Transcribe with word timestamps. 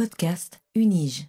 Podcast 0.00 0.62
Unige. 0.74 1.28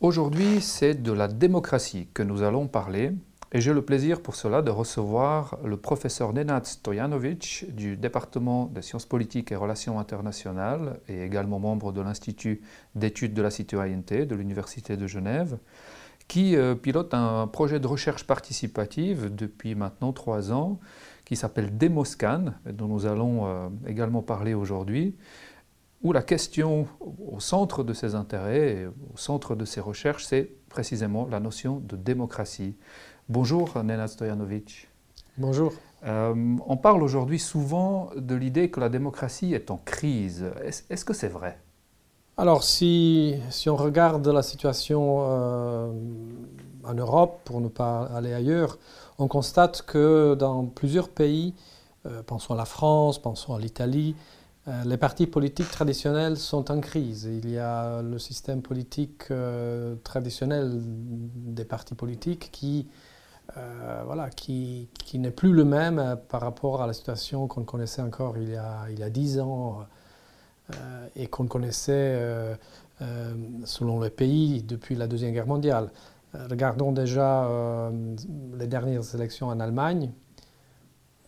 Aujourd'hui, 0.00 0.62
c'est 0.62 0.94
de 0.94 1.12
la 1.12 1.28
démocratie 1.28 2.08
que 2.14 2.22
nous 2.22 2.40
allons 2.40 2.66
parler 2.66 3.12
et 3.52 3.60
j'ai 3.60 3.74
le 3.74 3.84
plaisir 3.84 4.22
pour 4.22 4.36
cela 4.36 4.62
de 4.62 4.70
recevoir 4.70 5.58
le 5.66 5.76
professeur 5.76 6.32
Nenad 6.32 6.64
Stojanovic 6.64 7.66
du 7.68 7.98
département 7.98 8.70
des 8.74 8.80
sciences 8.80 9.04
politiques 9.04 9.52
et 9.52 9.56
relations 9.56 10.00
internationales 10.00 10.98
et 11.08 11.22
également 11.24 11.58
membre 11.58 11.92
de 11.92 12.00
l'Institut 12.00 12.62
d'études 12.94 13.34
de 13.34 13.42
la 13.42 13.50
citoyenneté 13.50 14.24
de 14.24 14.34
l'Université 14.34 14.96
de 14.96 15.06
Genève 15.06 15.58
qui 16.26 16.56
euh, 16.56 16.74
pilote 16.74 17.12
un 17.12 17.46
projet 17.48 17.80
de 17.80 17.86
recherche 17.86 18.24
participative 18.24 19.34
depuis 19.34 19.74
maintenant 19.74 20.14
trois 20.14 20.52
ans 20.52 20.80
qui 21.26 21.36
s'appelle 21.36 21.76
Demoscan, 21.76 22.54
dont 22.64 22.86
nous 22.86 23.04
allons 23.04 23.46
euh, 23.46 23.68
également 23.86 24.22
parler 24.22 24.54
aujourd'hui, 24.54 25.16
où 26.02 26.12
la 26.12 26.22
question 26.22 26.86
au 27.32 27.40
centre 27.40 27.82
de 27.82 27.92
ses 27.92 28.14
intérêts 28.14 28.86
au 29.14 29.16
centre 29.16 29.54
de 29.54 29.64
ses 29.64 29.80
recherches, 29.80 30.24
c'est 30.24 30.50
précisément 30.68 31.26
la 31.30 31.40
notion 31.40 31.80
de 31.80 31.96
démocratie. 31.96 32.76
Bonjour 33.28 33.82
Nenad 33.82 34.08
Stojanovic. 34.08 34.88
Bonjour. 35.38 35.72
Euh, 36.04 36.56
on 36.66 36.76
parle 36.76 37.02
aujourd'hui 37.02 37.38
souvent 37.38 38.10
de 38.16 38.34
l'idée 38.34 38.70
que 38.70 38.80
la 38.80 38.88
démocratie 38.88 39.54
est 39.54 39.70
en 39.70 39.78
crise. 39.78 40.44
Est-ce 40.62 41.04
que 41.04 41.12
c'est 41.12 41.28
vrai? 41.28 41.58
Alors 42.38 42.64
si, 42.64 43.34
si, 43.50 43.70
on 43.70 43.76
regarde 43.76 44.26
la 44.28 44.42
situation 44.42 45.20
euh, 45.22 45.90
en 46.84 46.94
Europe, 46.94 47.40
pour 47.44 47.62
ne 47.62 47.68
pas 47.68 48.04
aller 48.14 48.34
ailleurs, 48.34 48.78
on 49.18 49.26
constate 49.26 49.82
que 49.82 50.34
dans 50.34 50.66
plusieurs 50.66 51.08
pays, 51.08 51.54
euh, 52.04 52.22
pensons 52.22 52.52
à 52.52 52.56
la 52.56 52.66
France, 52.66 53.18
pensons 53.18 53.54
à 53.54 53.58
l'Italie, 53.58 54.14
les 54.84 54.96
partis 54.96 55.28
politiques 55.28 55.70
traditionnels 55.70 56.36
sont 56.36 56.72
en 56.72 56.80
crise. 56.80 57.24
Il 57.24 57.48
y 57.48 57.58
a 57.58 58.02
le 58.02 58.18
système 58.18 58.62
politique 58.62 59.30
euh, 59.30 59.94
traditionnel 60.02 60.80
des 60.82 61.64
partis 61.64 61.94
politiques 61.94 62.50
qui, 62.50 62.88
euh, 63.56 64.02
voilà, 64.04 64.28
qui, 64.28 64.88
n'est 65.14 65.30
plus 65.30 65.52
le 65.52 65.64
même 65.64 66.18
par 66.28 66.40
rapport 66.40 66.82
à 66.82 66.86
la 66.88 66.94
situation 66.94 67.46
qu'on 67.46 67.62
connaissait 67.62 68.02
encore 68.02 68.38
il 68.38 68.50
y 68.50 68.56
a, 68.56 68.86
il 68.90 68.98
y 68.98 69.04
a 69.04 69.10
10 69.10 69.38
ans 69.40 69.86
et 71.14 71.28
qu'on 71.28 71.46
connaissait 71.46 72.20
selon 73.64 74.00
les 74.00 74.10
pays 74.10 74.64
depuis 74.64 74.96
la 74.96 75.06
Deuxième 75.06 75.32
Guerre 75.32 75.46
mondiale. 75.46 75.92
Regardons 76.34 76.90
déjà 76.90 77.48
les 78.58 78.66
dernières 78.66 79.14
élections 79.14 79.46
en 79.46 79.60
Allemagne 79.60 80.10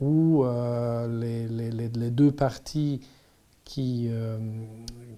où 0.01 0.45
les, 1.09 2.11
deux 2.11 2.33
partis 2.33 3.01
qui, 3.69 4.09
euh, 4.11 4.39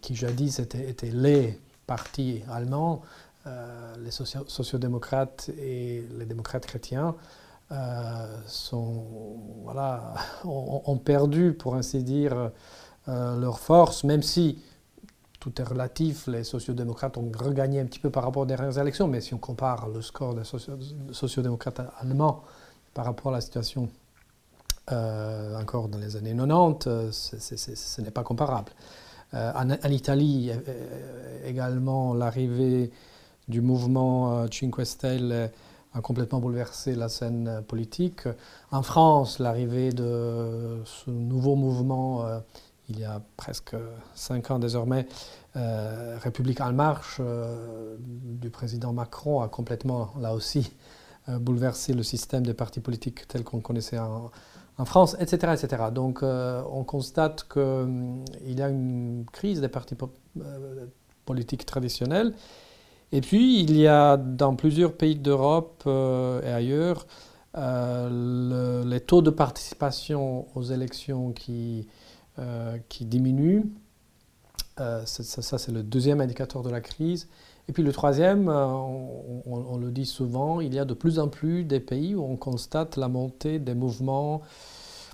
qui 0.03 0.17
jadis 0.17 0.59
étaient, 0.59 1.11
les 1.13 1.57
partis 1.87 2.43
allemands, 2.51 3.01
euh, 3.47 3.95
les 4.05 4.11
sociodémocrates 4.11 5.51
et 5.57 6.05
les 6.19 6.27
démocrates 6.27 6.67
chrétiens, 6.67 7.15
euh, 7.71 8.37
sont, 8.47 9.05
voilà, 9.63 10.15
ont, 10.45 10.97
perdu, 10.99 11.53
pour 11.53 11.77
ainsi 11.77 12.03
dire, 12.03 12.51
leur 13.07 13.61
force, 13.61 14.03
même 14.05 14.23
si 14.23 14.59
tout 15.39 15.53
est 15.61 15.65
relatif, 15.65 16.27
les 16.27 16.43
sociodémocrates 16.43 17.17
ont 17.19 17.31
regagné 17.39 17.81
un 17.81 17.87
petit 17.87 18.01
peu 18.01 18.11
par 18.11 18.25
rapport 18.25 18.43
aux 18.43 18.47
dernières 18.47 18.79
élections, 18.79 19.07
mais 19.07 19.21
si 19.21 19.33
on 19.33 19.39
compare 19.39 19.89
le 19.89 20.03
score 20.03 20.35
des 20.35 20.43
sociodémocrates 21.13 21.83
allemands 22.01 22.43
par 22.95 23.05
rapport 23.05 23.31
à 23.33 23.37
la 23.37 23.41
situation 23.41 23.89
euh, 24.93 25.61
encore 25.61 25.89
dans 25.89 25.99
les 25.99 26.17
années 26.17 26.35
90, 26.35 26.87
euh, 26.89 27.11
ce 27.13 28.01
n'est 28.01 28.11
pas 28.11 28.25
comparable. 28.25 28.73
Euh, 29.35 29.53
en, 29.55 29.91
Italie, 29.91 30.51
également, 31.45 32.15
l'arrivée 32.15 32.91
du 33.47 33.61
mouvement 33.61 34.47
Cinque 34.51 34.85
Stelle 34.85 35.53
a 35.95 36.01
complètement 36.01 36.41
bouleversé 36.41 36.97
la 36.97 37.09
scène 37.09 37.63
politique. 37.69 38.23
En 38.73 38.83
France, 38.83 39.39
l'arrivée 39.39 39.93
de 39.93 40.81
ce 40.85 41.11
nouveau 41.11 41.55
mouvement, 41.55 42.25
il 42.89 42.99
y 42.99 43.05
a 43.05 43.21
presque 43.37 43.77
cinq 44.15 44.51
ans 44.51 44.59
désormais, 44.59 45.07
République 45.55 46.61
en 46.61 46.73
marche 46.73 47.21
du 48.01 48.51
président 48.51 48.93
Macron 48.93 49.41
a 49.41 49.49
complètement, 49.49 50.11
là 50.21 50.35
aussi, 50.35 50.73
bouleversé 51.29 51.93
le 51.93 52.03
système 52.03 52.45
des 52.45 52.55
partis 52.55 52.81
politiques 52.81 53.27
tel 53.29 53.45
qu'on 53.45 53.61
connaissait 53.61 53.99
en, 53.99 54.31
en 54.81 54.87
France, 54.87 55.15
etc. 55.21 55.53
etc. 55.53 55.85
Donc 55.93 56.23
euh, 56.23 56.63
on 56.73 56.85
constate 56.85 57.47
qu'il 57.53 57.61
hum, 57.61 58.25
y 58.47 58.63
a 58.63 58.69
une 58.69 59.27
crise 59.31 59.61
des 59.61 59.69
partis 59.69 59.95
euh, 60.41 60.87
politiques 61.27 61.67
traditionnels. 61.67 62.33
Et 63.13 63.21
puis 63.21 63.61
il 63.61 63.77
y 63.77 63.87
a 63.87 64.17
dans 64.17 64.57
plusieurs 64.57 64.95
pays 64.95 65.17
d'Europe 65.17 65.83
euh, 65.87 66.43
et 66.43 66.53
ailleurs 66.53 67.07
les 67.53 69.01
taux 69.01 69.23
de 69.23 69.31
participation 69.31 70.47
aux 70.55 70.63
élections 70.63 71.33
qui, 71.33 71.89
qui 72.89 73.05
diminuent. 73.05 73.65
ça, 74.79 75.05
ça 75.05 75.59
c'est 75.59 75.73
le 75.73 75.83
deuxième 75.83 76.21
indicateur 76.21 76.63
de 76.63 76.71
la 76.71 76.81
crise. 76.81 77.29
Et 77.71 77.73
puis 77.73 77.85
le 77.85 77.93
troisième, 77.93 78.49
on, 78.49 79.23
on, 79.47 79.79
le 79.79 79.93
dit 79.93 80.05
souvent, 80.05 80.61
il 80.61 80.75
y 80.75 80.81
a 80.81 80.85
de 80.85 80.93
plus 80.93 81.21
en 81.21 81.29
plus 81.29 81.63
des 81.63 81.79
pays 81.79 82.17
où 82.17 82.25
on 82.25 82.35
constate 82.35 82.97
la 82.97 83.07
montée 83.07 83.61
des 83.61 83.75
mouvements 83.75 84.43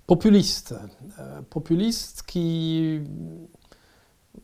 populiste. 0.07 0.75
Euh, 1.19 1.43
populiste 1.51 2.23
qui, 2.27 3.03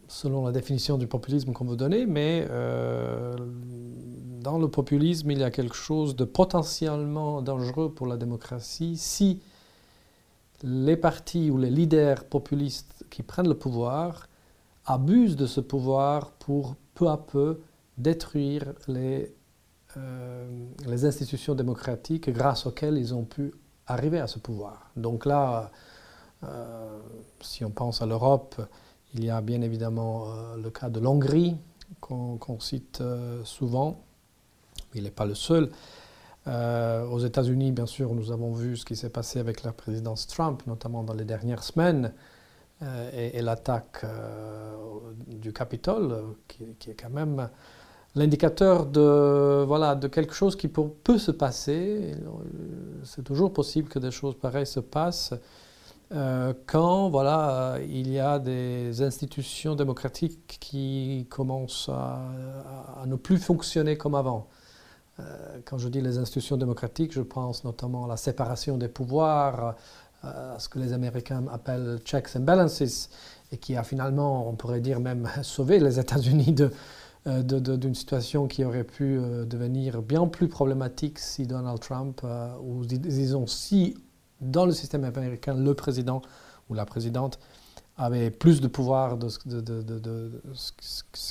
selon 0.08 0.44
la 0.44 0.52
définition 0.52 0.98
du 0.98 1.06
populisme 1.06 1.54
qu'on 1.54 1.64
veut 1.64 1.76
donner, 1.76 2.04
mais 2.04 2.46
euh, 2.50 3.34
dans 4.42 4.58
le 4.58 4.68
populisme, 4.68 5.30
il 5.30 5.38
y 5.38 5.44
a 5.44 5.50
quelque 5.50 5.74
chose 5.74 6.14
de 6.14 6.26
potentiellement 6.26 7.40
dangereux 7.40 7.94
pour 7.94 8.06
la 8.06 8.18
démocratie 8.18 8.98
si 8.98 9.40
les 10.62 10.98
partis 10.98 11.50
ou 11.50 11.56
les 11.56 11.70
leaders 11.70 12.24
populistes 12.24 13.06
qui 13.08 13.22
prennent 13.22 13.48
le 13.48 13.56
pouvoir 13.56 14.28
abusent 14.84 15.36
de 15.36 15.46
ce 15.46 15.62
pouvoir 15.62 16.32
pour 16.32 16.76
peu 16.94 17.08
à 17.08 17.16
peu 17.16 17.60
détruire 17.98 18.72
les, 18.88 19.34
euh, 19.96 20.46
les 20.86 21.04
institutions 21.04 21.54
démocratiques 21.54 22.30
grâce 22.30 22.66
auxquelles 22.66 22.96
ils 22.96 23.14
ont 23.14 23.24
pu 23.24 23.52
arriver 23.86 24.20
à 24.20 24.26
ce 24.26 24.38
pouvoir. 24.38 24.90
Donc 24.96 25.26
là, 25.26 25.70
euh, 26.44 26.98
si 27.40 27.64
on 27.64 27.70
pense 27.70 28.00
à 28.00 28.06
l'Europe, 28.06 28.60
il 29.14 29.24
y 29.24 29.30
a 29.30 29.40
bien 29.42 29.60
évidemment 29.60 30.24
euh, 30.26 30.56
le 30.56 30.70
cas 30.70 30.88
de 30.88 30.98
l'Hongrie 30.98 31.56
qu'on 32.00 32.58
cite 32.58 33.02
souvent. 33.44 34.02
Il 34.94 35.04
n'est 35.04 35.10
pas 35.10 35.24
le 35.24 35.34
seul. 35.34 35.70
aux 36.46 37.18
États-Unis, 37.18 37.70
bien 37.70 37.86
sûr, 37.86 38.12
nous 38.12 38.32
avons 38.32 38.52
vu 38.52 38.76
ce 38.76 38.84
qui 38.84 38.96
s'est 38.96 39.10
passé 39.10 39.38
avec 39.38 39.62
la 39.62 39.72
présidence 39.72 40.26
Trump, 40.26 40.62
notamment 40.66 41.04
dans 41.04 41.14
les 41.14 41.24
dernières 41.24 41.62
semaines, 41.62 42.12
et, 43.12 43.40
l'attaque 43.40 44.04
du 45.28 45.52
Capitole, 45.52 46.34
qui, 46.48 46.90
est 46.90 47.00
quand 47.00 47.10
même 47.10 47.48
l'indicateur 48.14 48.86
de, 48.86 49.64
voilà, 49.66 49.94
de 49.94 50.08
quelque 50.08 50.34
chose 50.34 50.56
qui 50.56 50.68
peut, 50.68 51.18
se 51.18 51.30
passer. 51.30 52.14
C'est 53.04 53.24
toujours 53.24 53.52
possible 53.52 53.88
que 53.88 53.98
des 53.98 54.10
choses 54.10 54.34
pareilles 54.36 54.66
se 54.66 54.80
passent 54.80 55.34
euh, 56.14 56.52
quand 56.66 57.08
voilà, 57.08 57.78
il 57.88 58.10
y 58.10 58.18
a 58.18 58.38
des 58.38 59.00
institutions 59.00 59.74
démocratiques 59.74 60.58
qui 60.60 61.26
commencent 61.30 61.88
à, 61.88 63.06
ne 63.06 63.16
plus 63.16 63.38
fonctionner 63.38 63.96
comme 63.96 64.14
avant. 64.14 64.48
Euh, 65.20 65.58
quand 65.64 65.78
je 65.78 65.88
dis 65.88 66.02
les 66.02 66.18
institutions 66.18 66.58
démocratiques, 66.58 67.12
je 67.12 67.22
pense 67.22 67.64
notamment 67.64 68.04
à 68.04 68.08
la 68.08 68.18
séparation 68.18 68.76
des 68.76 68.88
pouvoirs, 68.88 69.74
à 70.22 70.58
ce 70.58 70.68
que 70.68 70.78
les 70.78 70.92
Américains 70.92 71.44
appellent 71.50 71.98
checks 72.04 72.36
and 72.36 72.40
balances, 72.40 73.08
et 73.50 73.56
qui 73.56 73.74
a 73.76 73.82
finalement, 73.82 74.48
on 74.48 74.54
pourrait 74.54 74.80
dire 74.80 75.00
même, 75.00 75.28
sauvé 75.42 75.80
les 75.80 75.98
États-Unis 75.98 76.52
de, 76.52 76.70
euh, 77.28 77.44
d'une 77.44 77.94
situation 77.94 78.48
qui 78.48 78.64
aurait 78.64 78.82
pu 78.82 79.16
euh, 79.16 79.44
devenir 79.44 80.02
bien 80.02 80.26
plus 80.26 80.48
problématique 80.48 81.20
si 81.20 81.46
Donald 81.46 81.78
Trump, 81.78 82.20
euh, 82.24 82.48
ou 82.60 82.84
disons 82.84 83.46
si 83.46 83.94
dans 84.40 84.66
le 84.66 84.72
système 84.72 85.04
américain, 85.04 85.54
le 85.54 85.72
président 85.74 86.20
ou 86.68 86.74
la 86.74 86.84
présidente 86.84 87.38
avait 87.96 88.32
plus 88.32 88.60
de 88.60 88.66
pouvoir 88.66 89.18
de, 89.18 89.28
ce 89.28 89.38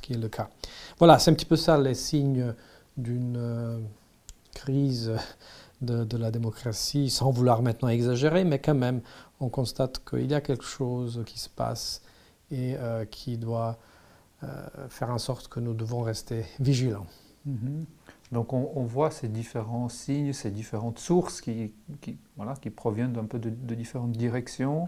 qui 0.02 0.14
est 0.14 0.18
le 0.18 0.30
cas. 0.30 0.50
Voilà, 0.98 1.20
c'est 1.20 1.30
un 1.30 1.34
petit 1.34 1.46
peu 1.46 1.58
ça 1.58 1.78
les 1.78 1.96
signes 1.96 2.54
d'une 2.96 3.84
crise 4.54 5.12
de, 5.82 6.18
la 6.18 6.32
démocratie, 6.32 7.10
sans 7.10 7.32
vouloir 7.32 7.64
maintenant 7.64 7.90
exagérer, 7.90 8.46
mais 8.46 8.60
quand 8.60 8.76
même, 8.76 9.02
on 9.42 9.50
constate 9.50 10.02
qu'il 10.10 10.32
y 10.32 10.34
a 10.34 10.40
quelque 10.40 10.64
chose 10.64 11.22
qui 11.26 11.38
se 11.38 11.50
passe 11.50 12.02
et 12.50 12.78
qui 13.10 13.38
doit 13.38 13.78
faire 14.90 15.12
en 15.12 15.18
sorte 15.18 15.48
que 15.48 15.60
nous 15.60 15.74
devons 15.74 16.02
rester 16.02 16.46
vigilants. 16.60 17.08
Mhm. 17.46 17.86
Donc 18.32 18.54
on, 18.54 18.84
voit 18.84 19.12
ces 19.12 19.28
différents 19.28 19.90
signes, 19.90 20.32
ces 20.32 20.52
différentes 20.52 21.00
sources 21.00 21.42
qui, 21.42 21.74
voilà, 22.38 22.54
qui 22.54 22.70
proviennent 22.70 23.12
d'un 23.12 23.26
peu 23.26 23.40
de, 23.40 23.76
différentes 23.76 24.14
directions. 24.14 24.88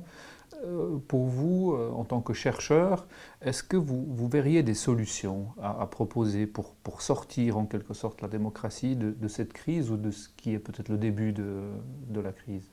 Euh, 0.64 0.98
pour 1.10 1.26
vous, 1.26 1.74
euh, 1.74 1.92
en 1.92 2.06
tant 2.06 2.22
que 2.22 2.32
chercheur, 2.32 3.06
est-ce 3.42 3.64
que 3.64 3.76
vous, 3.76 4.06
vous, 4.08 4.30
verriez 4.30 4.64
des 4.64 4.76
solutions 4.76 5.48
à, 5.62 5.86
proposer 5.88 6.48
pour, 6.48 6.76
pour, 6.76 7.02
sortir 7.02 7.58
en 7.58 7.66
quelque 7.66 7.94
sorte 7.94 8.22
la 8.22 8.30
démocratie 8.30 8.96
de, 8.96 9.12
de 9.12 9.28
cette 9.28 9.52
crise 9.52 9.92
ou 9.92 9.98
de 9.98 10.12
ce 10.12 10.30
qui 10.30 10.54
est 10.54 10.60
peut-être 10.60 10.88
le 10.88 10.98
début 10.98 11.34
de, 11.34 11.64
de 12.08 12.20
la 12.22 12.32
crise? 12.32 12.72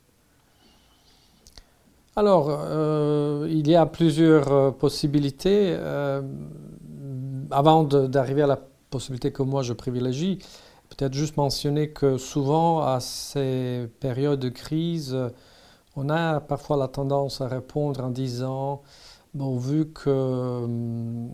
Alors, 2.21 2.49
euh, 2.51 3.47
il 3.51 3.67
y 3.67 3.75
a 3.75 3.87
plusieurs 3.87 4.77
possibilités. 4.77 5.75
avant 7.51 7.85
d'arriver 7.85 8.43
à 8.43 8.47
la 8.47 8.59
possibilité 8.91 9.33
que 9.33 9.43
moi 9.43 9.63
je 9.63 9.73
privilégie. 9.73 10.39
Peut-être 10.91 11.15
juste 11.15 11.37
mentionner 11.37 11.91
que 11.91 12.19
souvent 12.19 12.83
à 12.83 13.01
ces 13.01 13.89
périodes 14.01 14.41
de 14.41 14.51
crise, 14.51 15.17
on 15.97 16.11
a 16.11 16.41
parfois 16.41 16.77
la 16.77 16.89
tendance 16.89 17.41
à 17.41 17.49
répondre 17.49 18.05
en 18.05 18.11
disant, 18.11 18.83
bon, 19.33 19.57
vu 19.57 19.87
que 19.87 20.11
hum, 20.11 21.31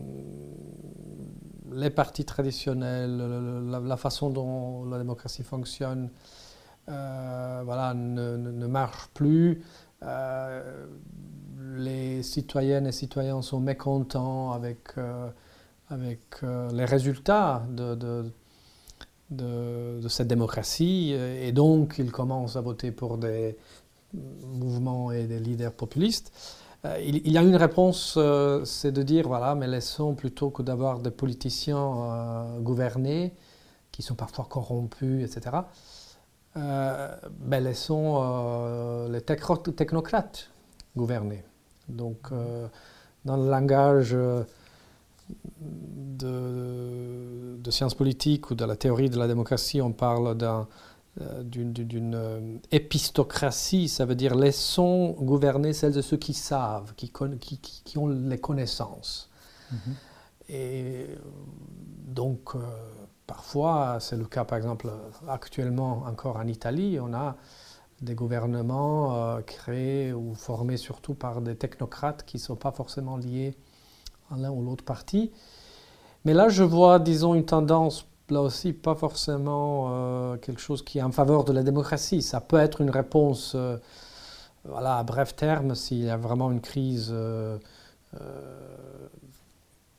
les 1.73 1.89
partis 1.89 2.23
traditionnels, 2.23 3.17
la, 3.69 3.97
façon 3.97 4.29
dont 4.29 4.85
la 4.85 4.97
démocratie 4.97 5.43
fonctionne, 5.43 6.09
euh, 6.89 7.61
voilà, 7.65 7.93
ne, 7.93 8.67
marche 8.67 9.09
plus, 9.13 9.61
euh, 10.03 10.85
les 11.75 12.23
citoyennes 12.23 12.87
et 12.87 12.91
citoyens 12.91 13.41
sont 13.41 13.59
mécontents 13.59 14.51
avec... 14.51 14.97
Euh, 14.97 15.29
avec 15.89 16.19
euh, 16.43 16.69
les 16.73 16.83
résultats 16.83 17.65
de, 17.69 17.95
de, 19.29 20.07
cette 20.09 20.27
démocratie. 20.27 21.13
Et 21.13 21.53
donc, 21.53 21.95
ils 21.97 22.11
commencent 22.11 22.57
à 22.57 22.61
voter 22.61 22.91
pour 22.91 23.17
des 23.17 23.55
mouvements 24.13 25.13
et 25.13 25.23
des 25.27 25.39
leaders 25.39 25.71
populistes. 25.71 26.33
Euh, 26.83 26.99
il, 27.01 27.31
y 27.31 27.37
a 27.37 27.41
une 27.41 27.55
réponse, 27.55 28.19
c'est 28.65 28.91
de 28.91 29.01
dire, 29.01 29.29
voilà, 29.29 29.55
mais 29.55 29.67
laissons 29.67 30.13
plutôt 30.13 30.49
que 30.49 30.61
d'avoir 30.61 30.99
des 30.99 31.11
politiciens 31.11 32.45
gouvernés, 32.59 33.33
qui 33.93 34.01
sont 34.01 34.15
parfois 34.15 34.45
corrompus, 34.49 35.23
etc., 35.23 35.55
ben 36.57 37.63
laissons 37.63 39.07
les 39.09 39.21
technocrates 39.21 40.49
gouverner. 40.95 41.43
Donc, 41.87 42.29
dans 43.25 43.37
le 43.37 43.49
langage 43.49 44.15
de, 45.69 47.69
sciences 47.69 47.95
politiques 47.95 48.49
ou 48.49 48.55
de 48.55 48.65
la 48.65 48.75
théorie 48.75 49.09
de 49.09 49.17
la 49.17 49.27
démocratie, 49.27 49.81
on 49.81 49.91
parle 49.91 50.35
euh, 51.21 51.43
d'une 51.43 52.15
euh, 52.15 52.57
épistocratie, 52.71 53.89
ça 53.89 54.05
veut 54.05 54.15
dire 54.15 54.35
laissons 54.35 55.11
gouverner 55.19 55.73
celles 55.73 55.93
de 55.93 56.01
ceux 56.01 56.17
qui 56.17 56.33
savent, 56.33 56.93
qui, 56.95 57.11
qui, 57.11 57.97
ont 57.97 58.07
les 58.07 58.39
connaissances. 58.39 59.29
Mhm. 59.71 59.95
Et 60.49 61.05
donc, 62.07 62.55
euh, 62.55 62.59
parfois, 63.27 63.97
c'est 63.99 64.17
le 64.17 64.25
cas 64.25 64.45
par 64.45 64.57
exemple 64.57 64.89
actuellement 65.27 66.03
encore 66.07 66.37
en 66.37 66.47
Italie, 66.47 66.99
on 66.99 67.13
a 67.13 67.35
des 68.01 68.15
gouvernements 68.15 69.39
créés 69.45 70.13
ou 70.13 70.33
formés 70.35 70.77
surtout 70.77 71.13
par 71.13 71.41
des 71.41 71.55
technocrates 71.55 72.23
qui 72.25 72.37
ne 72.37 72.41
sont 72.41 72.55
pas 72.55 72.71
forcément 72.71 73.17
liés 73.17 73.55
à 74.31 74.37
l'un 74.37 74.51
ou 74.51 74.63
l'autre 74.63 74.83
parti. 74.83 75.31
Mais 76.25 76.33
là, 76.33 76.49
je 76.49 76.63
vois, 76.63 76.99
disons, 76.99 77.35
une 77.35 77.45
tendance, 77.45 78.05
là 78.29 78.41
aussi, 78.41 78.73
pas 78.73 78.95
forcément 78.95 79.87
euh, 79.91 80.37
quelque 80.37 80.59
chose 80.59 80.83
qui 80.83 80.97
est 80.97 81.01
en 81.01 81.11
faveur 81.11 81.43
de 81.43 81.53
la 81.53 81.63
démocratie. 81.63 82.21
Ça 82.21 82.41
peut 82.41 82.57
être 82.57 82.81
une 82.81 82.89
réponse, 82.89 83.53
euh, 83.55 83.77
voilà, 84.65 84.97
à 84.97 85.03
bref 85.03 85.35
terme, 85.35 85.75
s'il 85.75 86.03
y 86.03 86.09
a 86.09 86.17
vraiment 86.17 86.51
une 86.51 86.61
crise 86.61 87.11
euh, 87.13 87.57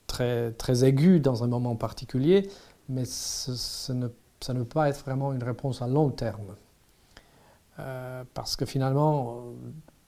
très, 0.05 0.51
très 0.51 0.83
aiguë 0.83 1.19
dans 1.19 1.43
un 1.43 1.47
moment 1.47 1.75
particulier, 1.75 2.49
mais 2.89 3.05
ça 3.05 3.93
ne 3.93 4.07
peut 4.07 4.65
pas 4.65 4.89
être 4.89 5.01
vraiment 5.03 5.33
une 5.33 5.43
réponse 5.43 5.81
à 5.81 5.87
long 5.87 6.09
terme. 6.09 6.55
parce 8.33 8.55
que 8.55 8.65
finalement, 8.65 9.53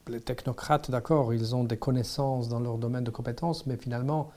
les 0.08 0.20
technocrates, 0.20 0.90
d'accord, 0.90 1.32
ils 1.32 1.54
ont 1.54 1.64
des 1.64 1.76
connaissances 1.76 2.48
dans 2.48 2.60
leur 2.60 2.78
domaine 2.78 3.04
de 3.04 3.10
compétences, 3.10 3.66
mais 3.66 3.76
finalement, 3.76 4.30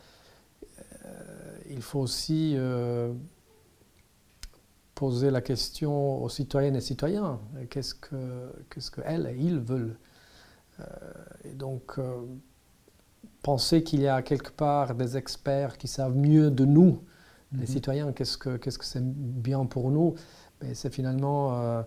euh, 1.05 1.57
il 1.69 1.81
faut 1.81 1.99
aussi 1.99 2.53
euh, 2.55 3.13
poser 4.93 5.31
la 5.31 5.41
question 5.41 6.23
aux 6.23 6.29
citoyennes 6.29 6.75
et 6.75 6.81
citoyens. 6.81 7.39
Qu'est-ce 7.69 7.95
que, 7.95 8.51
qu'est-ce 8.69 8.91
et 9.01 9.37
ils 9.37 9.59
veulent? 9.59 9.97
Euh, 10.79 10.83
Et 11.43 11.53
donc, 11.53 11.99
penser 13.41 13.83
qu'il 13.83 14.01
y 14.01 14.07
a 14.07 14.21
quelque 14.21 14.51
part 14.51 14.95
des 14.95 15.17
experts 15.17 15.77
qui 15.77 15.87
savent 15.87 16.15
mieux 16.15 16.51
de 16.51 16.65
nous, 16.65 17.01
les 17.53 17.59
mhm. 17.59 17.65
citoyens, 17.67 18.11
qu'est-ce 18.11 18.37
que, 18.37 18.57
qu'est-ce 18.57 18.77
que 18.77 18.85
c'est 18.85 19.03
bien 19.03 19.65
pour 19.65 19.91
nous, 19.91 20.15
mais 20.61 20.73
c'est 20.73 20.93
finalement 20.93 21.83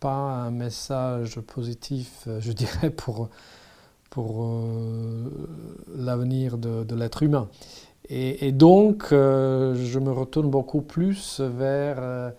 pas 0.00 0.14
un 0.14 0.50
message 0.50 1.40
positif, 1.40 2.24
euh, 2.26 2.40
je 2.40 2.52
dirais, 2.62 2.90
pour, 2.90 3.28
pour 4.10 4.44
euh, 4.44 5.48
l'avenir 5.96 6.58
de, 6.58 6.84
de 6.84 6.94
l'être 6.94 7.22
humain. 7.22 7.48
Et, 8.10 8.52
donc, 8.52 9.08
euh, 9.12 9.74
je 9.74 9.98
me 9.98 10.10
retourne 10.10 10.48
beaucoup 10.48 10.80
plus 10.80 11.40
vers 11.40 12.32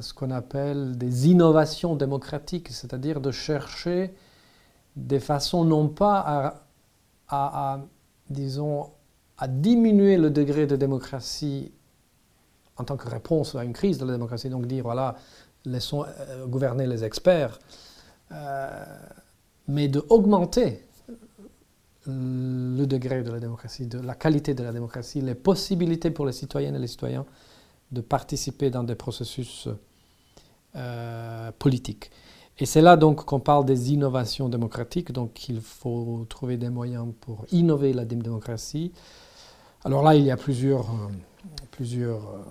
ce 0.00 0.12
qu'on 0.12 0.30
appelle 0.30 0.98
des 0.98 1.28
innovations 1.28 1.96
démocratiques, 1.96 2.68
c'est-à-dire 2.68 3.22
de 3.22 3.30
chercher 3.30 4.14
des 4.96 5.18
façons 5.18 5.64
non 5.64 5.88
pas 5.88 6.18
à, 7.28 7.74
à, 7.74 7.80
disons, 8.28 8.90
à 9.38 9.48
diminuer 9.48 10.16
le 10.16 10.30
degré 10.30 10.66
de 10.66 10.76
démocratie 10.76 11.72
en 12.76 12.84
tant 12.84 12.96
que 12.96 13.08
réponse 13.08 13.54
à 13.54 13.64
une 13.64 13.72
crise 13.72 13.98
de 13.98 14.04
la 14.04 14.12
démocratie, 14.12 14.48
donc 14.48 14.66
dire, 14.66 14.84
voilà, 14.84 15.16
laissons 15.64 16.04
euh, 16.04 16.46
gouverner 16.46 16.86
les 16.86 17.04
experts, 17.04 17.58
euh, 18.32 18.84
mais 19.66 19.88
d'augmenter 19.88 20.84
le 22.06 22.86
degré 22.86 23.22
de 23.22 23.30
la 23.30 23.38
démocratie, 23.38 23.86
de 23.86 23.98
la 23.98 24.14
qualité 24.14 24.54
de 24.54 24.62
la 24.62 24.72
démocratie, 24.72 25.20
les 25.20 25.34
possibilités 25.34 26.10
pour 26.10 26.24
les 26.24 26.32
citoyennes 26.32 26.74
et 26.74 26.78
les 26.78 26.86
citoyens 26.86 27.26
de 27.92 28.00
participer 28.00 28.70
dans 28.70 28.82
des 28.82 28.94
processus 28.94 29.68
euh, 30.76 31.50
politiques. 31.58 32.10
Et 32.58 32.66
c'est 32.66 32.80
là 32.80 32.96
donc 32.96 33.24
qu'on 33.24 33.40
parle 33.40 33.66
des 33.66 33.92
innovations 33.92 34.48
démocratiques, 34.48 35.12
donc 35.12 35.48
il 35.48 35.60
faut 35.60 36.26
trouver 36.28 36.56
des 36.56 36.70
moyens 36.70 37.06
pour 37.20 37.44
innover 37.52 37.92
la 37.92 38.04
démocratie. 38.04 38.92
Alors 39.84 40.02
là, 40.02 40.14
il 40.14 40.24
y 40.24 40.30
a 40.30 40.36
plusieurs, 40.36 40.86
plusieurs 41.70 42.44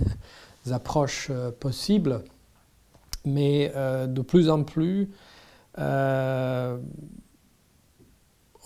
approches 0.70 1.30
possibles 1.60 2.22
mais 3.24 3.72
euh, 3.76 4.06
de 4.06 4.22
plus 4.22 4.48
en 4.50 4.64
plus, 4.64 5.10
euh, 5.78 6.78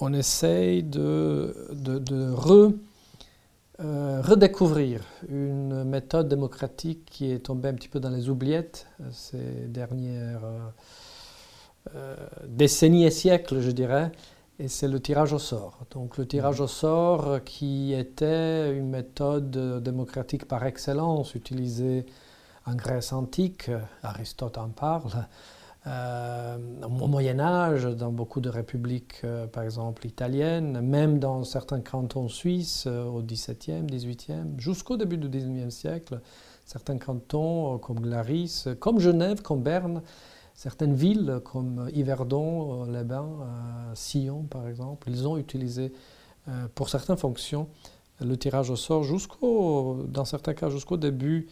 on 0.00 0.12
essaye 0.12 0.82
de, 0.82 1.54
euh, 3.78 4.22
redécouvrir 4.22 5.04
une 5.28 5.84
méthode 5.84 6.28
démocratique 6.28 7.04
qui 7.06 7.30
est 7.30 7.40
tombée 7.40 7.68
un 7.68 7.74
petit 7.74 7.88
peu 7.88 8.00
dans 8.00 8.10
les 8.10 8.28
oubliettes 8.28 8.86
ces 9.12 9.66
dernières 9.68 10.42
décennies 12.48 13.04
et 13.04 13.10
siècles, 13.10 13.60
je 13.60 13.70
dirais, 13.70 14.10
et 14.58 14.68
c'est 14.68 14.88
le 14.88 15.00
tirage 15.00 15.32
au 15.32 15.38
sort. 15.38 15.78
Donc 15.90 16.16
le 16.16 16.26
tirage 16.26 16.60
au 16.60 16.66
sort 16.66 17.44
qui 17.44 17.92
était 17.92 18.72
une 18.76 18.88
méthode 18.88 19.82
démocratique 19.82 20.46
par 20.46 20.64
excellence 20.64 21.34
utilisée 21.34 22.06
en 22.64 22.74
Grèce 22.74 23.12
antique, 23.12 23.70
Aristote 24.02 24.58
en 24.58 24.68
parle, 24.70 25.26
euh, 25.86 26.56
au 26.82 27.06
Moyen 27.06 27.38
Âge, 27.38 27.84
dans 27.84 28.10
beaucoup 28.10 28.40
de 28.40 28.48
républiques, 28.48 29.20
euh, 29.22 29.46
par 29.46 29.62
exemple 29.62 30.04
italiennes, 30.04 30.80
même 30.80 31.20
dans 31.20 31.44
certains 31.44 31.80
cantons 31.80 32.28
suisses 32.28 32.86
euh, 32.88 33.04
au 33.04 33.22
XVIIe, 33.22 33.84
XVIIIe, 33.86 34.54
jusqu'au 34.58 34.96
début 34.96 35.16
du 35.16 35.28
XIXe 35.28 35.72
siècle, 35.72 36.20
certains 36.64 36.98
cantons 36.98 37.78
comme 37.78 38.00
Glaris, 38.00 38.64
comme 38.80 38.98
Genève, 38.98 39.42
comme 39.42 39.62
Berne, 39.62 40.02
certaines 40.56 40.94
villes 40.94 41.40
comme 41.44 41.88
Yverdon, 41.94 42.84
Les 42.86 43.04
Bains, 43.04 43.46
Sillon 43.94 44.42
par 44.42 44.66
exemple, 44.68 45.08
ils 45.10 45.28
ont 45.28 45.36
utilisé 45.36 45.92
pour 46.74 46.88
certaines 46.88 47.16
fonctions 47.16 47.68
le 48.20 48.36
tirage 48.36 48.70
au 48.70 48.76
sort 48.76 49.04
jusqu'au, 49.04 50.04
dans 50.08 50.24
certains 50.24 50.54
cas 50.54 50.70
jusqu'au 50.70 50.96
début 50.96 51.46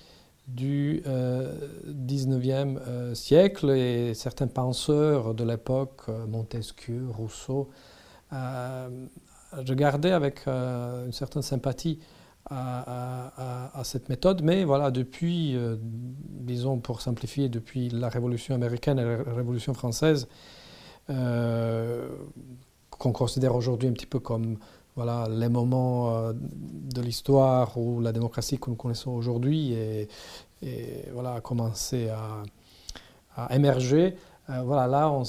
du 0.46 1.02
euh, 1.06 1.54
19e 1.88 2.78
euh, 2.78 3.14
siècle. 3.14 3.70
Et 3.70 4.14
certains 4.14 4.46
penseurs 4.46 5.34
de 5.34 5.44
l'époque, 5.44 6.02
euh, 6.08 6.26
Montesquieu, 6.26 7.06
Rousseau, 7.10 7.70
euh, 8.32 8.88
je 9.64 9.74
gardais 9.74 10.10
avec 10.10 10.48
une 10.48 11.12
certaine 11.12 11.42
sympathie 11.42 12.00
à, 12.50 13.80
cette 13.84 14.08
méthode. 14.08 14.42
Mais 14.42 14.64
voilà, 14.64 14.90
depuis, 14.90 15.56
euh, 15.56 15.76
disons 15.80 16.78
pour 16.78 17.00
simplifier, 17.00 17.48
depuis 17.48 17.88
la 17.88 18.08
Révolution 18.08 18.54
américaine 18.54 18.98
et 18.98 19.04
la 19.04 19.32
Révolution 19.32 19.74
française, 19.74 20.28
euh, 21.10 22.08
qu'on 22.90 23.12
considère 23.12 23.54
aujourd'hui 23.54 23.88
un 23.88 23.92
petit 23.92 24.06
peu 24.06 24.20
comme 24.20 24.58
voilà, 24.96 25.26
les 25.28 25.48
moments 25.48 26.16
euh, 26.16 26.32
de 26.34 27.00
l'histoire 27.02 27.76
où 27.76 28.00
la 28.00 28.12
démocratie 28.12 28.58
que 28.58 28.70
nous 28.70 28.76
connaissons 28.76 29.10
aujourd'hui 29.10 29.76
voilà, 31.12 31.34
a 31.34 31.40
commencé 31.40 32.08
à, 32.08 33.54
émerger. 33.54 34.16
voilà, 34.48 34.86
là, 34.86 35.10
on, 35.10 35.24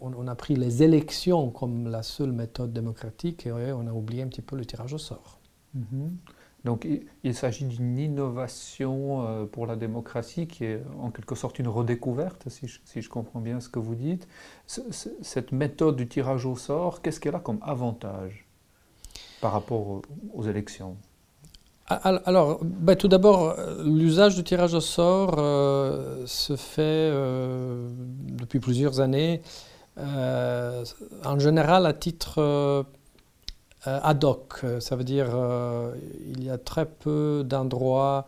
on, 0.00 0.26
a 0.26 0.34
pris 0.34 0.56
les 0.56 0.82
élections 0.82 1.50
comme 1.50 1.88
la 1.88 2.02
seule 2.02 2.32
méthode 2.32 2.72
démocratique 2.72 3.46
et 3.46 3.52
on 3.52 3.86
a 3.86 3.92
oublié 3.92 4.22
un 4.22 4.28
petit 4.28 4.42
peu 4.42 4.56
le 4.56 4.64
tirage 4.64 4.94
au 4.94 4.98
sort. 4.98 5.38
Mm-hmm. 5.76 6.08
Donc 6.64 6.86
il, 7.22 7.34
s'agit 7.34 7.66
d'une 7.66 7.98
innovation 7.98 9.26
euh, 9.26 9.44
pour 9.44 9.66
la 9.66 9.76
démocratie 9.76 10.46
qui 10.46 10.64
est 10.64 10.82
en 10.98 11.10
quelque 11.10 11.34
sorte 11.34 11.58
une 11.58 11.68
redécouverte, 11.68 12.48
si 12.48 12.66
je, 13.02 13.08
comprends 13.08 13.40
bien 13.40 13.60
ce 13.60 13.68
que 13.68 13.78
vous 13.78 13.94
dites. 13.94 14.26
cette 14.66 15.52
méthode 15.52 15.96
du 15.96 16.08
tirage 16.08 16.46
au 16.46 16.56
sort, 16.56 17.02
qu'est-ce 17.02 17.20
qu'elle 17.20 17.34
a 17.34 17.40
comme 17.40 17.58
avantage 17.62 18.46
par 19.42 19.52
rapport 19.52 20.00
aux, 20.32 20.42
élections? 20.44 20.96
Alors, 21.86 22.60
ben, 22.64 22.96
tout 22.96 23.08
d'abord, 23.08 23.56
l'usage 23.84 24.34
du 24.36 24.42
tirage 24.42 24.72
au 24.72 24.80
sort 24.80 25.34
euh, 25.36 26.24
se 26.24 26.56
fait 26.56 26.80
euh, 27.12 27.90
depuis 28.22 28.58
plusieurs 28.58 29.00
années, 29.00 29.42
en 29.98 31.38
général 31.38 31.86
à 31.86 31.92
titre 31.92 32.38
euh, 32.38 32.82
ad 33.86 34.24
hoc. 34.24 34.60
Euh, 34.64 34.80
ça 34.80 34.96
veut 34.96 35.04
dire 35.04 35.30
euh, 35.34 35.94
il 36.26 36.44
y 36.44 36.50
a 36.50 36.58
très 36.58 36.86
peu 36.86 37.42
d'endroits 37.44 38.26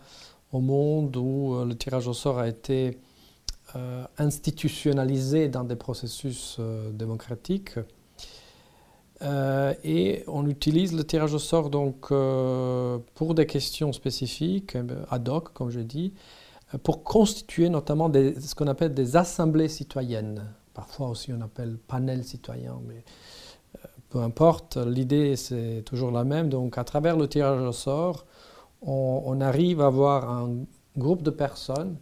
au 0.53 0.61
monde 0.61 1.17
où 1.17 1.65
le 1.65 1.75
tirage 1.75 2.09
au 2.09 2.13
sort 2.13 2.39
a 2.39 2.49
été 2.49 2.99
institutionnalisé 4.17 5.49
dans 5.49 5.65
des 5.65 5.77
processus 5.77 6.59
démocratiques. 6.93 7.75
et 9.23 10.25
on 10.29 10.47
utilise 10.47 10.95
le 10.95 11.05
tirage 11.05 11.35
au 11.35 11.39
sort 11.39 11.69
donc 11.69 12.09
pour 12.09 13.35
des 13.35 13.45
questions 13.45 13.93
spécifiques, 13.93 14.79
ad 15.11 15.29
hoc, 15.29 15.53
comme 15.53 15.71
je 15.71 15.81
dis, 15.81 16.15
pour 16.85 17.03
constituer 17.03 17.69
notamment 17.69 18.11
ce 18.13 18.55
qu'on 18.55 18.69
appelle 18.69 18.95
des 18.95 19.17
assemblées 19.17 19.69
citoyennes. 19.69 20.45
Parfois 20.73 21.09
aussi 21.09 21.33
on 21.33 21.41
appelle 21.41 21.77
panel 21.77 22.25
citoyen, 22.25 22.81
mais 22.87 23.05
peu 24.17 24.23
importe, 24.23 24.79
l'idée 24.79 25.37
c'est 25.37 25.83
toujours 25.85 26.11
la 26.11 26.25
même. 26.25 26.49
Donc 26.49 26.79
à 26.79 26.85
travers 26.85 27.19
le 27.19 27.29
tirage 27.29 27.61
au 27.61 27.73
sort, 27.73 28.25
on, 28.81 29.39
arrive 29.43 29.83
à 29.83 29.87
avoir 29.89 30.31
un 30.31 30.65
groupe 30.97 31.23
de 31.23 31.31
personnes 31.31 31.97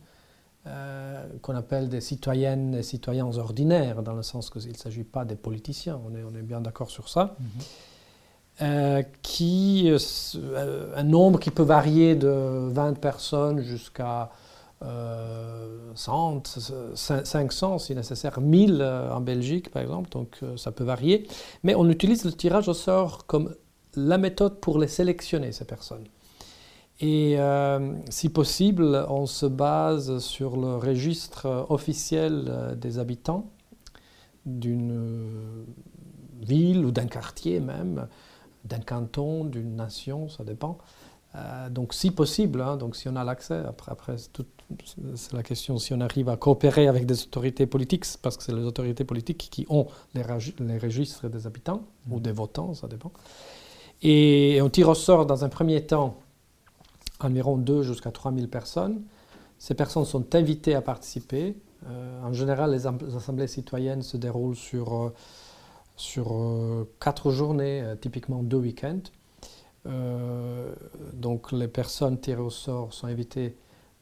euh, 0.69 1.27
qu'on 1.43 1.57
appelle 1.57 1.89
des 1.89 2.01
citoyennes 2.01 2.77
et 2.77 2.85
citoyens 2.85 3.37
ordinaires, 3.37 4.05
dans 4.05 4.13
le 4.13 4.23
sens 4.23 4.49
qu'il 4.49 4.71
ne 4.71 4.77
s'agit 4.77 5.03
pas 5.03 5.25
des 5.25 5.35
politiciens, 5.35 6.01
on 6.07 6.15
est, 6.15 6.23
on 6.23 6.37
est 6.39 6.43
bien 6.43 6.61
d'accord 6.61 6.89
sur 6.89 7.09
ça. 7.09 7.35
Mhm. 7.41 7.47
Euh, 8.63 9.03
qui, 9.23 9.91
euh, 9.91 10.93
un 10.95 11.03
nombre 11.03 11.41
qui 11.41 11.51
peut 11.51 11.65
varier 11.65 12.15
de 12.15 12.69
20 12.71 12.97
personnes 13.01 13.61
jusqu'à 13.61 14.31
100, 14.83 16.59
euh, 16.73 16.95
500 16.95 17.79
si 17.79 17.95
nécessaire, 17.95 18.41
1000 18.41 18.81
euh, 18.81 19.13
en 19.13 19.21
Belgique 19.21 19.71
par 19.71 19.83
exemple, 19.83 20.11
donc 20.11 20.39
euh, 20.43 20.57
ça 20.57 20.73
peut 20.73 20.85
varier. 20.85 21.27
Mais 21.63 21.75
on 21.75 21.89
utilise 21.89 22.25
le 22.25 22.33
tirage 22.33 22.69
au 22.69 22.75
sort 22.75 23.27
comme 23.27 23.55
la 23.97 24.19
méthode 24.19 24.61
pour 24.61 24.79
les 24.79 24.89
sélectionner, 24.89 25.53
ces 25.53 25.65
personnes. 25.65 26.05
Et 27.01 27.37
si 28.09 28.29
possible, 28.29 29.05
on 29.09 29.27
se 29.27 29.47
base 29.47 30.19
sur 30.19 30.57
le 30.57 30.77
registre 30.77 31.67
officiel 31.69 32.77
des 32.81 33.01
habitants 33.01 33.51
d'une 34.47 35.67
ville 36.41 36.85
ou 36.87 36.93
d'un 36.93 37.07
quartier 37.07 37.59
même, 37.59 38.07
d'un 38.65 38.79
canton, 38.79 39.45
d'une 39.45 39.75
nation, 39.75 40.29
ça 40.29 40.45
dépend. 40.45 40.79
donc 41.71 41.95
si 41.95 42.13
possible, 42.13 42.61
hein, 42.61 42.77
donc 42.77 42.95
si 42.95 43.09
on 43.09 43.17
a 43.17 43.25
l'accès, 43.25 43.61
après, 43.67 43.91
après 43.91 44.17
tout, 44.33 44.47
c'est 45.15 45.33
la 45.33 45.43
question 45.43 45.79
si 45.79 45.93
on 45.93 46.01
arrive 46.01 46.29
à 46.29 46.37
coopérer 46.37 46.89
avec 46.89 47.07
des 47.07 47.23
autorités 47.23 47.67
politiques, 47.67 48.05
parce 48.23 48.37
que 48.37 48.43
c'est 48.43 48.55
les 48.55 48.65
autorités 48.65 49.05
politiques 49.05 49.49
qui 49.51 49.67
ont 49.69 49.87
les, 50.15 50.23
registres 50.23 51.29
des 51.29 51.47
habitants 51.47 51.83
ou 52.11 52.21
des 52.21 52.33
votants, 52.33 52.75
ça 52.75 52.89
dépend. 52.89 53.13
Et 54.03 54.61
on 54.63 54.71
tire 54.71 54.89
au 54.89 54.95
sort 54.95 55.27
dans 55.27 55.45
un 55.45 55.49
premier 55.49 55.87
temps 55.87 56.17
environ 57.21 57.57
2 57.57 57.83
jusqu'à 57.83 58.11
3 58.11 58.33
000 58.33 58.47
personnes. 58.49 59.03
Ces 59.59 59.75
personnes 59.75 60.05
sont 60.05 60.35
invitées 60.35 60.75
à 60.75 60.83
participer. 60.83 61.57
Euh, 61.87 62.23
en 62.23 62.33
général, 62.33 62.73
les, 62.73 62.87
assemblées 62.87 63.47
citoyennes 63.47 64.03
se 64.03 64.17
déroulent 64.17 64.57
sur, 64.57 64.95
euh, 64.95 65.15
sur 65.97 66.35
euh, 66.35 66.91
quatre 67.01 67.31
journées, 67.31 67.83
typiquement 68.01 68.43
deux 68.43 68.59
week-ends. 68.59 69.03
donc 71.13 71.53
les 71.53 71.69
personnes 71.69 72.19
tirées 72.19 72.41
au 72.41 72.51
sort 72.51 72.93
sont 72.93 73.07
invitées 73.07 73.55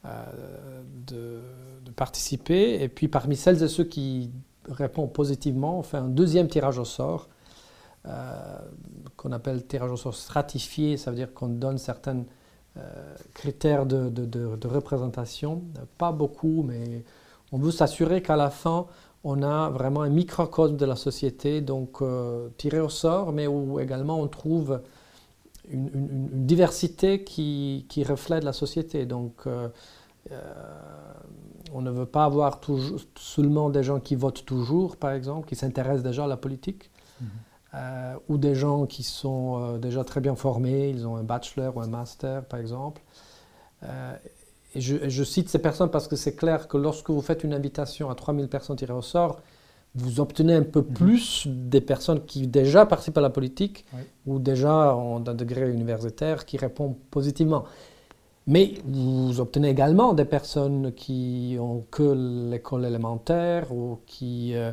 euh, 0.05 0.83
de, 1.07 1.41
participer. 1.95 2.83
Et 2.83 2.89
puis 2.89 3.07
parmi 3.07 3.37
celles 3.37 3.63
et 3.63 3.69
ceux 3.69 3.85
qui 3.85 4.31
répondent 4.67 5.13
positivement, 5.13 5.79
on 5.79 5.83
fait 5.83 5.99
un 5.99 6.09
deuxième 6.09 6.49
tirage 6.49 6.79
au 6.79 6.87
sort, 6.87 7.29
euh, 8.07 8.59
qu'on 9.17 9.31
appelle 9.31 9.67
tirage 9.67 9.91
au 9.91 9.97
sort 9.97 10.15
stratifié. 10.15 10.97
Ça 10.97 11.11
veut 11.11 11.17
dire 11.17 11.35
qu'on 11.35 11.49
donne 11.49 11.77
certains 11.77 12.25
euh, 12.79 13.15
critères 13.35 13.85
de, 13.85 14.09
de, 14.09 14.67
représentation. 14.67 15.63
Pas 15.99 16.13
beaucoup, 16.13 16.65
mais 16.67 17.05
on 17.53 17.59
veut 17.59 17.71
s'assurer 17.71 18.23
qu'à 18.23 18.37
la 18.37 18.49
fin, 18.49 18.87
on 19.23 19.43
a 19.43 19.69
vraiment 19.69 20.01
un 20.01 20.09
microcosme 20.09 20.77
de 20.77 20.87
la 20.87 20.97
société, 20.97 21.61
donc 21.61 22.03
tiré 22.57 22.81
au 22.81 22.89
sort, 22.89 23.33
mais 23.33 23.47
où 23.47 23.79
également 23.79 24.19
on 24.19 24.29
trouve 24.29 24.81
une, 25.69 26.47
diversité 26.47 27.25
qui, 27.25 27.87
qui, 27.89 28.05
reflète 28.05 28.45
la 28.45 28.53
société. 28.53 29.07
Donc, 29.07 29.47
euh, 29.47 29.69
euh, 30.31 30.43
on 31.73 31.83
ne 31.83 31.91
veut 31.91 32.07
pas 32.07 32.25
avoir 32.25 32.61
toujours, 32.61 33.01
seulement 33.17 33.71
des 33.71 33.83
gens 33.83 34.01
qui 34.01 34.15
votent 34.15 34.45
toujours, 34.45 34.97
par 34.97 35.13
exemple, 35.13 35.49
qui 35.49 35.57
s'intéressent 35.57 36.03
déjà 36.03 36.25
à 36.25 36.29
la 36.29 36.37
politique, 36.37 36.91
mhm. 37.21 37.29
euh, 37.75 38.15
ou 38.29 38.39
des 38.39 38.55
gens 38.55 38.87
qui 38.87 39.03
sont 39.03 39.79
déjà 39.79 40.05
très 40.05 40.21
bien 40.21 40.35
formés, 40.35 40.91
ils 40.91 41.07
ont 41.07 41.17
un 41.17 41.25
bachelor 41.25 41.77
ou 41.77 41.81
un 41.81 41.89
master, 41.89 42.45
par 42.45 42.61
exemple. 42.61 43.03
et 43.83 44.81
je, 44.81 45.09
je, 45.09 45.25
cite 45.25 45.49
ces 45.49 45.59
personnes 45.59 45.91
parce 45.91 46.09
que 46.09 46.17
c'est 46.17 46.35
clair 46.35 46.69
que 46.69 46.77
lorsque 46.77 47.11
vous 47.11 47.23
faites 47.23 47.45
une 47.45 47.53
invitation 47.53 48.11
à 48.11 48.15
3000 48.15 48.49
personnes 48.49 48.77
tirées 48.77 48.93
au 48.93 49.03
sort, 49.03 49.41
vous 49.95 50.21
obtenez 50.21 50.55
un 50.55 50.63
peu 50.63 50.81
mhm. 50.81 50.95
plus 50.95 51.47
des 51.47 51.81
personnes 51.81 52.25
qui 52.25 52.47
déjà 52.47 52.87
participent 52.87 53.19
à 53.19 53.23
la 53.23 53.31
politique 53.31 53.85
ou 54.27 54.39
déjà 54.39 54.97
ont 54.97 55.23
un 55.27 55.35
degré 55.35 55.71
universitaire 55.71 56.47
qui 56.47 56.57
répondent 56.57 56.97
positivement. 57.11 57.65
Mais 58.47 58.75
vous 58.85 59.39
obtenez 59.41 59.69
également 59.69 60.15
des 60.15 60.25
personnes 60.25 60.93
qui 60.93 61.57
ont 61.61 61.85
que 61.91 62.51
l'école 62.51 62.87
élémentaire 62.87 63.71
ou 63.71 64.01
qui, 64.05 64.57
euh, 64.57 64.73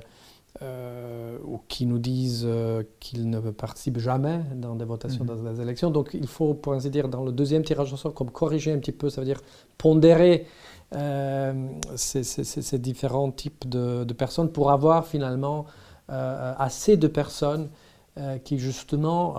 euh, 0.63 1.37
ou 1.45 1.59
qui 1.67 1.85
nous 1.85 1.99
disent 1.99 2.45
euh, 2.47 2.81
qu'ils 2.99 3.29
ne 3.29 3.39
participent 3.39 3.99
jamais 3.99 4.41
dans 4.55 4.75
des 4.75 4.85
votations, 4.85 5.23
mhm. 5.23 5.27
dans 5.43 5.51
des 5.51 5.61
élections. 5.61 5.91
Donc 5.91 6.11
il 6.13 6.27
faut, 6.27 6.55
pour 6.55 6.73
ainsi 6.73 6.89
dire, 6.89 7.09
dans 7.09 7.23
le 7.23 7.31
deuxième 7.31 7.63
tirage 7.63 7.93
au 7.93 7.97
sort, 7.97 8.13
comme 8.13 8.31
corriger 8.31 8.71
un 8.71 8.79
petit 8.79 8.93
peu, 8.93 9.09
ça 9.09 9.21
veut 9.21 9.25
dire 9.25 9.41
pondérer 9.77 10.47
euh, 10.95 11.53
ces, 11.95 12.79
différents 12.79 13.31
types 13.31 13.69
de, 13.69 14.11
personnes 14.13 14.51
pour 14.51 14.71
avoir 14.71 15.05
finalement 15.05 15.67
euh, 16.09 16.53
assez 16.57 16.97
de 16.97 17.07
personnes 17.07 17.69
euh, 18.17 18.39
qui 18.39 18.57
justement 18.57 19.33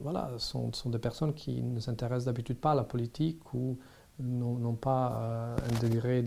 voilà, 0.00 0.30
sont, 0.38 0.72
sont, 0.72 0.90
des 0.90 1.00
personnes 1.00 1.34
qui 1.34 1.62
ne 1.62 1.80
s'intéressent 1.80 2.26
d'habitude 2.26 2.58
pas 2.58 2.72
à 2.72 2.74
la 2.76 2.84
politique 2.84 3.40
ou 3.54 3.76
n'ont 4.20 4.76
pas 4.76 5.56
un 5.58 5.82
degré 5.82 6.22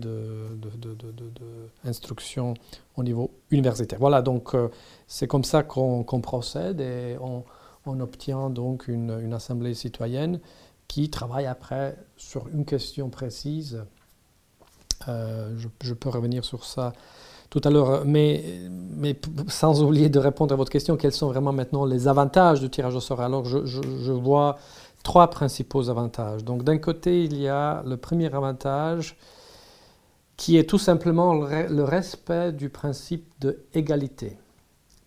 d'instruction 1.84 2.52
de, 2.52 2.58
au 2.96 3.02
niveau 3.02 3.30
universitaire. 3.50 3.98
Voilà, 3.98 4.20
donc 4.20 4.54
c'est 5.06 5.26
comme 5.26 5.44
ça 5.44 5.62
qu'on 5.62 6.04
procède 6.20 6.82
et 6.82 7.16
on, 7.22 7.44
on, 7.86 8.00
obtient 8.00 8.50
donc 8.50 8.88
une, 8.88 9.18
une 9.22 9.32
assemblée 9.32 9.72
citoyenne 9.72 10.40
qui 10.88 11.10
travaille 11.10 11.46
après 11.46 11.96
sur 12.16 12.48
une 12.48 12.64
question 12.64 13.10
précise. 13.10 13.84
Euh, 15.06 15.54
je, 15.80 15.94
peux 15.94 16.08
revenir 16.08 16.44
sur 16.44 16.64
ça 16.64 16.92
tout 17.50 17.60
à 17.62 17.70
l'heure, 17.70 18.04
mais, 18.04 18.42
sans 19.46 19.82
oublier 19.82 20.08
de 20.08 20.18
répondre 20.18 20.52
à 20.52 20.56
votre 20.56 20.72
question, 20.72 20.96
quels 20.96 21.12
sont 21.12 21.28
vraiment 21.28 21.52
maintenant 21.52 21.84
les 21.84 22.08
avantages 22.08 22.60
du 22.60 22.68
tirage 22.68 22.94
au 22.94 23.00
sort? 23.00 23.20
Alors, 23.20 23.44
je, 23.44 24.12
vois 24.12 24.58
trois 25.02 25.30
principaux 25.30 25.88
avantages. 25.88 26.44
Donc, 26.44 26.64
d'un 26.64 26.78
côté, 26.78 27.24
il 27.24 27.38
y 27.38 27.48
a 27.48 27.82
le 27.86 27.96
premier 27.96 28.34
avantage 28.34 29.16
qui 30.36 30.56
est 30.56 30.68
tout 30.68 30.78
simplement 30.78 31.34
le 31.34 31.84
respect 31.84 32.52
du 32.52 32.68
principe 32.68 33.32
de 33.40 33.60
égalité. 33.72 34.36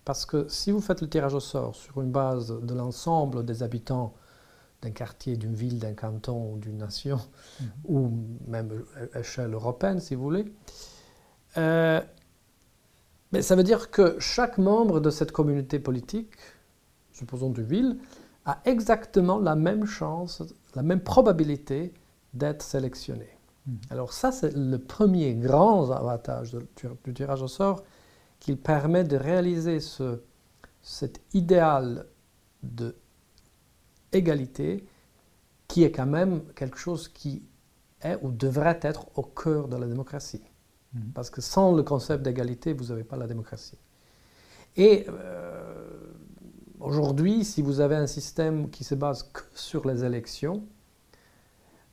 Parce 0.03 0.25
que 0.25 0.47
si 0.49 0.71
vous 0.71 0.81
faites 0.81 1.01
le 1.01 1.09
tirage 1.09 1.33
au 1.33 1.39
sort 1.39 1.75
sur 1.75 2.01
une 2.01 2.11
base 2.11 2.53
de 2.61 2.73
l'ensemble 2.73 3.45
des 3.45 3.61
habitants 3.61 4.13
d'un 4.81 4.91
quartier, 4.91 5.37
d'une 5.37 5.53
ville, 5.53 5.79
d'un 5.79 5.93
canton 5.93 6.53
ou 6.53 6.57
d'une 6.57 6.77
nation, 6.77 7.19
mhm. 7.59 7.67
ou 7.85 8.11
même 8.47 8.83
à 9.13 9.19
échelle 9.19 9.53
européenne, 9.53 9.99
si 9.99 10.15
vous 10.15 10.23
voulez. 10.23 10.45
Euh, 11.57 12.01
mais 13.31 13.41
ça 13.41 13.55
veut 13.55 13.63
dire 13.63 13.91
que 13.91 14.17
chaque 14.19 14.57
membre 14.57 14.99
de 14.99 15.09
cette 15.09 15.31
communauté 15.31 15.79
politique, 15.79 16.33
supposons 17.13 17.49
d'une 17.49 17.65
ville, 17.65 17.97
a 18.45 18.59
exactement 18.65 19.37
la 19.37 19.55
même 19.55 19.85
chance, 19.85 20.41
la 20.75 20.81
même 20.81 21.01
probabilité 21.01 21.93
d'être 22.33 22.63
sélectionné. 22.63 23.29
Mhm. 23.67 23.79
Alors 23.91 24.13
ça, 24.13 24.31
c'est 24.31 24.55
le 24.55 24.79
premier 24.79 25.35
grand 25.35 25.91
avantage 25.91 26.57
du 27.05 27.13
tirage 27.13 27.43
au 27.43 27.47
sort, 27.47 27.83
qu'il 28.39 28.57
permet 28.57 29.03
de 29.03 29.15
réaliser 29.17 29.79
ce, 29.79 30.21
cet 30.81 31.21
idéal 31.33 32.07
de 32.63 32.95
égalité 34.11 34.85
qui 35.67 35.83
est 35.83 35.91
quand 35.91 36.05
même 36.05 36.41
quelque 36.55 36.77
chose 36.77 37.07
qui 37.07 37.43
est 38.03 38.17
ou 38.21 38.31
devrait 38.31 38.79
être 38.81 39.05
au 39.15 39.23
cœur 39.23 39.67
de 39.67 39.77
la 39.77 39.87
démocratie. 39.87 40.43
Mhm. 40.93 41.11
Parce 41.13 41.29
que 41.29 41.41
sans 41.41 41.73
le 41.73 41.83
concept 41.83 42.23
d'égalité, 42.23 42.73
vous 42.73 42.85
n'avez 42.85 43.03
pas 43.03 43.15
la 43.15 43.27
démocratie. 43.27 43.77
Et 44.75 45.05
euh, 45.09 46.13
aujourd'hui, 46.79 47.45
si 47.45 47.61
vous 47.61 47.79
avez 47.79 47.95
un 47.95 48.07
système 48.07 48.69
qui 48.69 48.83
se 48.83 48.95
base 48.95 49.23
que 49.23 49.41
sur 49.53 49.87
les 49.87 50.03
élections, 50.03 50.63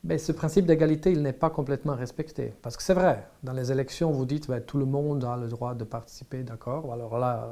ben, 0.05 0.19
ce 0.19 0.33
principe 0.33 0.67
d'égalité, 0.67 1.11
il 1.11 1.23
n'est 1.23 1.33
pas 1.33 1.51
complètement 1.51 1.97
respecté. 1.97 2.55
Parce 2.63 2.77
que 2.77 2.83
c'est 2.83 2.95
vrai, 2.95 3.29
dans 3.43 3.53
les 3.53 3.73
élections, 3.73 4.13
vous 4.13 4.27
dites 4.27 4.49
ben, 4.49 4.61
tout 4.61 4.79
le 4.79 4.85
monde 4.85 5.25
a 5.25 5.37
le 5.37 5.49
droit 5.49 5.75
de 5.75 5.85
participer, 5.85 6.45
d'accord 6.45 6.93
Alors 6.93 7.19
là, 7.19 7.51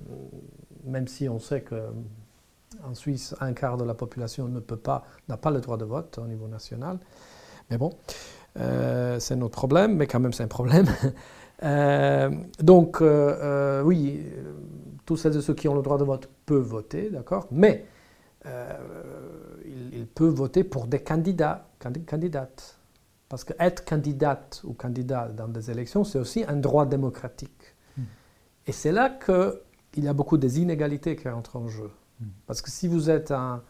euh, 0.00 0.14
même 0.84 1.06
si 1.06 1.28
on 1.28 1.38
sait 1.38 1.60
que 1.60 1.90
en 2.84 2.94
Suisse, 2.94 3.34
un 3.40 3.52
quart 3.52 3.76
de 3.76 3.84
la 3.84 3.94
population 3.94 4.48
ne 4.48 4.60
peut 4.60 4.76
pas, 4.76 5.04
n'a 5.28 5.36
pas 5.36 5.50
le 5.50 5.60
droit 5.60 5.76
de 5.76 5.84
vote 5.84 6.18
au 6.18 6.26
niveau 6.26 6.48
national. 6.48 6.98
Mais 7.70 7.78
bon, 7.78 7.90
euh, 8.58 9.18
c'est 9.20 9.36
notre 9.36 9.52
problème, 9.52 9.96
mais 9.96 10.06
quand 10.06 10.20
même 10.20 10.32
c'est 10.32 10.44
un 10.44 10.48
problème. 10.48 10.86
Euh, 11.64 12.30
donc, 12.60 13.02
euh, 13.02 13.82
oui, 13.82 14.22
tous 15.04 15.16
celles 15.16 15.36
et 15.36 15.40
ceux 15.40 15.54
qui 15.54 15.66
ont 15.66 15.74
le 15.74 15.82
droit 15.82 15.98
de 15.98 16.04
vote 16.04 16.30
peuvent 16.46 16.62
voter, 16.62 17.10
d'accord 17.10 17.48
Mais 17.50 17.84
ils, 19.64 20.06
peuvent 20.06 20.34
voter 20.34 20.62
pour 20.62 20.86
des 20.86 21.00
candidats, 21.00 21.66
candidates. 22.06 22.78
Parce 23.28 23.42
qu'être 23.42 23.84
candidate 23.84 24.62
ou 24.62 24.72
candidat 24.72 25.30
dans 25.36 25.48
des 25.48 25.68
élections, 25.68 26.04
c'est 26.04 26.20
aussi 26.20 26.44
un 26.46 26.54
droit 26.54 26.86
démocratique. 26.86 27.74
Hmm. 27.96 28.04
Et 28.68 28.70
c'est 28.70 28.92
là 28.92 29.10
qu'il 29.10 30.04
y 30.04 30.06
a 30.06 30.12
beaucoup 30.12 30.38
des 30.38 30.60
inégalités 30.60 31.16
qui 31.16 31.28
entrent 31.28 31.56
en 31.56 31.66
jeu. 31.66 31.90
Parce 32.46 32.62
que 32.62 32.70
si 32.70 32.88
vous 32.88 33.10
êtes 33.10 33.30
un, 33.30 33.62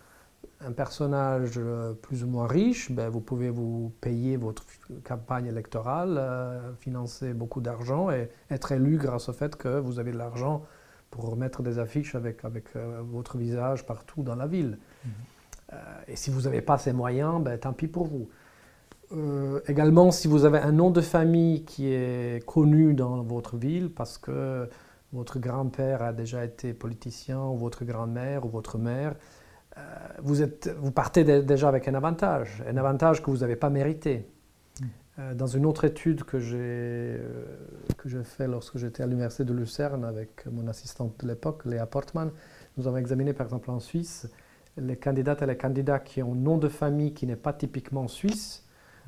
personnage 0.76 1.52
euh, 1.57 1.95
plus 1.95 2.25
ou 2.25 2.28
moins 2.28 2.47
riche, 2.47 2.90
ben 2.90 3.09
vous 3.09 3.21
pouvez 3.21 3.50
vous 3.50 3.93
payer 4.00 4.37
votre 4.37 4.64
campagne 5.05 5.47
électorale, 5.47 6.17
euh, 6.19 6.73
financer 6.81 7.33
beaucoup 7.33 7.61
d'argent 7.61 8.11
et 8.11 8.28
être 8.50 8.73
élu 8.73 8.97
grâce 8.97 9.28
au 9.28 9.33
fait 9.33 9.57
que 9.57 9.78
vous 9.78 9.99
avez 9.99 10.12
de 10.12 10.19
l'argent 10.19 10.64
pour 11.11 11.37
mettre 11.37 11.62
des 11.62 11.78
affiches 11.78 12.14
avec, 12.14 12.45
avec 12.45 12.64
euh, 12.76 13.00
votre 13.02 13.38
visage 13.38 13.87
partout 13.87 14.23
dans 14.23 14.35
la 14.35 14.47
ville. 14.47 14.78
Mhm. 15.05 15.11
et 16.09 16.17
si 16.17 16.31
vous 16.31 16.43
n'avez 16.43 16.62
pas 16.62 16.78
ces 16.78 16.93
moyens, 16.93 17.43
ben, 17.43 17.59
tant 17.59 17.73
pis 17.73 17.88
pour 17.88 18.07
vous. 18.07 18.28
également, 19.67 20.11
si 20.11 20.28
vous 20.28 20.45
avez 20.45 20.59
un 20.59 20.73
nom 20.73 20.90
de 20.90 21.00
famille 21.00 21.64
qui 21.64 21.93
est 21.93 22.45
connu 22.47 22.95
dans 22.95 23.23
votre 23.23 23.57
ville 23.57 23.90
parce 23.90 24.19
que 24.19 24.69
votre 25.12 25.38
grand-père 25.38 26.03
a 26.03 26.12
déjà 26.12 26.45
été 26.45 26.75
politicien, 26.75 27.41
ou 27.41 27.57
votre 27.57 27.85
grand-mère, 27.85 28.45
ou 28.45 28.49
votre 28.49 28.79
mère, 28.79 29.15
euh, 29.77 29.81
vous, 30.23 30.43
êtes, 30.43 30.71
vous 30.79 30.91
partez 30.91 31.25
déjà 31.43 31.69
avec 31.69 31.88
un 31.88 31.95
avantage, 31.95 32.62
un 32.69 32.77
avantage 32.77 33.23
que 33.23 33.31
vous 33.31 33.38
n'avez 33.38 33.57
pas 33.57 33.71
mérité. 33.71 34.29
Hmm. 34.81 34.85
Euh, 35.19 35.35
dans 35.35 35.47
une 35.47 35.67
autre 35.67 35.85
étude 35.85 36.25
que 36.25 36.38
j'ai 36.38 36.57
euh, 36.59 37.45
que 37.97 38.09
j'ai 38.09 38.23
fait 38.23 38.47
lorsque 38.47 38.79
j'étais 38.79 39.03
à 39.03 39.07
l'université 39.07 39.45
de 39.45 39.53
Lucerne 39.53 40.05
avec 40.05 40.47
mon 40.47 40.69
assistante 40.69 41.21
de 41.21 41.29
l'époque, 41.29 41.65
Léa 41.65 41.87
Portman, 41.87 42.31
nous 42.77 42.87
avons 42.87 42.97
examiné 42.97 43.33
par 43.33 43.47
exemple 43.47 43.71
en 43.71 43.81
Suisse 43.81 44.29
les 44.77 44.97
candidates 44.97 45.43
et 45.43 45.47
les 45.47 45.57
candidats 45.57 45.99
qui 45.99 46.23
ont 46.23 46.33
un 46.33 46.37
nom 46.37 46.59
de 46.59 46.68
famille 46.68 47.12
qui 47.12 47.27
n'est 47.27 47.37
pas 47.37 47.53
typiquement 47.53 48.07
suisse 48.07 48.64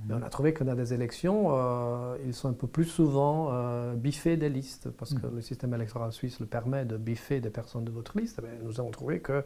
mais 0.06 0.14
on 0.14 0.22
a 0.22 0.28
trouvé 0.30 0.52
que 0.52 0.64
dans 0.64 0.74
les 0.74 0.94
élections, 0.94 1.48
euh, 1.50 2.16
ils 2.24 2.34
sont 2.34 2.48
un 2.48 2.54
peu 2.54 2.66
plus 2.66 2.84
souvent 2.84 3.48
euh, 3.52 3.94
biffés 3.94 4.36
des 4.36 4.48
listes, 4.48 4.88
parce 4.90 5.14
que 5.14 5.26
mm. 5.26 5.34
le 5.34 5.42
système 5.42 5.74
électoral 5.74 6.12
suisse 6.12 6.40
le 6.40 6.46
permet 6.46 6.84
de 6.84 6.96
biffer 6.96 7.40
des 7.40 7.50
personnes 7.50 7.84
de 7.84 7.90
votre 7.90 8.18
liste. 8.18 8.40
Mais 8.42 8.58
nous 8.62 8.80
avons 8.80 8.90
trouvé 8.90 9.20
que 9.20 9.44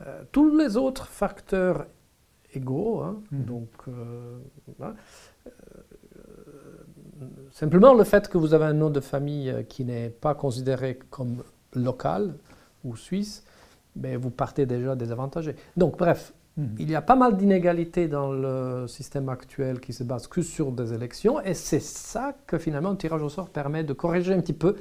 euh, 0.00 0.22
tous 0.32 0.56
les 0.56 0.76
autres 0.76 1.06
facteurs 1.06 1.86
égaux, 2.54 3.02
hein, 3.02 3.20
mm. 3.30 3.42
donc 3.42 3.68
simplement 7.52 7.94
le 7.94 8.04
fait 8.04 8.28
que 8.28 8.38
vous 8.38 8.54
avez 8.54 8.64
un 8.64 8.72
nom 8.72 8.90
de 8.90 9.00
famille 9.00 9.66
qui 9.68 9.84
n'est 9.84 10.10
pas 10.10 10.34
considéré 10.34 10.98
comme 11.10 11.42
local 11.74 12.34
ou 12.84 12.96
suisse, 12.96 13.44
mais 13.96 14.16
vous 14.16 14.30
partez 14.30 14.66
déjà 14.66 14.96
désavantagé. 14.96 15.54
Donc 15.76 15.98
bref, 15.98 16.32
Mhm. 16.56 16.76
Il 16.78 16.90
y 16.90 16.94
a 16.94 17.02
pas 17.02 17.16
mal 17.16 17.36
d'inégalités 17.36 18.06
dans 18.06 18.32
le 18.32 18.86
système 18.86 19.28
actuel 19.28 19.80
qui 19.80 19.92
se 19.92 20.04
base 20.04 20.26
que 20.28 20.42
sur 20.42 20.70
des 20.70 20.92
élections, 20.92 21.40
et 21.40 21.54
c'est 21.54 21.80
ça 21.80 22.34
que 22.46 22.58
finalement 22.58 22.90
le 22.90 22.96
tirage 22.96 23.22
au 23.22 23.28
sort 23.28 23.50
permet 23.50 23.82
de 23.82 23.92
corriger 23.92 24.34
un 24.34 24.40
petit 24.40 24.52
peu. 24.52 24.76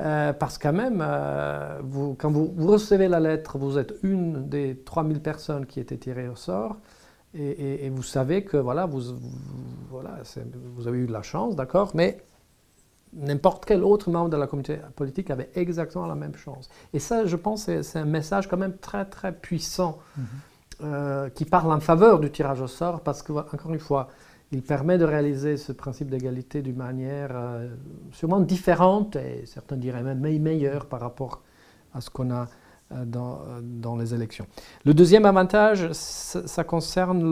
Euh, 0.00 0.32
parce 0.32 0.56
que 0.56 0.68
quand 0.68 0.72
même, 0.72 1.02
euh, 1.06 1.78
vous, 1.82 2.14
quand 2.14 2.30
vous, 2.30 2.54
recevez 2.66 3.08
la 3.08 3.20
lettre, 3.20 3.58
vous 3.58 3.76
êtes 3.76 3.94
une 4.02 4.48
des 4.48 4.76
3000 4.76 5.20
personnes 5.20 5.66
qui 5.66 5.80
étaient 5.80 5.98
tirées 5.98 6.28
au 6.28 6.36
sort, 6.36 6.78
et, 7.34 7.88
vous 7.88 8.02
savez 8.02 8.44
que 8.44 8.58
voilà, 8.58 8.84
vous, 8.84 9.00
vous 9.90 10.88
avez 10.88 10.98
eu 10.98 11.06
de 11.06 11.12
la 11.12 11.22
chance, 11.22 11.56
d'accord, 11.56 11.92
mais 11.94 12.22
n'importe 13.14 13.64
quel 13.64 13.82
autre 13.82 14.10
membre 14.10 14.28
de 14.28 14.36
la 14.36 14.46
communauté 14.46 14.78
politique 14.96 15.30
avait 15.30 15.50
exactement 15.54 16.06
la 16.06 16.14
même 16.14 16.34
chance. 16.34 16.68
Et 16.92 16.98
ça, 16.98 17.24
je 17.24 17.36
pense, 17.36 17.64
c'est 17.64 17.98
un 17.98 18.04
message 18.04 18.48
quand 18.48 18.58
même 18.58 18.76
très, 18.76 19.06
très 19.06 19.32
puissant. 19.32 19.98
Mhm. 20.16 20.26
Euh, 20.84 21.28
qui 21.28 21.44
parle 21.44 21.72
en 21.72 21.78
faveur 21.78 22.18
du 22.18 22.28
tirage 22.30 22.60
au 22.60 22.66
sort 22.66 23.02
parce 23.02 23.22
que, 23.22 23.32
encore 23.32 23.72
une 23.72 23.78
fois, 23.78 24.08
il 24.50 24.62
permet 24.62 24.98
de 24.98 25.04
réaliser 25.04 25.56
ce 25.56 25.70
principe 25.70 26.10
d'égalité 26.10 26.60
d'une 26.60 26.76
manière 26.76 27.30
euh, 27.34 27.68
sûrement 28.10 28.40
différente 28.40 29.14
et 29.14 29.44
certains 29.46 29.76
diraient 29.76 30.02
même 30.02 30.18
meilleure 30.18 30.86
par 30.86 30.98
rapport 30.98 31.42
à 31.94 32.00
ce 32.00 32.10
qu'on 32.10 32.32
a 32.32 32.48
euh, 32.90 33.04
dans, 33.04 33.96
les 33.96 34.12
élections. 34.12 34.44
Le 34.84 34.92
deuxième 34.92 35.24
avantage, 35.24 35.92
ça, 35.92 36.64
concerne 36.64 37.30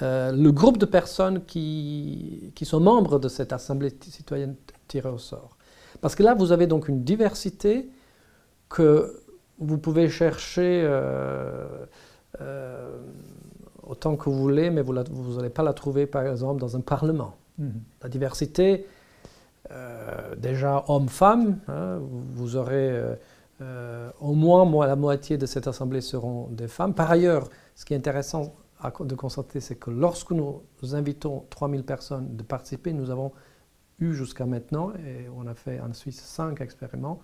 le, 0.00 0.50
groupe 0.50 0.78
de 0.78 0.86
personnes 0.86 1.44
qui, 1.44 2.52
sont 2.62 2.80
membres 2.80 3.20
de 3.20 3.28
cette 3.28 3.52
assemblée 3.52 3.96
citoyenne 4.00 4.56
tirée 4.88 5.10
au 5.10 5.18
sort. 5.18 5.56
Parce 6.00 6.16
que 6.16 6.24
là, 6.24 6.34
vous 6.34 6.50
avez 6.50 6.66
donc 6.66 6.88
une 6.88 7.04
diversité 7.04 7.88
que 8.68 9.22
vous 9.60 9.78
pouvez 9.78 10.08
chercher 10.08 10.84
autant 13.82 14.16
que 14.16 14.28
vous 14.28 14.36
voulez, 14.36 14.70
mais 14.70 14.82
vous 14.82 14.92
n'allez 14.92 15.50
pas 15.50 15.62
la 15.62 15.72
trouver, 15.72 16.06
par 16.06 16.26
exemple, 16.26 16.60
dans 16.60 16.76
un 16.76 16.80
parlement. 16.80 17.36
Mhm. 17.58 17.80
La 18.02 18.08
diversité, 18.08 18.86
euh, 19.70 20.34
déjà 20.36 20.84
homme-femme, 20.88 21.58
hein, 21.68 21.98
vous, 22.00 22.56
aurez 22.56 23.02
euh, 23.60 24.10
au 24.20 24.34
moins 24.34 24.86
la 24.86 24.96
moitié 24.96 25.38
de 25.38 25.46
cette 25.46 25.66
assemblée 25.66 26.00
seront 26.00 26.48
des 26.50 26.68
femmes. 26.68 26.94
Par 26.94 27.10
ailleurs, 27.10 27.48
ce 27.74 27.84
qui 27.84 27.94
est 27.94 27.96
intéressant 27.96 28.54
de 29.00 29.14
constater, 29.14 29.60
c'est 29.60 29.76
que 29.76 29.90
lorsque 29.90 30.32
nous 30.32 30.62
invitons 30.92 31.44
3000 31.50 31.82
personnes 31.82 32.36
de 32.36 32.42
participer, 32.42 32.92
nous 32.92 33.10
avons 33.10 33.32
eu 33.98 34.12
jusqu'à 34.12 34.44
maintenant, 34.44 34.92
et 35.06 35.28
on 35.34 35.46
a 35.46 35.54
fait 35.54 35.80
en 35.80 35.92
Suisse 35.94 36.20
5 36.20 36.60
expériments, 36.60 37.20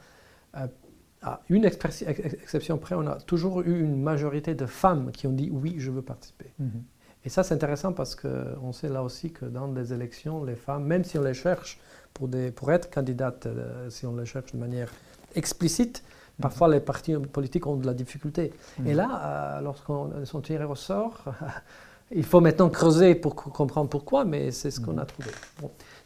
à 1.23 1.41
une 1.49 1.65
exception 1.65 2.79
près, 2.79 2.95
on 2.95 3.07
a 3.07 3.17
toujours 3.17 3.63
eu 3.63 3.81
une 3.81 4.01
majorité 4.01 4.55
de 4.55 4.67
femmes 4.67 5.11
qui 5.13 5.27
ont 5.27 5.33
dit 5.33 5.51
oui, 5.53 5.77
je 5.79 5.91
veux 5.91 6.03
participer. 6.03 6.53
Mhm. 6.59 6.83
Et 7.25 7.29
ça, 7.29 7.45
c'est 7.45 7.55
intéressant 7.55 7.93
parce 7.93 8.17
qu'on 8.17 8.73
sait 8.73 8.89
là 8.89 9.03
aussi 9.03 9.31
que 9.31 9.45
dans 9.45 9.69
des 9.69 9.93
élections, 9.93 10.43
les 10.45 10.57
femmes, 10.57 10.85
même 10.85 11.05
si 11.05 11.19
on 11.19 11.23
les 11.23 11.35
cherche 11.35 11.79
pour, 12.13 12.27
des, 12.27 12.51
pour 12.51 12.73
être 12.73 12.91
candidates, 12.91 13.47
euh, 13.47 13.89
si 13.91 14.07
on 14.07 14.17
les 14.17 14.27
cherche 14.27 14.53
de 14.53 14.59
manière 14.59 14.91
explicite, 15.37 16.03
mhm. 16.03 16.43
parfois 16.43 16.69
les 16.69 16.81
partis 16.81 17.15
politiques 17.15 17.67
ont 17.67 17.77
de 17.77 17.87
la 17.87 17.95
difficulté. 17.95 18.53
Mhm. 18.79 18.87
Et 18.89 18.95
là, 18.95 19.21
euh, 19.25 19.61
lorsqu'on 19.61 20.25
sont 20.25 20.41
tirés 20.41 20.65
au 20.65 20.75
sort, 20.75 21.25
il 22.11 22.25
faut 22.25 22.41
maintenant 22.41 22.69
creuser 22.69 23.15
pour 23.15 23.37
comprendre 23.37 23.89
pourquoi, 23.89 24.25
mais 24.25 24.51
c'est 24.51 24.73
ce 24.73 24.81
qu'on 24.81 24.99
a 24.99 25.05
trouvé. 25.05 25.31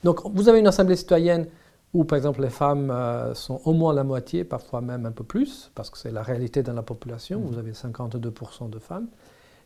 Donc, 0.05 0.21
vous 0.35 0.49
avez 0.49 0.59
une 0.59 0.67
assemblée 0.67 0.97
citoyenne 0.97 1.47
où 1.97 2.05
par 2.05 2.17
exemple 2.17 2.43
les 2.43 2.51
femmes 2.51 2.91
euh, 2.91 3.35
sont 3.35 3.61
au 3.65 3.73
moins 3.73 3.95
la 3.95 4.05
moitié, 4.05 4.45
parfois 4.45 4.81
même 4.81 5.07
un 5.07 5.13
peu 5.13 5.25
plus, 5.25 5.71
parce 5.75 5.91
que 5.91 5.99
c'est 5.99 6.11
la 6.11 6.23
réalité 6.23 6.63
dans 6.63 6.75
la 6.75 6.83
population, 6.83 7.41
vous 7.41 7.59
avez 7.59 7.73
52% 7.73 8.71
de 8.71 8.79
femmes, 8.79 9.07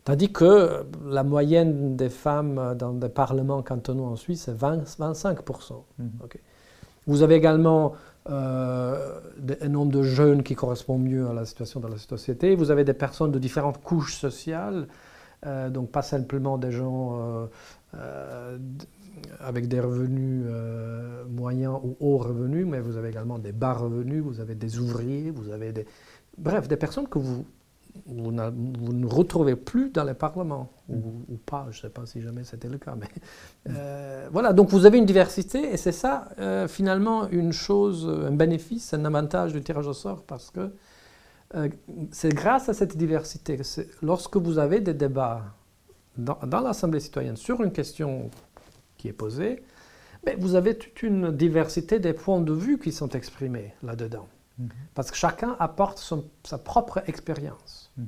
tandis 0.05 0.33
que 0.33 0.85
la 1.07 1.25
moyenne 1.25 1.97
des 1.97 2.09
femmes 2.09 2.75
dans 2.79 2.93
des 2.93 3.09
parlements 3.09 3.63
cantonaux 3.63 4.05
en 4.05 4.17
Suisse 4.17 4.49
est 4.49 4.55
25%. 4.55 4.95
Mm-hmm. 6.01 6.07
Vous 7.07 7.23
avez 7.23 7.35
également 7.35 7.95
euh, 8.29 9.19
un 9.61 9.69
nombre 9.69 9.91
de 9.91 10.03
jeunes 10.03 10.43
qui 10.43 10.55
correspond 10.55 10.99
mieux 10.99 11.29
à 11.29 11.33
la 11.33 11.47
situation 11.47 11.81
dans 11.81 11.89
la 11.89 11.99
société. 11.99 12.55
Vous 12.55 12.71
avez 12.71 12.85
des 12.85 12.93
personnes 12.93 13.33
de 13.33 13.39
différentes 13.39 13.83
couches 13.83 14.17
sociales, 14.17 14.87
euh, 15.47 15.71
donc 15.71 15.91
pas 15.91 16.03
simplement 16.03 16.59
des 16.59 16.71
gens 16.71 17.49
euh, 17.95 18.59
avec 19.41 19.69
des 19.69 19.81
revenus 19.81 20.45
moyens 21.29 21.79
ou 21.83 21.97
hauts 22.01 22.19
revenus, 22.19 22.67
mais 22.67 22.81
vous 22.81 22.97
avez 22.97 23.09
également 23.09 23.39
des 23.39 23.53
bas 23.53 23.75
revenus, 23.75 24.23
vous 24.23 24.41
avez 24.41 24.55
des 24.55 24.79
ouvriers, 24.79 25.31
vous 25.31 25.51
avez 25.51 25.73
des... 25.73 25.87
Bref, 26.39 26.69
des 26.69 26.77
personnes 26.77 27.09
que 27.09 27.19
vous 27.19 27.45
vous, 28.07 28.33
ne 28.33 29.07
retrouvez 29.07 29.57
plus 29.57 29.91
dans 29.91 30.05
les 30.05 30.15
parlements, 30.15 30.71
ou, 30.89 30.97
mm. 30.97 31.37
pas, 31.47 31.67
je 31.71 31.79
ne 31.79 31.83
sais 31.83 31.91
pas 31.91 32.07
si 32.07 32.21
jamais 32.21 32.45
c'était 32.45 32.69
le 32.69 32.79
cas. 32.79 32.95
Mais, 32.97 33.07
euh, 33.71 34.29
voilà, 34.33 34.53
donc 34.53 34.71
vous 34.71 34.87
avez 34.87 34.99
une 34.99 35.07
diversité, 35.07 35.73
et 35.73 35.77
c'est 35.77 35.93
ça, 35.93 36.29
euh, 36.39 36.69
finalement, 36.69 37.29
une 37.29 37.53
chose, 37.53 38.09
un 38.09 38.33
bénéfice, 38.33 38.95
un 38.95 39.05
avantage 39.05 39.53
du 39.53 39.63
tirage 39.63 39.87
au 39.87 39.93
sort, 39.93 40.23
parce 40.23 40.51
que 40.51 40.73
euh, 41.57 41.69
c'est 42.13 42.33
grâce 42.33 42.69
à 42.69 42.75
cette 42.75 42.97
diversité, 42.97 43.61
lorsque 44.03 44.37
vous 44.37 44.59
avez 44.59 44.81
des 44.81 44.95
débats 44.95 45.43
dans, 46.17 46.39
dans 46.47 46.61
l'Assemblée 46.61 47.01
citoyenne 47.01 47.37
sur 47.37 47.63
une 47.63 47.73
question 47.73 48.31
qui 49.01 49.09
est 49.09 49.15
posée, 49.15 49.63
mais 50.27 50.37
vous 50.39 50.55
avez 50.55 50.77
toute 50.77 51.03
une 51.03 51.31
diversité 51.31 51.99
des 51.99 52.13
points 52.13 52.43
de 52.43 52.53
vue 52.53 52.79
qui 52.79 52.93
sont 52.93 53.09
exprimés 53.09 53.73
là-dedans. 53.83 54.29
Mhm. 54.59 54.69
Parce 54.95 55.11
que 55.11 55.17
chacun 55.17 55.57
apporte 55.59 55.99
sa 56.45 56.59
propre 56.59 57.03
expérience. 57.07 57.91
Mhm. 57.97 58.07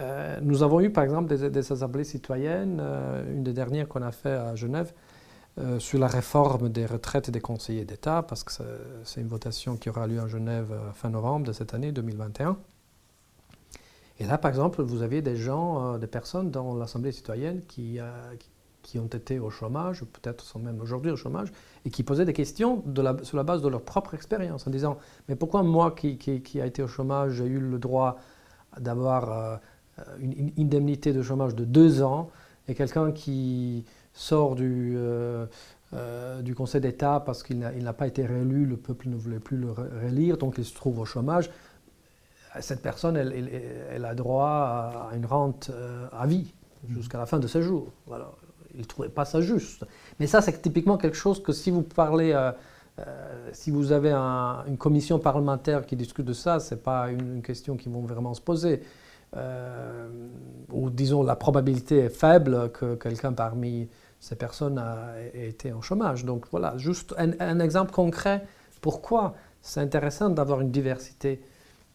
Euh, 0.00 0.38
nous 0.40 0.62
avons 0.62 0.80
eu 0.80 0.90
par 0.90 1.04
exemple 1.04 1.28
des, 1.36 1.72
assemblées 1.72 2.04
citoyennes, 2.04 2.78
euh, 2.80 3.30
une 3.30 3.42
des 3.42 3.52
dernières 3.52 3.86
qu'on 3.86 4.00
a 4.00 4.12
fait 4.12 4.32
à 4.32 4.54
Genève, 4.54 4.94
euh, 5.58 5.78
sur 5.78 5.98
la 5.98 6.06
réforme 6.06 6.70
des 6.70 6.86
retraites 6.86 7.30
des 7.30 7.40
conseillers 7.40 7.84
d'État, 7.84 8.22
parce 8.22 8.42
que 8.42 8.52
c'est 9.04 9.20
une 9.20 9.28
votation 9.28 9.76
qui 9.76 9.90
aura 9.90 10.06
lieu 10.06 10.20
à 10.20 10.26
Genève 10.26 10.72
fin 10.94 11.10
novembre 11.10 11.46
de 11.46 11.52
cette 11.52 11.74
année 11.74 11.92
2021. 11.92 12.56
Et 14.20 14.24
là, 14.24 14.38
par 14.38 14.50
exemple, 14.50 14.82
vous 14.82 15.02
aviez 15.02 15.20
des 15.20 15.36
gens, 15.36 15.98
des 15.98 16.06
personnes 16.06 16.50
dans 16.50 16.74
l'Assemblée 16.76 17.12
citoyenne 17.12 17.62
qui, 17.66 17.98
qui 18.38 18.50
qui 18.82 18.98
ont 18.98 19.06
été 19.06 19.38
au 19.38 19.50
chômage, 19.50 20.04
peut-être 20.04 20.44
sont 20.44 20.58
même 20.58 20.80
aujourd'hui 20.80 21.10
au 21.10 21.16
chômage, 21.16 21.52
et 21.84 21.90
qui 21.90 22.02
posaient 22.02 22.24
des 22.24 22.32
questions 22.32 22.82
de 22.86 23.02
la, 23.02 23.16
sur 23.22 23.36
la 23.36 23.42
base 23.42 23.62
de 23.62 23.68
leur 23.68 23.82
propre 23.82 24.14
expérience, 24.14 24.66
en 24.66 24.70
disant 24.70 24.98
Mais 25.28 25.36
pourquoi 25.36 25.62
moi 25.62 25.92
qui, 25.92 26.16
qui, 26.18 26.60
a 26.60 26.66
été 26.66 26.82
au 26.82 26.88
chômage, 26.88 27.34
j'ai 27.34 27.46
eu 27.46 27.60
le 27.60 27.78
droit 27.78 28.18
d'avoir 28.78 29.32
euh, 29.32 29.56
une, 30.20 30.52
indemnité 30.58 31.12
de 31.12 31.22
chômage 31.22 31.54
de 31.54 31.64
deux 31.64 32.02
ans, 32.02 32.30
et 32.68 32.74
quelqu'un 32.74 33.12
qui 33.12 33.84
sort 34.12 34.54
du, 34.54 34.94
euh, 34.96 35.46
euh, 35.94 36.42
du 36.42 36.54
Conseil 36.54 36.80
d'État 36.80 37.20
parce 37.24 37.42
qu'il 37.42 37.58
n'a 37.58 37.92
pas 37.92 38.06
été 38.06 38.24
réélu, 38.24 38.66
le 38.66 38.76
peuple 38.76 39.08
ne 39.08 39.16
voulait 39.16 39.40
plus 39.40 39.56
le 39.56 39.72
réélire, 39.72 40.36
donc 40.36 40.54
il 40.58 40.64
se 40.64 40.74
trouve 40.74 40.98
au 40.98 41.04
chômage 41.04 41.50
cette 42.58 42.82
personne, 42.82 43.16
elle, 43.16 43.48
elle, 43.92 44.04
a 44.04 44.12
droit 44.16 45.08
à 45.08 45.10
une 45.14 45.24
rente 45.24 45.70
à 46.10 46.26
vie 46.26 46.52
jusqu'à 46.88 47.16
la 47.16 47.24
fin 47.24 47.38
de 47.38 47.46
ses 47.46 47.62
jours. 47.62 47.92
Voilà 48.08 48.32
il 48.74 48.80
ne 48.80 48.84
trouvait 48.84 49.08
pas 49.08 49.24
ça 49.24 49.40
juste. 49.40 49.84
Mais 50.18 50.26
ça, 50.26 50.40
c'est 50.40 50.60
typiquement 50.60 50.96
quelque 50.96 51.16
chose 51.16 51.42
que 51.42 51.52
si 51.52 51.70
vous 51.70 51.82
parlez, 51.82 52.32
euh, 52.32 52.52
euh, 52.98 53.48
si 53.52 53.70
vous 53.70 53.92
avez 53.92 54.12
une 54.12 54.76
commission 54.76 55.18
parlementaire 55.18 55.86
qui 55.86 55.96
discute 55.96 56.26
de 56.26 56.32
ça, 56.32 56.60
ce 56.60 56.74
n'est 56.74 56.80
pas 56.80 57.10
une, 57.10 57.42
question 57.42 57.76
qui 57.76 57.88
vont 57.88 58.00
vraiment 58.00 58.34
se 58.34 58.40
poser. 58.40 58.82
Euh, 59.36 60.08
ou 60.72 60.90
disons, 60.90 61.22
la 61.22 61.36
probabilité 61.36 61.98
est 61.98 62.08
faible 62.08 62.70
que 62.72 62.96
quelqu'un 62.96 63.32
parmi 63.32 63.88
ces 64.18 64.36
personnes 64.36 64.82
ait 65.34 65.48
été 65.48 65.72
en 65.72 65.80
chômage. 65.80 66.24
Donc 66.24 66.46
voilà, 66.50 66.76
juste 66.76 67.14
un, 67.16 67.60
exemple 67.60 67.92
concret. 67.92 68.44
Pourquoi 68.80 69.34
c'est 69.62 69.80
intéressant 69.80 70.30
d'avoir 70.30 70.60
une 70.60 70.70
diversité 70.70 71.40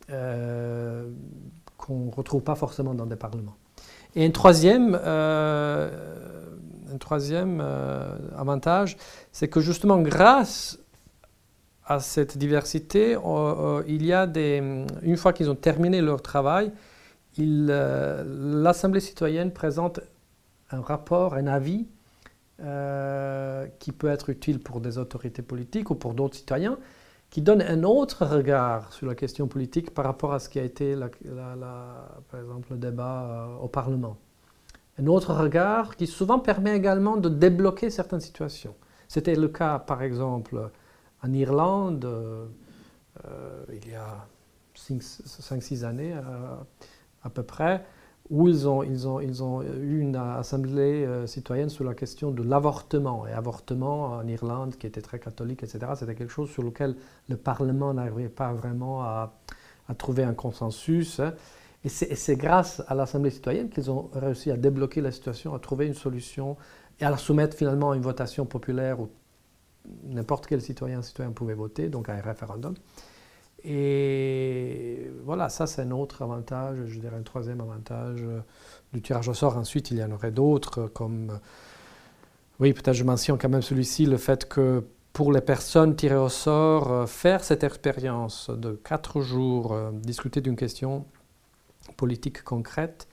qu'on 0.08 2.06
ne 2.06 2.12
retrouve 2.12 2.42
pas 2.42 2.56
forcément 2.56 2.94
dans 2.94 3.06
des 3.08 3.16
parlements. 3.16 3.56
Et 4.16 4.26
un 4.26 4.32
troisième, 4.32 4.98
un 6.94 6.98
troisième 6.98 7.62
euh, 7.62 8.18
avantage, 8.38 8.98
c'est 9.32 9.48
que 9.48 9.60
justement 9.60 10.00
grâce 10.00 10.80
à 11.86 12.00
cette 12.00 12.38
diversité, 12.38 13.16
euh, 13.16 13.20
euh, 13.24 13.84
il 13.88 14.06
y 14.06 14.14
a 14.14 14.28
des, 14.28 14.86
une 15.02 15.18
fois 15.18 15.34
qu'ils 15.34 15.50
ont 15.50 15.56
terminé 15.56 16.02
leur 16.02 16.22
travail, 16.22 16.72
l'Assemblée 17.38 19.02
citoyenne 19.02 19.52
présente 19.52 20.00
un 20.72 20.82
rapport, 20.82 21.34
un 21.34 21.48
avis 21.48 21.86
qui 23.80 23.92
peut 23.92 24.08
être 24.08 24.30
utile 24.30 24.60
pour 24.60 24.80
des 24.80 24.98
autorités 24.98 25.42
politiques 25.42 25.90
ou 25.90 25.96
pour 25.96 26.14
d'autres 26.14 26.38
citoyens, 26.38 26.78
qui 27.30 27.42
donne 27.42 27.62
un 27.62 27.84
autre 27.84 28.26
regard 28.26 28.94
sur 28.94 29.06
la 29.06 29.16
question 29.16 29.50
politique 29.50 29.94
par 29.94 30.06
rapport 30.06 30.34
à 30.34 30.40
ce 30.40 30.48
qui 30.48 30.60
a 30.60 30.64
été, 30.64 30.96
par 30.96 32.40
exemple, 32.40 32.68
le 32.72 32.78
débat 32.78 33.50
au 33.62 33.68
Parlement 33.68 34.16
un 34.98 35.08
autre 35.08 35.34
regard 35.34 35.96
qui 35.96 36.08
souvent 36.08 36.40
permet 36.40 36.76
également 36.76 37.18
de 37.18 37.30
débloquer 37.30 37.90
certaines 37.90 38.22
situations. 38.22 38.76
C'était 39.08 39.36
le 39.36 39.48
cas, 39.50 39.80
par 39.80 40.02
exemple, 40.02 40.70
en 41.24 41.34
Irlande, 41.34 42.06
euh, 42.06 43.64
il 43.72 43.90
y 43.90 43.96
a 43.96 44.28
5-6 44.76 45.84
années 45.84 46.14
euh, 46.14 46.56
à 47.24 47.30
peu 47.30 47.44
près, 47.44 47.84
où 48.30 48.48
ils 48.48 48.68
ont, 48.68 48.82
eu 48.84 50.00
une 50.00 50.16
assemblée 50.16 51.06
euh, 51.06 51.28
citoyenne 51.28 51.70
sur 51.70 51.84
la 51.84 51.94
question 51.94 52.32
de 52.32 52.42
l'avortement. 52.42 53.28
Et 53.28 53.32
avortement 53.32 54.06
en 54.14 54.28
Irlande, 54.28 54.76
qui 54.78 54.88
était 54.88 55.02
très 55.02 55.20
catholique, 55.20 55.64
etc., 55.64 55.80
c'était 55.96 56.16
quelque 56.16 56.32
chose 56.32 56.50
sur 56.50 56.64
lequel 56.64 56.96
le 57.30 57.38
Parlement 57.38 57.94
n'arrivait 57.94 58.30
pas 58.30 58.52
vraiment 58.54 59.04
à, 59.04 59.34
trouver 59.98 60.24
un 60.24 60.34
consensus. 60.34 61.22
Et 61.86 61.90
c'est 61.90 62.36
grâce 62.36 62.82
à 62.88 62.96
l'Assemblée 62.96 63.30
citoyenne 63.30 63.70
qu'ils 63.70 63.92
ont 63.92 64.10
réussi 64.12 64.50
à 64.50 64.58
débloquer 64.58 65.02
la 65.02 65.12
situation, 65.12 65.54
à 65.54 65.60
trouver 65.60 65.86
une 65.86 65.94
solution 65.94 66.58
et 67.00 67.06
à 67.06 67.12
la 67.12 67.18
soumettre 67.18 67.56
finalement 67.56 67.92
à 67.92 67.96
une 67.96 68.02
votation 68.02 68.48
populaire 68.48 69.00
où 69.00 69.10
n'importe 70.06 70.48
quel 70.48 70.64
citoyen 70.64 71.04
citoyen 71.04 71.32
pouvait 71.32 71.54
voter, 71.54 71.90
donc 71.90 72.10
à 72.10 72.14
un 72.14 72.22
référendum. 72.22 72.74
Et 73.64 75.12
voilà, 75.24 75.50
ça 75.50 75.68
c'est 75.68 75.84
un 75.84 75.92
autre 75.92 76.24
avantage, 76.24 76.78
je 76.88 77.00
dirais 77.00 77.18
un 77.18 77.22
troisième 77.22 77.62
avantage 77.62 78.20
euh, 78.24 78.40
du 78.92 79.04
tirage 79.04 79.30
au 79.30 79.36
sort. 79.36 79.56
Ensuite, 79.56 79.92
il 79.92 79.98
y 79.98 80.04
en 80.04 80.12
aurait 80.12 80.32
d'autres, 80.32 80.88
comme, 80.88 81.30
euh, 81.30 81.38
oui, 82.60 82.74
peut-être 82.74 82.96
je 82.96 83.04
mentionne 83.04 83.38
quand 83.38 83.50
même 83.50 83.62
celui-ci, 83.62 84.08
le 84.08 84.18
fait 84.18 84.50
que 84.50 84.84
pour 85.14 85.32
les 85.32 85.42
personnes 85.42 85.96
tirées 85.96 86.16
au 86.16 86.30
sort, 86.30 86.92
euh, 86.92 87.06
faire 87.06 87.44
cette 87.44 87.64
expérience 87.64 88.50
de 88.50 88.72
quatre 88.72 89.22
jours, 89.22 89.78
discuter 89.94 90.42
d'une 90.42 90.56
question 90.56 91.06
politique 91.96 92.44
concrète, 92.44 93.08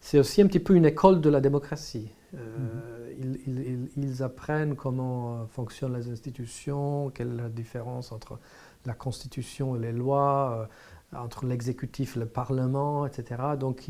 c'est 0.00 0.18
aussi 0.18 0.42
un 0.42 0.46
petit 0.46 0.60
peu 0.60 0.74
une 0.74 0.84
école 0.84 1.20
de 1.20 1.30
la 1.30 1.40
démocratie. 1.40 2.10
Euh, 2.36 3.88
ils, 3.96 4.22
apprennent 4.22 4.74
comment 4.74 5.34
euh, 5.34 5.46
fonctionnent 5.46 5.96
les 5.96 6.10
institutions, 6.10 7.10
quelle 7.10 7.32
est 7.32 7.42
la 7.42 7.48
différence 7.48 8.12
entre 8.12 8.38
la 8.86 8.92
Constitution 8.92 9.76
et 9.76 9.78
les 9.78 9.92
lois, 9.92 10.68
euh, 11.14 11.16
entre 11.16 11.46
l'exécutif 11.46 12.16
et 12.16 12.20
le 12.20 12.26
Parlement, 12.26 13.06
etc. 13.06 13.42
Donc 13.58 13.88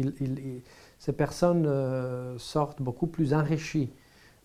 ces 0.99 1.13
personnes 1.13 2.39
sortent 2.39 2.83
beaucoup 2.83 3.07
plus 3.07 3.33
enrichies 3.33 3.91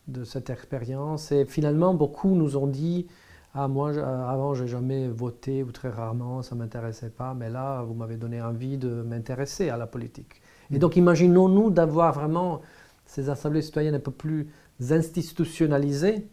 de 0.08 0.24
cette 0.24 0.50
expérience. 0.50 1.32
Et 1.32 1.46
finalement, 1.46 1.94
beaucoup 1.94 2.36
nous 2.36 2.58
ont 2.58 2.68
dit 2.68 3.08
ah, 3.56 3.68
moi, 3.68 3.90
avant, 3.98 4.54
j'ai 4.54 4.68
jamais 4.68 5.08
voté 5.08 5.64
ou 5.64 5.72
très 5.72 5.90
rarement, 5.90 6.44
ça 6.44 6.54
m'intéressait 6.56 7.10
pas, 7.10 7.34
mais 7.34 7.50
là, 7.50 7.82
vous 7.82 7.96
m'avez 7.96 8.16
donné 8.16 8.42
envie 8.42 8.78
de 8.78 9.02
m'intéresser 9.02 9.70
à 9.70 9.78
la 9.78 9.88
politique. 9.88 10.42
Et 10.72 10.76
mm. 10.76 10.80
donc, 10.80 10.96
imaginons-nous 10.96 11.72
d'avoir 11.72 12.14
vraiment 12.14 12.62
ces 13.06 13.30
assemblées 13.30 13.64
citoyennes 13.64 13.96
un 13.96 14.00
peu 14.00 14.12
plus 14.12 14.50
institutionnalisées. 14.92 16.28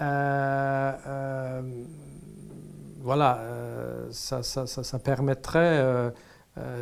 Euh, 0.00 0.92
euh, 1.06 1.62
voilà, 3.00 3.38
euh, 3.38 4.08
ça, 4.10 4.42
ça, 4.42 4.66
ça, 4.66 4.98
permettrait 4.98 6.12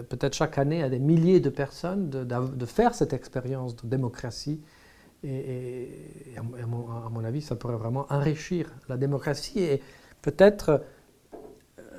peut-être 0.09 0.35
chaque 0.35 0.59
année 0.59 0.83
à 0.83 0.88
des 0.88 0.98
milliers 0.98 1.38
de 1.38 1.50
personnes 1.50 2.11
de, 2.11 2.24
de 2.24 2.66
faire 2.66 2.94
cette 2.94 3.12
expérience 3.12 3.76
de 3.76 3.87
démocratie 3.87 4.61
et, 5.27 6.37
à, 6.37 6.43
mon, 6.67 7.25
avis, 7.25 7.43
ça 7.43 7.57
pourrait 7.57 7.77
vraiment 7.77 8.07
enrichir 8.11 8.71
la 8.89 8.97
démocratie 8.97 9.61
et 9.61 9.83
peut-être 10.23 10.83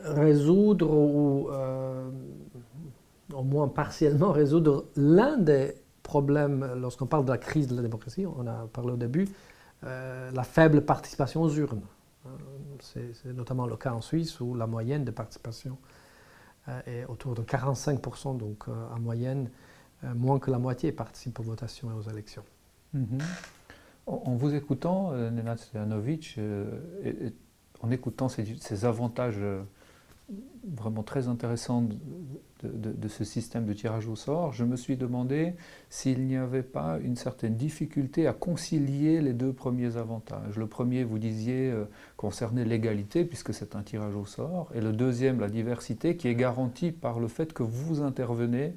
résoudre 0.04 0.90
ou 0.90 1.50
euh, 1.50 2.10
au 3.34 3.44
moins 3.44 3.68
partiellement 3.68 4.32
résoudre 4.32 4.86
l'un 4.96 5.38
des 5.38 5.76
problèmes 6.04 6.74
lorsqu'on 6.78 7.06
parle 7.08 7.26
de 7.26 7.32
la 7.32 7.38
crise 7.38 7.68
de 7.68 7.76
la 7.76 7.82
démocratie, 7.82 8.26
on 8.26 8.48
a 8.48 8.68
parlé 8.72 8.94
au 8.94 8.98
début, 8.98 9.28
euh, 9.84 10.32
la 10.32 10.44
faible 10.44 10.82
participation 10.82 11.42
aux 11.42 11.54
urnes. 11.54 11.82
Euh, 12.26 12.30
c'est 12.80 13.34
notamment 13.34 13.66
le 13.66 13.76
cas 13.76 13.92
en 13.92 14.02
Suisse 14.02 14.40
où 14.40 14.56
la 14.56 14.68
moyenne 14.68 15.04
de 15.04 15.12
participation 15.12 15.78
est 16.86 17.06
autour 17.06 17.34
de 17.34 17.44
45%, 17.44 18.38
donc 18.38 18.68
en 18.68 19.00
moyenne, 19.00 19.50
moins 20.04 20.38
que 20.38 20.52
la 20.52 20.60
moitié 20.60 20.92
participent 20.92 21.40
aux 21.40 21.44
votations 21.44 21.90
et 21.90 21.94
aux 21.94 22.12
élections. 22.12 22.44
Mhm. 22.97 23.19
En 24.07 24.36
vous 24.36 24.55
écoutant, 24.55 25.12
Nenad 25.12 25.60
Stojanovic, 25.60 26.39
en 27.81 27.91
écoutant 27.91 28.29
ces, 28.29 28.86
avantages 28.86 29.41
vraiment 30.75 31.03
très 31.03 31.27
intéressants 31.27 31.88
de, 32.63 33.07
ce 33.07 33.23
système 33.23 33.65
de 33.65 33.73
tirage 33.73 34.07
au 34.07 34.15
sort, 34.15 34.51
je 34.51 34.63
me 34.63 34.75
suis 34.75 34.97
demandé 34.97 35.53
s'il 35.89 36.25
n'y 36.25 36.36
avait 36.36 36.63
pas 36.63 36.97
une 37.03 37.15
certaine 37.15 37.55
difficulté 37.55 38.27
à 38.27 38.33
concilier 38.33 39.21
les 39.21 39.33
deux 39.33 39.53
premiers 39.53 39.97
avantages. 39.97 40.57
Le 40.57 40.67
premier, 40.67 41.03
vous 41.03 41.19
disiez, 41.19 41.71
euh, 41.71 41.86
concernait 42.17 42.65
l'égalité, 42.65 43.25
puisque 43.25 43.53
c'est 43.53 43.75
un 43.75 43.83
tirage 43.83 44.15
au 44.15 44.25
sort, 44.25 44.69
et 44.73 44.81
le 44.81 44.91
deuxième, 44.91 45.39
la 45.39 45.49
diversité, 45.49 46.17
qui 46.17 46.27
est 46.27 46.36
garantie 46.36 46.91
par 46.91 47.19
le 47.19 47.27
fait 47.27 47.53
que 47.53 47.63
vous 47.63 48.01
intervenez, 48.01 48.73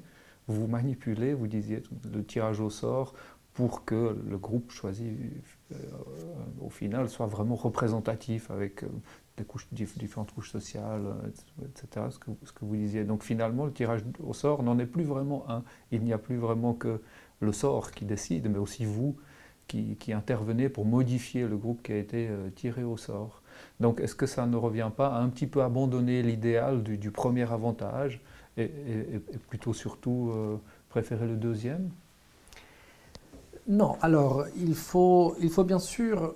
vous 0.47 0.67
manipulez, 0.67 1.33
vous 1.33 1.47
disiez, 1.47 1.83
le 2.13 2.23
tirage 2.23 2.59
au 2.59 2.69
sort 2.69 3.13
pour 3.53 3.83
que 3.83 4.17
le 4.29 4.37
groupe 4.37 4.71
choisi, 4.71 5.09
euh, 5.73 5.75
au 6.61 6.69
final, 6.69 7.09
soit 7.09 7.25
vraiment 7.25 7.55
représentatif 7.55 8.49
avec 8.49 8.83
euh, 8.83 8.87
différentes 9.71 10.31
couches 10.31 10.51
sociales, 10.51 11.05
euh, 11.05 11.65
etc., 11.65 12.05
ce 12.11 12.19
que, 12.19 12.65
vous 12.65 12.75
disiez. 12.75 13.03
Donc 13.03 13.23
finalement, 13.23 13.65
le 13.65 13.73
tirage 13.73 14.03
au 14.23 14.33
sort 14.33 14.63
n'en 14.63 14.79
est 14.79 14.85
plus 14.85 15.03
vraiment 15.03 15.49
un. 15.49 15.63
Il 15.91 16.03
n'y 16.03 16.13
a 16.13 16.17
plus 16.17 16.37
vraiment 16.37 16.73
que 16.73 17.01
le 17.41 17.51
sort 17.51 17.91
qui 17.91 18.05
décide, 18.05 18.49
mais 18.49 18.59
aussi 18.59 18.85
vous 18.85 19.17
qui, 19.67 20.11
intervenez 20.11 20.67
pour 20.67 20.85
modifier 20.85 21.47
le 21.47 21.55
groupe 21.55 21.81
qui 21.81 21.93
a 21.93 21.97
été 21.97 22.29
tiré 22.55 22.83
au 22.83 22.97
sort. 22.97 23.41
Donc 23.79 24.01
est-ce 24.01 24.15
que 24.15 24.25
ça 24.25 24.45
ne 24.45 24.57
revient 24.57 24.91
pas 24.95 25.15
à 25.15 25.21
un 25.21 25.29
petit 25.29 25.47
peu 25.47 25.63
abandonner 25.63 26.21
l'idéal 26.23 26.83
du, 26.83 27.09
premier 27.09 27.49
avantage 27.49 28.21
et, 28.57 28.69
plutôt 29.47 29.71
surtout 29.71 30.33
préférer 30.89 31.25
le 31.25 31.37
deuxième? 31.37 31.89
Non, 33.67 33.97
alors 34.01 34.45
il 34.57 34.75
faut, 34.75 35.35
il 35.39 35.49
faut 35.49 35.63
bien 35.63 35.79
sûr 35.79 36.35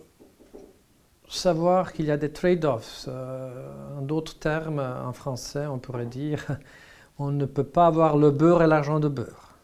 savoir 1.29 1.93
qu'il 1.93 2.05
y 2.05 2.11
a 2.11 2.17
des 2.17 2.31
trade-offs. 2.31 3.05
Euh, 3.07 3.97
en 3.97 4.01
d'autres 4.01 4.38
termes, 4.38 4.79
en 4.79 5.13
français, 5.13 5.65
on 5.65 5.79
pourrait 5.79 6.05
dire 6.05 6.45
on 7.19 7.31
ne 7.31 7.45
peut 7.45 7.63
pas 7.63 7.88
avoir 7.88 8.17
le 8.17 8.31
beurre 8.31 8.63
et 8.63 8.67
l'argent 8.67 8.99
de 8.99 9.07
beurre. 9.07 9.55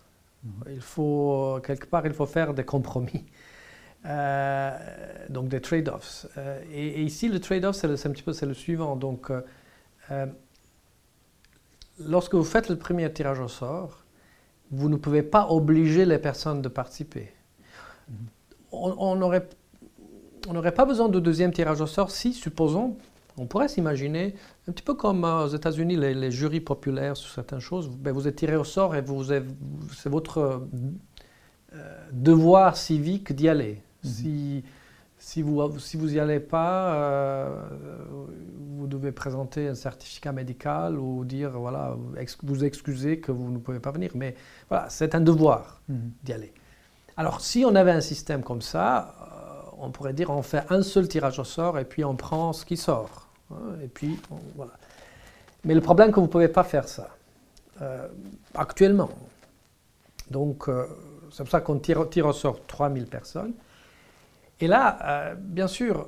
Mhm. 0.44 0.52
Il 0.72 0.82
faut, 0.82 1.60
quelque 1.64 1.86
part, 1.86 2.06
il 2.06 2.14
faut 2.14 2.26
faire 2.26 2.54
des 2.54 2.64
compromis. 2.66 3.26
Euh, 4.08 4.76
donc 5.30 5.48
des 5.48 5.62
trade-offs. 5.62 6.26
Euh, 6.38 6.60
et, 6.72 7.04
ici, 7.04 7.30
le 7.30 7.40
trade-off, 7.40 7.76
c'est, 7.76 7.88
un 7.88 8.12
petit 8.12 8.24
peu 8.24 8.34
c'est 8.34 8.48
le 8.48 8.56
suivant. 8.56 8.96
Donc, 8.96 9.32
lorsque 12.00 12.34
vous 12.34 12.44
faites 12.44 12.70
le 12.70 12.78
premier 12.78 13.12
tirage 13.14 13.40
au 13.40 13.48
sort, 13.48 14.04
vous 14.72 14.90
ne 14.90 14.96
pouvez 14.96 15.22
pas 15.22 15.48
obliger 15.50 16.06
les 16.06 16.18
personnes 16.18 16.62
de 16.62 16.70
participer. 16.70 17.32
On, 18.72 18.96
on 18.98 19.22
aurait 19.22 19.48
on 20.48 20.54
n'aurait 20.54 20.74
pas 20.74 20.86
besoin 20.86 21.10
de 21.10 21.20
deuxième 21.20 21.52
tirage 21.52 21.82
au 21.82 21.88
sort 21.88 22.12
si, 22.12 22.34
supposons, 22.34 22.98
on 23.38 23.46
pourrait 23.46 23.68
s'imaginer, 23.68 24.36
un 24.68 24.72
petit 24.72 24.84
peu 24.84 24.94
comme 24.94 25.24
aux 25.24 25.48
États-Unis, 25.48 25.96
les, 25.98 26.32
jurys 26.32 26.62
populaires 26.62 27.16
sur 27.16 27.32
certaines 27.32 27.60
choses, 27.60 27.90
ben, 27.90 28.12
vous 28.12 28.28
êtes 28.28 28.36
tiré 28.36 28.56
au 28.56 28.64
sort 28.64 28.96
et 28.96 29.02
vous 29.02 29.24
c'est 29.24 30.10
votre 30.10 30.68
euh, 31.74 32.08
devoir 32.12 32.76
civique 32.76 33.34
d'y 33.34 33.50
aller. 33.50 33.82
Mhm. 34.04 34.10
Si, 34.10 34.64
si, 35.18 35.42
vous 35.42 35.80
si 35.80 35.98
vous 35.98 36.10
n'y 36.10 36.20
allez 36.20 36.40
pas, 36.40 36.94
euh, 36.96 37.64
vous 38.78 38.88
devez 38.88 39.12
présenter 39.12 39.68
un 39.68 39.76
certificat 39.76 40.32
médical 40.32 40.98
ou 40.98 41.24
dire, 41.24 41.52
voilà, 41.52 41.96
vous 42.44 42.66
excusez 42.66 43.20
que 43.20 43.32
vous 43.32 43.52
ne 43.52 43.60
pouvez 43.60 43.80
pas 43.80 43.92
venir. 43.92 44.12
Mais 44.16 44.36
voilà, 44.70 44.90
c'est 44.90 45.16
un 45.16 45.22
devoir 45.22 45.82
mhm. 45.88 46.12
d'y 46.24 46.34
aller. 46.34 46.54
Alors, 47.18 47.42
si 47.42 47.66
on 47.66 47.76
avait 47.76 47.92
un 47.92 48.02
système 48.02 48.44
comme 48.44 48.62
ça, 48.62 49.16
on 49.82 49.90
pourrait 49.90 50.14
dire 50.14 50.30
on 50.30 50.44
fait 50.44 50.64
un 50.70 50.84
seul 50.84 51.08
tirage 51.08 51.40
au 51.40 51.44
sort 51.44 51.80
et 51.80 51.86
puis 51.86 52.06
on 52.06 52.16
prend 52.16 52.54
ce 52.54 52.66
qui 52.66 52.78
sort. 52.78 53.28
Hein, 53.52 53.76
et 53.84 53.88
puis. 53.88 54.20
Mais 55.64 55.76
le 55.76 55.82
problème, 55.82 56.08
c'est 56.08 56.14
que 56.14 56.20
vous 56.20 56.26
ne 56.28 56.32
pouvez 56.32 56.48
pas 56.48 56.64
faire 56.64 56.88
ça 56.88 57.10
euh, 57.82 58.08
actuellement. 58.56 59.10
Donc, 60.30 60.70
euh, 60.70 60.86
c'est 61.32 61.44
pour 61.44 61.52
ça 61.52 61.62
qu'on 61.62 61.78
tire, 61.80 62.26
au 62.26 62.34
sort 62.34 62.66
3000 62.66 63.06
personnes. 63.06 63.54
Et 64.60 64.68
là, 64.68 64.98
euh, 65.04 65.36
bien 65.36 65.68
sûr, 65.68 66.08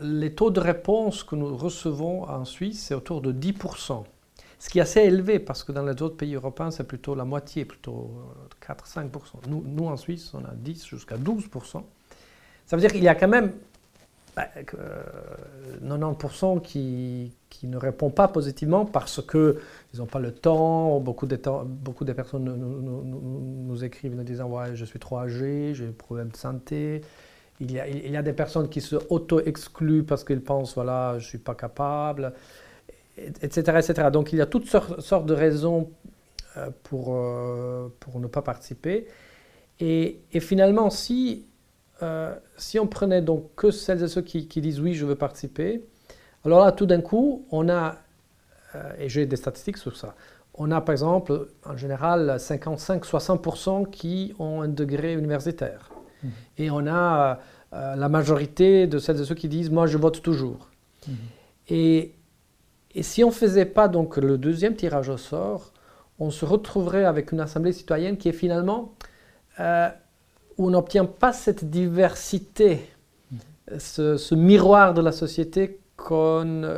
les 0.00 0.34
taux 0.34 0.50
de 0.50 0.58
réponse 0.58 1.22
que 1.22 1.36
nous 1.36 1.56
recevons 1.56 2.24
en 2.24 2.44
Suisse, 2.44 2.86
c'est 2.86 2.94
autour 2.94 3.20
de 3.20 3.32
10%. 3.32 4.04
Ce 4.58 4.68
qui 4.68 4.78
est 4.78 4.82
assez 4.82 5.00
élevé 5.00 5.38
parce 5.38 5.62
que 5.62 5.72
dans 5.72 5.84
les 5.84 6.02
autres 6.02 6.16
pays 6.16 6.34
européens, 6.34 6.70
c'est 6.70 6.84
plutôt 6.84 7.14
la 7.14 7.24
moitié, 7.24 7.64
plutôt 7.64 8.10
4-5%. 8.66 9.48
Nous, 9.48 9.62
nous, 9.64 9.86
en 9.86 9.96
Suisse, 9.96 10.32
on 10.34 10.44
a 10.44 10.54
10 10.54 10.86
jusqu'à 10.86 11.16
12%. 11.16 11.82
Ça 12.66 12.76
veut 12.76 12.80
dire 12.80 12.90
qu'il 12.90 13.02
y 13.02 13.08
a 13.08 13.14
quand 13.14 13.28
même 13.28 13.52
90% 14.36 16.54
bah, 16.54 16.60
qui, 16.62 17.32
qui, 17.48 17.66
ne 17.66 17.76
répondent 17.76 18.14
pas 18.14 18.28
positivement 18.28 18.84
parce 18.84 19.22
qu'ils 19.22 19.56
n'ont 19.96 20.06
pas 20.06 20.18
le 20.18 20.32
temps. 20.32 21.00
Beaucoup 21.00 21.26
de, 21.26 22.12
personnes 22.12 22.44
nous, 22.44 23.84
écrivent 23.84 24.18
en 24.18 24.22
disant 24.22 24.48
ouais, 24.48 24.74
Je 24.74 24.84
suis 24.84 24.98
trop 24.98 25.18
âgé, 25.18 25.72
j'ai 25.74 25.86
des 25.86 25.92
problèmes 25.92 26.28
de 26.28 26.36
santé. 26.36 27.02
Il 27.60 27.72
y, 27.72 27.80
a, 27.80 27.88
il 27.88 28.10
y 28.10 28.16
a 28.16 28.22
des 28.22 28.32
personnes 28.32 28.68
qui 28.68 28.80
se 28.80 28.96
auto-excluent 29.08 30.04
parce 30.04 30.22
qu'ils 30.22 30.42
pensent 30.42 30.74
voilà, 30.74 31.18
je 31.18 31.24
ne 31.24 31.28
suis 31.28 31.38
pas 31.38 31.56
capable, 31.56 32.32
etc., 33.42 33.60
etc. 33.78 34.08
Donc 34.12 34.32
il 34.32 34.38
y 34.38 34.42
a 34.42 34.46
toutes 34.46 34.66
sortes 34.66 35.26
de 35.26 35.34
raisons 35.34 35.90
euh, 36.56 36.70
pour, 36.82 37.14
euh, 37.14 37.88
pour 38.00 38.20
ne 38.20 38.26
pas 38.26 38.42
participer. 38.42 39.06
Et, 39.80 40.20
et 40.32 40.40
finalement, 40.40 40.90
si 40.90 41.48
euh, 42.02 42.34
si 42.56 42.78
on 42.78 42.86
prenait 42.86 43.22
donc 43.22 43.54
que 43.56 43.70
celles 43.70 44.02
et 44.02 44.08
ceux 44.08 44.22
qui, 44.22 44.46
disent 44.46 44.80
oui, 44.80 44.94
je 44.94 45.04
veux 45.04 45.16
participer, 45.16 45.84
alors 46.44 46.64
là, 46.64 46.70
tout 46.72 46.86
d'un 46.86 47.00
coup, 47.00 47.44
on 47.50 47.68
a, 47.68 47.96
euh, 48.74 48.92
et 48.98 49.08
j'ai 49.08 49.26
des 49.26 49.36
statistiques 49.36 49.78
sur 49.78 49.96
ça, 49.96 50.14
on 50.54 50.70
a 50.70 50.80
par 50.80 50.92
exemple, 50.92 51.48
en 51.64 51.76
général, 51.76 52.36
55-60% 52.38 53.90
qui 53.90 54.34
ont 54.38 54.62
un 54.62 54.68
degré 54.68 55.14
universitaire. 55.14 55.90
Mmh. 56.22 56.28
Et 56.58 56.70
on 56.70 56.86
a 56.86 57.40
la 57.70 58.08
majorité 58.08 58.86
de 58.86 58.98
celles 58.98 59.20
et 59.20 59.24
ceux 59.24 59.34
qui 59.34 59.48
disent 59.48 59.70
moi, 59.70 59.86
je 59.86 59.98
vote 59.98 60.22
toujours. 60.22 60.70
Mmh. 61.06 61.12
Et, 61.68 62.14
et, 62.94 63.02
si 63.02 63.24
on 63.24 63.28
ne 63.28 63.32
faisait 63.32 63.66
pas 63.66 63.88
donc 63.88 64.16
le 64.16 64.38
deuxième 64.38 64.74
tirage 64.74 65.08
au 65.08 65.16
sort, 65.16 65.72
on 66.18 66.30
se 66.30 66.44
retrouverait 66.44 67.04
avec 67.04 67.32
une 67.32 67.40
assemblée 67.40 67.72
citoyenne 67.72 68.16
qui 68.16 68.28
est 68.28 68.32
finalement 68.32 68.94
où 70.58 70.66
on 70.66 70.70
n'obtient 70.70 71.04
pas 71.04 71.32
cette 71.32 71.70
diversité, 71.70 72.80
ce, 73.78 74.34
miroir 74.34 74.94
de 74.94 75.00
la 75.00 75.12
société 75.12 75.80
qu'on 75.96 76.74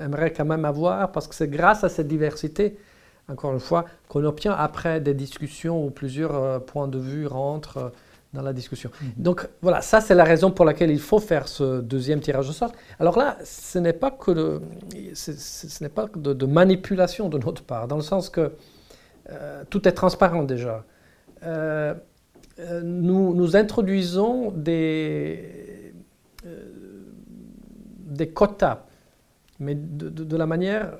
aimerait 0.00 0.32
quand 0.32 0.44
même 0.44 0.64
avoir, 0.64 1.12
parce 1.12 1.26
que 1.28 1.34
c'est 1.34 1.48
grâce 1.48 1.84
à 1.84 1.88
cette 1.88 2.08
diversité, 2.08 2.76
encore 3.28 3.52
une 3.52 3.60
fois, 3.60 3.84
qu'on 4.08 4.24
obtient 4.24 4.52
après 4.52 5.00
des 5.00 5.14
discussions 5.14 5.84
où 5.84 5.90
plusieurs 5.90 6.34
euh, 6.34 6.58
points 6.60 6.86
de 6.86 6.98
vue 6.98 7.26
rentrent 7.26 7.78
euh, 7.78 7.88
dans 8.36 8.42
la 8.42 8.52
discussion. 8.52 8.90
Donc 9.16 9.48
voilà, 9.62 9.80
ça 9.80 10.00
c'est 10.00 10.14
la 10.14 10.24
raison 10.24 10.50
pour 10.50 10.64
laquelle 10.64 10.90
il 10.90 11.00
faut 11.00 11.18
faire 11.18 11.48
ce 11.48 11.80
deuxième 11.80 12.20
tirage 12.20 12.48
au 12.48 12.52
sort. 12.52 12.72
Alors 13.00 13.18
là, 13.18 13.38
ce 13.44 13.78
n'est 13.78 13.92
pas 13.92 14.10
que 14.10 14.30
de, 14.30 14.60
n'est 15.80 15.88
pas 15.88 16.06
de, 16.14 16.46
manipulation 16.46 17.28
de 17.28 17.38
notre 17.38 17.62
part, 17.64 17.88
dans 17.88 17.96
le 17.96 18.02
sens 18.02 18.30
que 18.30 18.52
euh, 19.30 19.64
tout 19.70 19.88
est 19.88 19.92
transparent 19.92 20.44
déjà. 20.44 20.84
Euh, 21.42 21.94
nous, 22.82 23.34
nous, 23.34 23.56
introduisons 23.56 24.50
des, 24.50 25.92
euh, 26.46 26.62
des 27.98 28.28
quotas, 28.28 28.84
mais 29.58 29.74
de, 29.74 30.36
la 30.36 30.46
manière, 30.46 30.98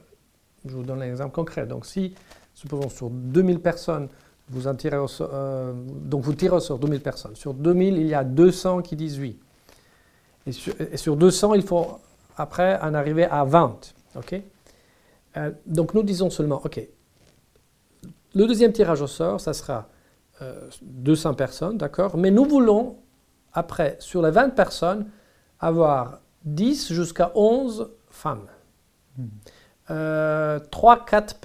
je 0.67 0.75
vous 0.75 0.83
donne 0.83 1.03
un 1.03 1.07
exemple 1.07 1.35
concret. 1.35 1.67
Donc 1.67 1.87
si, 1.87 2.15
supposons 2.55 2.89
sur 2.89 3.11
2000 3.11 3.61
personnes, 3.61 4.09
vous 4.49 4.67
en 4.69 4.75
tirez 4.75 4.99
au 4.99 5.09
sort, 5.09 5.31
euh, 5.33 5.73
donc 5.75 6.23
vous 6.23 6.35
tirez 6.35 6.61
sur 6.61 6.79
2000 6.79 7.01
personnes. 7.01 7.37
Sur 7.37 7.55
2000, 7.55 7.97
il 7.97 8.07
y 8.07 8.15
a 8.15 8.25
200 8.25 8.83
qui 8.83 8.97
disent 8.97 9.19
oui. 9.19 9.39
Et 10.47 10.53
sur, 10.53 10.75
et 10.81 10.97
sur 10.97 11.17
200, 11.17 11.55
il 11.55 11.63
faut 11.63 11.99
après 12.37 12.79
en 12.81 12.95
arriver 12.95 13.25
à 13.25 13.45
20. 13.45 13.95
ok? 14.17 14.43
Donc 15.67 15.93
nous 15.93 16.03
disons 16.03 16.31
seulement, 16.31 16.63
OK, 16.65 16.81
le 18.37 18.47
deuxième 18.47 18.73
tirage 18.73 19.01
au 19.01 19.07
sort, 19.07 19.41
ça 19.41 19.55
sera 19.55 19.89
200 20.83 21.31
euh, 21.31 21.33
personnes, 21.33 21.79
d'accord? 21.79 22.19
Mais 22.19 22.31
nous 22.31 22.45
voulons, 22.45 22.99
après, 23.55 23.97
sur 23.99 24.21
les 24.21 24.31
20 24.31 24.51
personnes, 24.51 25.07
avoir 25.59 26.21
10 26.45 26.93
jusqu'à 26.93 27.33
11 27.35 27.89
femmes. 28.11 28.47
3, 29.89 31.05
4 31.05 31.37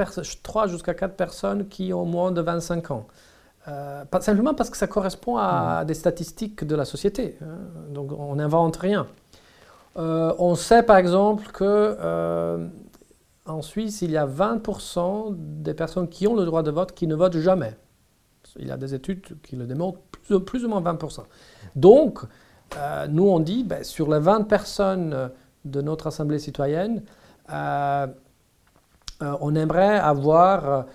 3 0.41 0.67
jusqu'à 0.67 0.93
4 0.93 1.15
personnes 1.15 1.67
qui 1.67 1.93
ont 1.93 2.05
moins 2.05 2.31
de 2.31 2.41
25 2.41 2.91
ans. 2.91 3.07
Euh, 3.67 4.05
pas 4.05 4.21
simplement 4.21 4.55
parce 4.55 4.71
que 4.71 4.77
ça 4.77 4.87
correspond 4.87 5.37
à 5.37 5.81
hmm. 5.83 5.85
des 5.85 5.93
statistiques 5.93 6.63
de 6.63 6.75
la 6.75 6.85
société. 6.85 7.37
Hein. 7.43 7.57
donc 7.89 8.11
on 8.17 8.35
n'invente 8.35 8.77
rien. 8.77 9.07
Euh, 9.97 10.33
on 10.39 10.55
sait 10.55 10.81
par 10.81 10.97
exemple 10.97 11.45
que 11.51 12.69
en 13.45 13.61
Suisse, 13.61 14.01
il 14.01 14.11
y 14.11 14.17
a 14.17 14.25
20% 14.25 15.33
des 15.35 15.73
personnes 15.73 16.07
qui 16.07 16.27
ont 16.27 16.35
le 16.35 16.45
droit 16.45 16.63
de 16.63 16.71
vote 16.71 16.93
qui 16.93 17.07
ne 17.07 17.15
votent 17.15 17.37
jamais. 17.37 17.75
Il 18.59 18.67
y 18.67 18.71
a 18.71 18.77
des 18.77 18.93
études 18.93 19.41
qui 19.43 19.55
le 19.55 19.65
démontrent, 19.65 19.99
plus, 20.45 20.65
ou 20.65 20.69
moins 20.69 20.81
20%. 20.81 21.23
Donc, 21.75 22.19
euh, 22.77 23.07
nous, 23.07 23.27
on 23.27 23.39
dit, 23.39 23.63
ben, 23.63 23.83
sur 23.83 24.11
les 24.11 24.19
20 24.19 24.43
personnes 24.43 25.31
de 25.65 25.81
notre 25.81 26.07
Assemblée 26.07 26.39
citoyenne, 26.39 27.03
euh, 27.51 28.07
euh, 29.21 29.33
on 29.41 29.55
aimerait 29.55 29.97
avoir 29.99 30.85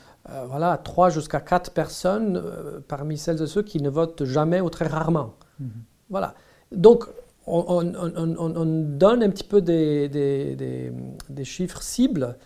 voilà, 0.48 0.76
3 0.76 1.10
jusqu'à 1.10 1.38
4 1.38 1.70
personnes 1.70 2.42
parmi 2.88 3.16
celles 3.16 3.40
et 3.40 3.46
ceux 3.46 3.62
qui 3.62 3.80
ne 3.80 3.88
votent 3.88 4.24
jamais 4.24 4.60
ou 4.60 4.68
très 4.70 4.88
rarement. 4.88 5.34
Mhm. 5.60 5.70
Voilà. 6.10 6.34
Donc, 6.72 7.04
on, 7.46 7.84
donne 7.84 9.22
un 9.22 9.30
petit 9.30 9.44
peu 9.44 9.60
des, 9.60 10.08
des 10.08 11.44
chiffres 11.44 11.80
cibles 11.80 12.36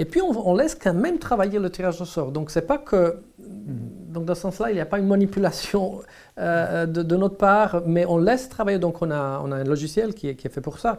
et 0.00 0.06
puis 0.06 0.22
on, 0.22 0.54
laisse 0.54 0.74
quand 0.74 0.94
même 0.94 1.18
travailler 1.18 1.58
le 1.58 1.68
tirage 1.68 2.00
au 2.00 2.06
sort. 2.06 2.32
Donc 2.32 2.50
c'est 2.50 2.62
pas 2.62 2.78
que, 2.78 3.18
hmm. 3.38 4.12
donc 4.12 4.24
dans 4.24 4.34
ce 4.34 4.40
sens-là, 4.40 4.70
il 4.70 4.74
n'y 4.74 4.80
a 4.80 4.86
pas 4.86 4.98
une 4.98 5.06
manipulation 5.06 6.00
euh, 6.38 6.86
de, 6.86 7.16
notre 7.16 7.36
part, 7.36 7.82
mais 7.84 8.06
on 8.06 8.16
laisse 8.16 8.48
travailler. 8.48 8.78
Donc 8.78 9.02
on 9.02 9.10
a, 9.10 9.42
on 9.44 9.52
a 9.52 9.56
un 9.56 9.64
logiciel 9.64 10.14
qui 10.14 10.28
est, 10.28 10.36
qui 10.36 10.46
est, 10.46 10.50
fait 10.50 10.62
pour 10.62 10.78
ça. 10.78 10.96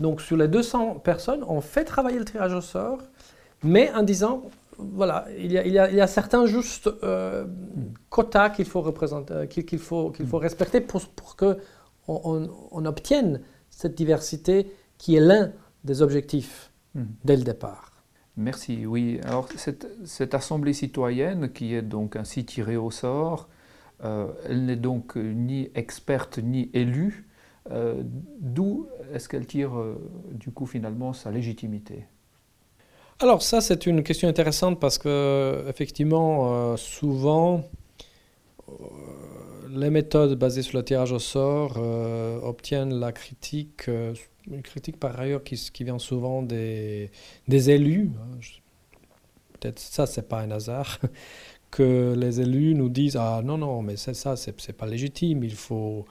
Donc 0.00 0.20
sur 0.20 0.36
les 0.36 0.48
200 0.48 0.96
personnes, 0.96 1.42
on 1.48 1.62
fait 1.62 1.84
travailler 1.84 2.18
le 2.18 2.26
tirage 2.26 2.52
au 2.52 2.60
sort, 2.60 2.98
mais 3.62 3.92
en 3.92 4.02
disant, 4.02 4.42
voilà, 4.78 5.26
il 5.38 5.52
y 5.52 5.58
a, 5.58 5.66
il 5.66 5.72
y 5.72 5.78
a, 5.78 5.90
il 5.90 5.96
y 5.96 6.00
a 6.00 6.06
certains 6.06 6.46
juste 6.46 6.90
euh, 7.02 7.46
quotas 8.10 8.50
qu'il 8.50 8.64
faut, 8.64 8.80
représenter, 8.80 9.46
qu'il 9.48 9.78
faut, 9.78 10.10
qu'il 10.10 10.26
faut 10.26 10.38
respecter 10.38 10.80
pour, 10.80 11.02
pour 11.08 11.36
que 11.36 11.58
on, 12.08 12.48
on, 12.72 12.84
obtienne 12.84 13.40
cette 13.70 13.94
diversité 13.94 14.72
qui 14.98 15.16
est 15.16 15.20
l'un 15.20 15.52
des 15.84 16.02
objectifs 16.02 16.72
hmm. 16.94 17.04
dès 17.24 17.36
le 17.36 17.44
départ. 17.44 17.92
Merci. 18.36 18.86
Oui, 18.86 19.20
alors 19.24 19.48
cette, 19.56 20.34
assemblée 20.34 20.72
citoyenne 20.72 21.52
qui 21.52 21.74
est 21.74 21.82
donc 21.82 22.16
ainsi 22.16 22.44
tirée 22.44 22.76
au 22.76 22.90
sort, 22.90 23.48
euh, 24.04 24.26
elle 24.48 24.64
n'est 24.64 24.76
donc 24.76 25.16
ni 25.16 25.70
experte 25.74 26.38
ni 26.38 26.70
élue. 26.72 27.28
Euh, 27.70 28.02
d'où 28.40 28.88
est-ce 29.12 29.28
qu'elle 29.28 29.46
tire 29.46 29.78
euh, 29.78 29.96
du 30.32 30.50
coup 30.50 30.66
finalement 30.66 31.12
sa 31.12 31.30
légitimité? 31.30 32.06
Alors 33.22 33.40
ça 33.40 33.60
c'est 33.60 33.86
une 33.86 34.02
question 34.02 34.28
intéressante 34.28 34.80
parce 34.80 34.98
que 34.98 35.64
effectivement 35.68 36.76
souvent 36.76 37.64
les 39.70 39.90
méthodes 39.90 40.36
basées 40.38 40.62
sur 40.62 40.76
le 40.76 40.84
tirage 40.84 41.12
au 41.12 41.18
sort 41.20 41.78
obtiennent 42.42 42.94
la 42.98 43.12
critique 43.12 43.88
une 44.50 44.62
critique 44.62 44.98
par 44.98 45.18
ailleurs 45.18 45.44
qui, 45.44 45.56
qui 45.72 45.84
vient 45.84 45.98
souvent 45.98 46.42
des, 46.42 47.10
des 47.48 47.70
élus. 47.70 48.10
Hein, 48.18 48.38
peut-être 49.52 49.78
ça, 49.78 50.06
c'est 50.06 50.28
pas 50.28 50.40
un 50.40 50.50
hasard, 50.50 50.98
que 51.70 52.14
les 52.16 52.40
élus 52.40 52.74
nous 52.74 52.88
disent 52.88 53.16
Ah 53.16 53.42
non, 53.44 53.58
non, 53.58 53.82
mais 53.82 53.96
c'est 53.96 54.14
ça, 54.14 54.36
c'est 54.36 54.72
pas 54.72 54.86
légitime, 54.86 55.44
il 55.44 55.54
faut. 55.54 56.04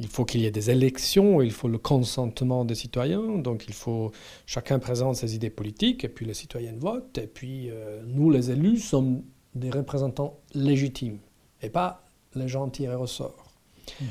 Il 0.00 0.08
faut 0.08 0.24
qu'il 0.24 0.40
y 0.40 0.46
ait 0.46 0.50
des 0.50 0.70
élections, 0.70 1.42
il 1.42 1.52
faut 1.52 1.68
le 1.68 1.78
consentement 1.78 2.64
des 2.64 2.74
citoyens, 2.74 3.38
donc 3.38 3.66
il 3.68 3.74
faut 3.74 4.12
chacun 4.46 4.78
présente 4.78 5.16
ses 5.16 5.34
idées 5.34 5.50
politiques, 5.50 6.04
et 6.04 6.08
puis 6.08 6.24
les 6.24 6.34
citoyens 6.34 6.74
votent, 6.76 7.18
et 7.18 7.26
puis 7.26 7.68
euh, 7.70 8.02
nous, 8.06 8.30
les 8.30 8.50
élus, 8.50 8.78
sommes 8.78 9.22
des 9.54 9.70
représentants 9.70 10.40
légitimes, 10.54 11.18
et 11.62 11.68
pas 11.68 12.02
les 12.34 12.48
gens 12.48 12.68
tirés 12.68 12.94
au 12.94 13.06
sort. 13.06 13.52
Mmh. 14.00 14.04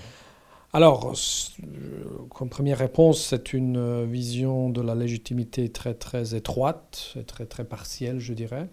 Alors, 0.71 1.15
comme 2.29 2.49
première 2.49 2.77
réponse, 2.77 3.25
c'est 3.25 3.53
une 3.53 3.77
euh, 3.77 4.05
vision 4.05 4.69
de 4.69 4.81
la 4.81 4.93
légitimité 4.93 5.69
très 5.69 5.95
très 5.95 6.35
étroite 6.35 7.15
et 7.19 7.23
très 7.23 7.47
très 7.47 7.63
partielle, 7.65 8.19
je 8.19 8.33
dirais. 8.33 8.67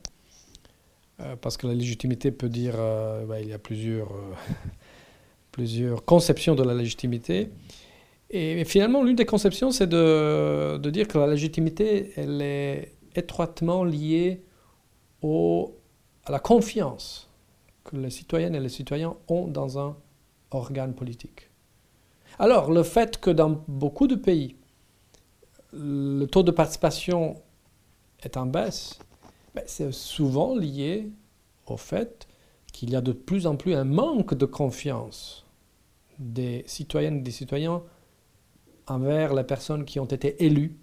Euh, 1.20 1.36
parce 1.36 1.56
que 1.56 1.66
la 1.66 1.72
légitimité 1.72 2.30
peut 2.32 2.50
dire, 2.50 2.74
euh, 2.76 3.24
bah, 3.24 3.40
il 3.40 3.48
y 3.48 3.54
a 3.54 3.58
plusieurs, 3.58 4.12
plusieurs 5.56 6.04
conceptions 6.04 6.54
de 6.54 6.62
la 6.62 6.74
légitimité. 6.74 7.50
Et, 8.28 8.62
finalement, 8.66 9.02
l'une 9.02 9.16
des 9.16 9.24
conceptions, 9.24 9.70
c'est 9.70 9.86
de, 9.86 10.78
dire 10.90 11.08
que 11.08 11.16
la 11.16 11.26
légitimité, 11.26 12.12
elle 12.16 12.42
est 12.42 12.92
étroitement 13.14 13.82
liée 13.82 14.44
au, 15.22 15.78
à 16.26 16.32
la 16.32 16.40
confiance 16.40 17.30
que 17.84 17.96
les 17.96 18.10
citoyennes 18.10 18.54
et 18.54 18.60
les 18.60 18.68
citoyens 18.68 19.16
ont 19.28 19.46
dans 19.46 19.78
un 19.78 19.96
organe 20.50 20.94
politique. 20.94 21.48
Alors, 22.38 22.70
le 22.70 22.82
fait 22.82 23.18
que 23.18 23.30
dans 23.30 23.64
beaucoup 23.66 24.08
de 24.08 24.16
pays, 24.16 24.56
le 25.72 26.26
taux 26.26 26.42
de 26.42 26.50
participation 26.50 27.36
est 28.22 28.36
en 28.36 28.44
baisse, 28.44 28.98
ben, 29.54 29.64
c'est 29.66 29.90
souvent 29.90 30.54
lié 30.54 31.10
au 31.66 31.78
fait 31.78 32.28
qu'il 32.74 32.90
y 32.90 32.96
a 32.96 33.00
de 33.00 33.12
plus 33.12 33.46
en 33.46 33.56
plus 33.56 33.74
un 33.74 33.84
manque 33.84 34.34
de 34.34 34.44
confiance 34.44 35.45
des 36.18 36.64
citoyennes 36.66 37.18
et 37.18 37.22
des 37.22 37.30
citoyens 37.30 37.82
envers 38.86 39.34
les 39.34 39.44
personnes 39.44 39.84
qui 39.84 40.00
ont 40.00 40.06
été 40.06 40.44
élues 40.44 40.76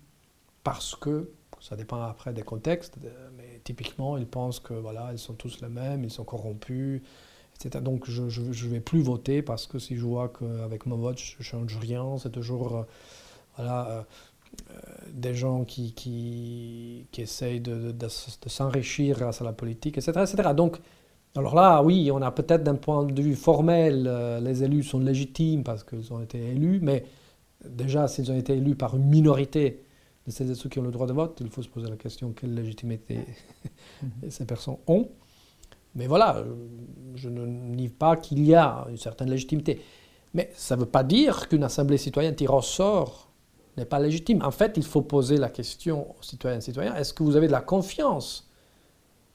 parce 0.64 0.96
que, 0.96 1.32
ça 1.62 1.76
dépend 1.76 2.02
après 2.02 2.34
des 2.34 2.42
contextes, 2.42 2.98
mais 3.38 3.62
typiquement 3.64 4.18
ils 4.18 4.28
pensent 4.28 4.60
que 4.60 4.74
voilà, 4.74 5.10
ils 5.14 5.20
sont 5.20 5.34
tous 5.34 5.62
les 5.62 5.70
mêmes, 5.70 6.04
ils 6.04 6.12
sont 6.12 6.26
corrompus, 6.26 7.02
donc 7.82 8.10
je 8.10 8.24
ne 8.24 8.70
vais 8.70 8.80
plus 8.80 9.02
voter 9.02 9.42
parce 9.42 9.68
que 9.68 9.80
si 9.80 9.96
je 9.96 10.02
vois 10.02 10.30
qu'avec 10.30 10.86
mon 10.86 10.98
vote 10.98 11.18
je 11.18 11.38
ne 11.38 11.44
change 11.44 11.78
rien, 11.78 12.18
c'est 12.18 12.32
toujours 12.32 12.78
euh, 12.78 12.84
voilà, 13.56 13.88
euh, 13.90 14.04
euh, 14.72 14.80
des 15.12 15.34
gens 15.34 15.64
qui, 15.64 15.94
qui, 15.94 17.08
qui 17.12 17.22
essayent 17.22 17.62
de, 17.62 17.92
de, 17.92 18.08
s'enrichir 18.08 19.18
grâce 19.18 19.42
à 19.42 19.46
la 19.46 19.54
politique, 19.54 19.98
etc., 19.98 20.26
etc. 20.30 20.50
Donc, 20.56 20.78
alors 21.36 21.56
là, 21.56 21.82
oui, 21.82 22.12
on 22.12 22.22
a 22.22 22.32
peut-être 22.32 22.64
d'un 22.64 22.76
point 22.76 23.04
de 23.06 23.22
vue 23.22 23.36
formel, 23.36 24.40
les 24.44 24.64
élus 24.64 24.84
sont 24.84 25.00
légitimes 25.00 25.64
parce 25.64 25.84
qu'ils 25.84 26.14
ont 26.14 26.22
été 26.22 26.38
élus, 26.38 26.80
mais 26.82 27.06
déjà, 27.68 28.08
s'ils 28.08 28.32
ont 28.32 28.38
été 28.38 28.54
élus 28.54 28.76
par 28.76 28.96
une 28.96 29.06
minorité 29.06 29.84
de 30.26 30.32
celles 30.32 30.56
ceux 30.56 30.70
qui 30.70 30.80
ont 30.80 30.84
le 30.84 30.92
droit 30.92 31.08
de 31.08 31.14
vote, 31.14 31.40
il 31.42 31.50
faut 31.50 31.62
se 31.62 31.68
poser 31.68 31.90
la 31.90 31.98
question 31.98 32.32
quelle 32.32 32.54
légitimité 32.54 33.20
ces 34.30 34.46
personnes 34.46 34.78
ont. 34.88 35.10
Mais 35.96 36.08
voilà, 36.08 36.38
euh, 36.38 36.56
je 37.16 37.30
ne 37.30 37.46
nie 37.46 37.90
pas 37.90 38.16
qu'il 38.16 38.44
y 38.44 38.56
a 38.56 38.86
une 38.90 38.98
certaine 38.98 39.30
légitimité. 39.30 39.82
Mais 40.34 40.52
ça 40.56 40.76
ne 40.76 40.82
veut 40.82 40.88
pas 40.88 41.04
dire 41.04 41.48
qu'une 41.48 41.64
assemblée 41.64 41.98
citoyenne 41.98 42.36
tirant 42.36 42.60
au 42.60 42.62
sort 42.62 43.30
n'est 43.78 43.86
pas 43.86 44.00
légitime. 44.00 44.42
En 44.44 44.52
fait, 44.52 44.74
il 44.78 44.84
faut 44.84 45.02
poser 45.02 45.38
la 45.38 45.50
question 45.50 46.12
aux 46.12 46.24
citoyennes 46.24 46.60
et 46.60 46.64
citoyens, 46.64 46.96
est-ce 46.96 47.14
que 47.14 47.24
vous 47.24 47.36
avez 47.36 47.48
de 47.48 47.52
la 47.52 47.62
confiance 47.62 48.50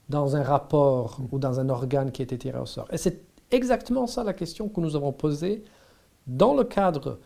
dans 0.08 0.36
un 0.36 0.42
rapport 0.42 1.20
ou 1.30 1.38
dans 1.38 1.60
un 1.60 1.68
organe 1.68 2.12
qui 2.12 2.22
a 2.22 2.24
été 2.24 2.38
tiré 2.38 2.58
au 2.58 2.66
sort 2.66 2.88
Et 2.90 2.98
c'est 2.98 3.22
exactement 3.50 4.06
ça 4.06 4.24
la 4.24 4.32
question 4.32 4.68
que 4.68 4.80
nous 4.80 4.96
avons 4.96 5.12
posée 5.12 5.64
dans 6.26 6.54
le 6.54 6.64
cadre 6.64 7.18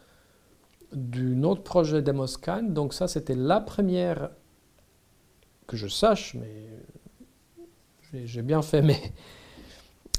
d'un 0.92 1.42
autre 1.44 1.62
projet 1.62 2.02
Demoscan. 2.02 2.62
Donc 2.62 2.94
ça, 2.94 3.08
c'était 3.08 3.34
la 3.34 3.60
première 3.60 4.30
que 5.66 5.76
je 5.76 5.88
sache, 5.88 6.34
mais 6.34 8.24
j'ai 8.26 8.42
bien 8.42 8.62
fait, 8.62 8.82
mais 8.82 9.00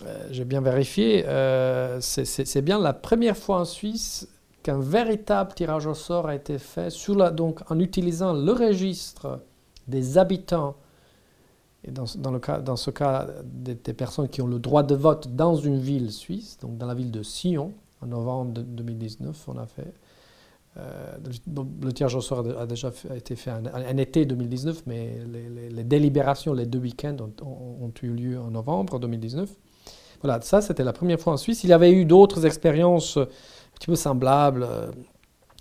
euh, 0.06 0.28
j'ai 0.32 0.46
bien 0.46 0.62
vérifié. 0.62 1.24
Euh, 1.28 2.00
c'est 2.02 2.62
bien 2.62 2.80
la 2.80 2.94
première 2.94 3.38
fois 3.38 3.60
en 3.60 3.66
Suisse 3.66 4.28
qu'un 4.64 4.80
véritable 4.80 5.54
tirage 5.54 5.86
au 5.86 5.94
sort 5.94 6.28
a 6.28 6.36
été 6.36 6.58
fait 6.58 6.90
donc, 7.34 7.60
en 7.70 7.80
utilisant 7.80 8.34
le 8.34 8.52
registre 8.52 9.42
des 9.88 10.18
habitants, 10.18 10.76
dans, 11.92 12.06
ce 12.78 12.90
cas 12.92 13.28
des, 13.44 13.76
personnes 13.94 14.30
qui 14.30 14.42
ont 14.42 14.48
le 14.48 14.60
droit 14.60 14.84
de 14.84 14.96
vote 14.96 15.36
dans 15.36 15.56
une 15.56 15.80
ville 15.80 16.12
suisse, 16.12 16.58
donc 16.62 16.78
dans 16.78 16.88
la 16.88 16.94
ville 16.94 17.12
de 17.12 17.24
Sion, 17.24 17.74
en 18.02 18.08
novembre 18.08 18.62
2019, 18.62 19.48
on 19.48 19.58
a 19.58 19.66
fait 19.66 19.94
euh, 20.78 21.18
le 21.84 21.94
tirage 21.94 22.16
au 22.16 22.22
sort 22.22 22.44
a 22.60 22.66
déjà 22.66 22.92
été 23.16 23.36
fait 23.36 23.52
en, 23.52 23.98
été 23.98 24.26
2019, 24.26 24.84
mais 24.88 25.20
les, 25.70 25.84
délibérations, 25.84 26.54
les 26.54 26.66
deux 26.66 26.80
week-ends 26.80 27.18
ont, 27.44 27.92
eu 28.02 28.10
lieu 28.10 28.40
en 28.40 28.50
novembre 28.50 29.00
2019. 29.00 29.50
Voilà, 30.24 30.42
ça 30.42 30.62
c'était 30.62 30.84
la 30.84 30.94
première 30.94 31.20
fois 31.20 31.34
en 31.34 31.38
Suisse. 31.38 31.64
Il 31.64 31.70
y 31.70 31.74
avait 31.74 31.92
eu 31.92 32.06
d'autres 32.06 32.46
expériences 32.46 33.18
un 33.18 33.28
petit 33.76 33.88
peu 33.88 33.96
semblables, 33.96 34.66
euh, 34.68 34.92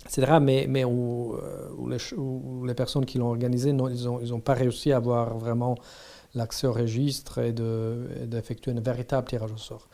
etc., 0.05 0.37
mais, 0.41 0.65
mais 0.67 0.83
où, 0.83 1.35
euh, 1.35 2.65
les, 2.65 2.73
personnes 2.73 3.05
qui 3.05 3.19
l'ont 3.19 3.29
organisé, 3.29 3.69
ils 3.69 4.29
n'ont 4.29 4.39
pas 4.39 4.53
réussi 4.53 4.91
à 4.91 4.97
avoir 4.97 5.37
vraiment 5.37 5.75
l'accès 6.35 6.67
au 6.67 6.73
registre 6.73 7.39
et 7.39 7.53
d'effectuer 7.53 8.71
un 8.71 8.81
véritable 8.81 9.27
tirage 9.27 9.51
au 9.51 9.57
sort. 9.57 9.87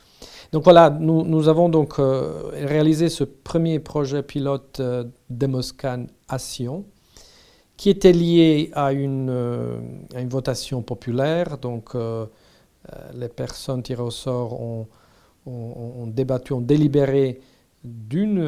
Donc 0.52 0.64
voilà, 0.64 0.90
nous, 0.90 1.48
avons 1.48 1.70
donc 1.70 2.00
euh, 2.00 2.50
réalisé 2.54 3.10
ce 3.10 3.24
premier 3.24 3.80
projet 3.80 4.24
pilote 4.24 4.80
euh, 4.80 5.04
Demoscan 5.30 6.08
à 6.28 6.40
Sion, 6.40 6.86
qui 7.78 7.90
était 7.90 8.12
lié 8.14 8.72
à 8.74 8.94
une, 8.94 9.30
euh, 9.30 9.80
votation 10.26 10.82
populaire. 10.82 11.58
Donc 11.58 11.96
les 13.14 13.30
personnes 13.30 13.84
tirées 13.84 14.02
au 14.02 14.12
sort 14.12 14.60
ont, 14.60 14.88
ont 15.46 16.08
débattu, 16.08 16.54
ont 16.54 16.62
délibéré 16.62 17.40
d'une 17.84 18.44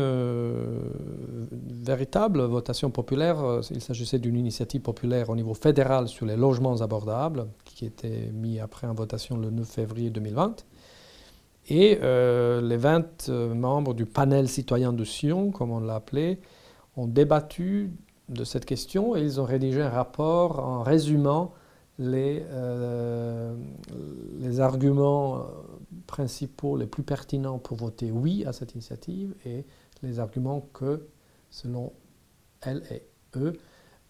véritable 1.83 2.41
votation 2.43 2.89
populaire. 2.89 3.61
Il 3.71 3.81
s'agissait 3.81 4.19
d'une 4.19 4.35
initiative 4.35 4.81
populaire 4.81 5.29
au 5.29 5.35
niveau 5.35 5.53
fédéral 5.53 6.07
sur 6.07 6.25
les 6.25 6.35
logements 6.35 6.81
abordables, 6.81 7.47
qui 7.63 7.85
était 7.85 8.29
mis 8.33 8.59
après 8.59 8.87
en 8.87 8.93
votation 8.93 9.37
le 9.37 9.49
9 9.49 9.67
février 9.67 10.09
2020. 10.09 10.65
Et 11.69 11.99
les 12.01 12.77
20 12.77 13.29
membres 13.55 13.93
du 13.93 14.05
panel 14.05 14.49
citoyen 14.49 14.91
de 14.91 15.05
Sion, 15.05 15.51
comme 15.51 15.71
on 15.71 15.79
l'a 15.79 15.95
appelé, 15.95 16.39
ont 16.97 17.07
débattu 17.07 17.91
de 18.27 18.43
cette 18.43 18.65
question 18.65 19.15
et 19.15 19.21
ils 19.21 19.39
ont 19.39 19.45
rédigé 19.45 19.81
un 19.81 19.89
rapport 19.89 20.59
en 20.59 20.83
résumant 20.83 21.53
les, 21.99 22.43
les 24.39 24.59
arguments 24.59 25.45
principaux 26.07 26.77
les 26.77 26.87
plus 26.87 27.03
pertinents 27.03 27.59
pour 27.59 27.77
voter 27.77 28.11
oui 28.11 28.43
à 28.45 28.53
cette 28.53 28.73
initiative 28.73 29.35
et 29.45 29.65
les 30.03 30.19
arguments 30.19 30.67
que, 30.73 31.07
selon 31.49 31.93
elle 32.61 32.83
et 32.91 33.03
eux, 33.35 33.53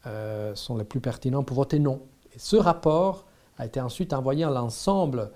euh, 0.07 0.55
sont 0.55 0.77
les 0.77 0.83
plus 0.83 0.99
pertinents 0.99 1.43
pour 1.43 1.55
voter 1.55 1.79
non. 1.79 2.01
Ce 2.37 2.55
rapport 2.55 3.25
a 3.57 3.65
été 3.65 3.79
ensuite 3.79 4.13
envoyé 4.13 4.43
à 4.43 4.49
l'ensemble 4.49 5.31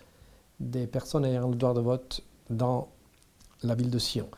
des 0.59 0.87
personnes 0.87 1.25
ayant 1.25 1.49
le 1.49 1.55
droit 1.55 1.73
de 1.73 1.81
vote 1.81 2.21
dans 2.49 2.89
la 3.63 3.75
ville 3.75 3.89
de 3.89 3.99
Sion. 3.99 4.29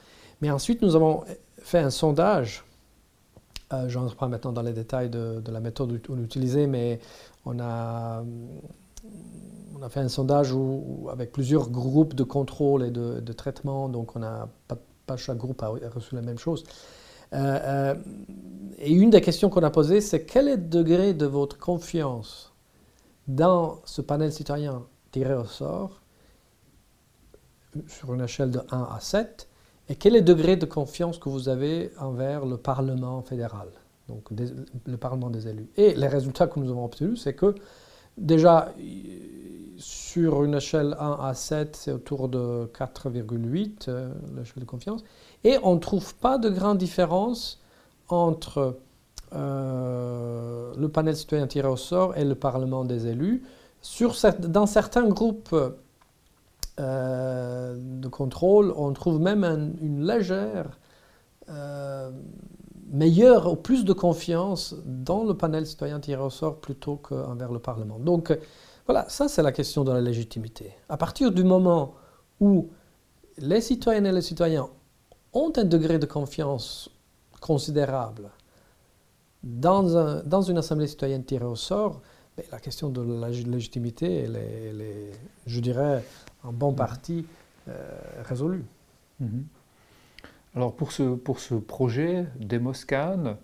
Mais 0.41 0.51
ensuite, 0.51 0.81
nous 0.81 0.95
avons 0.95 1.23
fait 1.59 1.79
un 1.79 1.89
sondage. 1.89 2.63
Euh, 3.73 3.89
je 3.89 3.99
n'entre 3.99 4.15
pas 4.15 4.27
maintenant 4.27 4.53
dans 4.53 4.61
les 4.61 4.71
détails 4.73 5.09
de, 5.09 5.41
la 5.51 5.59
méthode 5.59 5.91
utilisée, 5.91 6.67
mais 6.67 6.99
on 7.45 7.59
a 7.59 8.23
on 9.79 9.83
a 9.83 9.89
fait 9.89 9.99
un 9.99 10.09
sondage 10.09 10.53
avec 11.11 11.31
plusieurs 11.31 11.69
groupes 11.69 12.15
de 12.15 12.23
contrôle 12.23 12.83
et 12.83 12.91
de, 12.91 13.33
traitement, 13.33 13.89
donc 13.89 14.15
on 14.15 14.23
a 14.23 14.49
pas, 14.67 15.17
chaque 15.17 15.37
groupe 15.37 15.61
a 15.63 15.69
reçu 15.93 16.15
la 16.15 16.21
même 16.21 16.39
chose. 16.39 16.63
Euh, 17.33 17.59
euh, 17.63 17.95
et 18.79 18.91
une 18.91 19.09
des 19.09 19.21
questions 19.21 19.49
qu'on 19.49 19.63
a 19.63 19.69
posées, 19.69 20.01
c'est 20.01 20.25
quel 20.25 20.47
est 20.47 20.55
le 20.55 20.63
degré 20.63 21.13
de 21.13 21.25
votre 21.25 21.57
confiance 21.57 22.53
dans 23.27 23.81
ce 23.85 24.01
panel 24.01 24.31
citoyen 24.31 24.83
tiré 25.11 25.33
au 25.33 25.45
sort 25.45 26.01
sur 27.87 28.13
une 28.13 28.21
échelle 28.21 28.51
de 28.51 28.61
1 28.71 28.89
à 28.95 28.99
7 28.99 29.46
et 29.89 29.95
quel 29.95 30.15
est 30.15 30.19
le 30.19 30.25
degré 30.25 30.57
de 30.57 30.65
confiance 30.65 31.17
que 31.17 31.29
vous 31.29 31.49
avez 31.49 31.91
envers 31.99 32.45
le 32.45 32.57
Parlement 32.57 33.21
fédéral, 33.21 33.67
donc 34.07 34.23
le 34.85 34.97
Parlement 34.97 35.29
des 35.29 35.47
élus? 35.47 35.69
Et 35.77 35.95
les 35.95 36.07
résultats 36.07 36.47
que 36.47 36.59
nous 36.59 36.69
avons 36.69 36.85
obtenus, 36.85 37.21
c'est 37.21 37.33
que 37.33 37.55
déjà, 38.17 38.73
sur 39.77 40.43
une 40.43 40.55
échelle 40.55 40.95
1 40.99 41.17
à 41.21 41.33
7, 41.33 41.75
c'est 41.75 41.91
autour 41.91 42.27
de 42.27 42.69
4,8, 42.77 43.85
euh, 43.87 44.09
l'échelle 44.35 44.63
de 44.63 44.65
confiance. 44.65 45.03
Et 45.43 45.57
on 45.63 45.75
ne 45.75 45.79
trouve 45.79 46.15
pas 46.15 46.37
de 46.37 46.49
grande 46.49 46.77
différence 46.77 47.61
entre 48.09 48.77
euh, 49.33 50.73
le 50.77 50.89
panel 50.89 51.15
citoyen 51.15 51.47
tiré 51.47 51.67
au 51.67 51.77
sort 51.77 52.17
et 52.17 52.25
le 52.25 52.35
Parlement 52.35 52.83
des 52.83 53.07
élus. 53.07 53.43
Sur, 53.81 54.15
dans 54.39 54.65
certains 54.65 55.07
groupes 55.07 55.55
euh, 56.79 57.75
de 57.77 58.07
contrôle, 58.07 58.73
on 58.75 58.93
trouve 58.93 59.19
même 59.19 59.75
une 59.81 60.05
légère 60.05 60.79
meilleure 62.91 63.51
ou 63.51 63.55
plus 63.55 63.85
de 63.85 63.93
confiance 63.93 64.75
dans 64.85 65.23
le 65.23 65.33
panel 65.33 65.65
citoyen 65.65 65.99
tiré 65.99 66.21
au 66.21 66.29
sort 66.29 66.57
plutôt 66.57 66.95
qu'envers 66.95 67.51
le 67.51 67.59
Parlement. 67.59 67.99
Donc, 67.99 68.37
voilà, 68.85 69.05
ça 69.09 69.27
c'est 69.27 69.43
la 69.43 69.51
question 69.51 69.83
de 69.83 69.91
la 69.91 70.01
légitimité. 70.01 70.73
À 70.89 70.97
partir 70.97 71.31
du 71.31 71.43
moment 71.43 71.95
où 72.39 72.69
les 73.37 73.61
citoyennes 73.61 74.05
et 74.05 74.11
les 74.11 74.21
citoyens 74.21 74.69
ont 75.33 75.51
un 75.55 75.63
degré 75.63 75.99
de 75.99 76.05
confiance 76.05 76.89
considérable 77.41 78.29
dans, 79.43 80.21
dans 80.23 80.41
une 80.41 80.57
assemblée 80.57 80.87
citoyenne 80.87 81.23
tirée 81.23 81.45
au 81.45 81.55
sort, 81.55 82.01
la 82.51 82.59
question 82.59 82.89
de 82.89 83.01
la 83.01 83.29
légitimité, 83.29 84.23
elle 84.23 84.35
est, 84.35 85.11
je 85.45 85.59
dirais, 85.59 86.03
en 86.43 86.53
bon 86.53 86.73
partie 86.73 87.25
euh, 87.67 87.99
résolue. 88.23 88.65
Mhm. 89.19 89.45
Alors 90.55 90.75
pour 90.75 90.91
ce, 90.91 91.15
pour 91.15 91.39
ce 91.39 91.55
projet 91.55 92.25
Demoscan, 92.39 93.37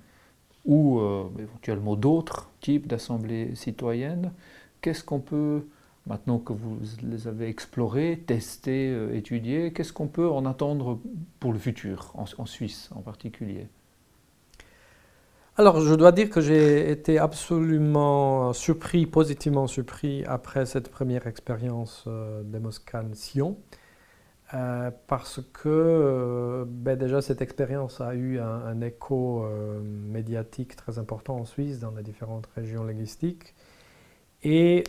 ou 0.65 0.99
euh, 0.99 1.25
éventuellement 1.39 1.95
d'autres 1.95 2.49
types 2.61 2.87
d'assemblées 2.87 3.55
citoyennes, 3.55 4.31
qu'est-ce 4.81 5.03
qu'on 5.03 5.19
peut, 5.19 5.67
maintenant 6.07 6.39
que 6.39 6.53
vous 6.53 6.77
les 7.01 7.27
avez 7.27 7.47
explorés, 7.47 8.23
testés, 8.25 8.89
euh, 8.89 9.15
étudiés, 9.15 9.73
qu'est-ce 9.73 9.93
qu'on 9.93 10.07
peut 10.07 10.29
en 10.29 10.45
attendre 10.45 10.99
pour 11.39 11.51
le 11.53 11.59
futur, 11.59 12.13
en, 12.15 12.45
Suisse 12.45 12.89
en 12.95 13.01
particulier? 13.01 13.67
Alors, 15.55 15.81
je 15.81 15.93
dois 15.93 16.11
dire 16.11 16.31
que 16.31 16.41
j'ai 16.41 16.89
été 16.89 17.19
absolument 17.19 18.53
surpris, 18.53 19.05
positivement 19.05 19.67
surpris, 19.67 20.23
après 20.25 20.65
cette 20.65 20.89
première 20.89 21.27
expérience 21.27 22.05
euh, 22.07 22.41
Demoscan 22.43 23.13
Sion, 23.13 23.57
euh, 24.55 24.89
parce 25.05 25.41
que 25.53 25.69
euh, 25.69 26.65
ben 26.67 26.97
déjà 26.97 27.21
cette 27.21 27.41
expérience 27.43 28.01
a 28.01 28.15
eu 28.15 28.39
un, 28.39 28.45
un 28.45 28.81
écho 28.81 29.45
médiatique 29.83 30.75
très 30.75 30.97
important 30.97 31.35
en 31.37 31.45
Suisse, 31.45 31.79
dans 31.79 31.91
les 31.91 32.03
différentes 32.03 32.47
régions 32.55 32.83
linguistiques. 32.83 33.53
Et 34.43 34.83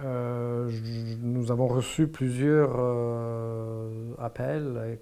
euh, 0.00 0.68
euh, 0.68 1.16
nous 1.20 1.52
avons 1.52 1.68
reçu 1.68 2.08
plusieurs 2.08 2.74
euh, 2.76 4.12
appels 4.18 4.80
et 4.92 4.98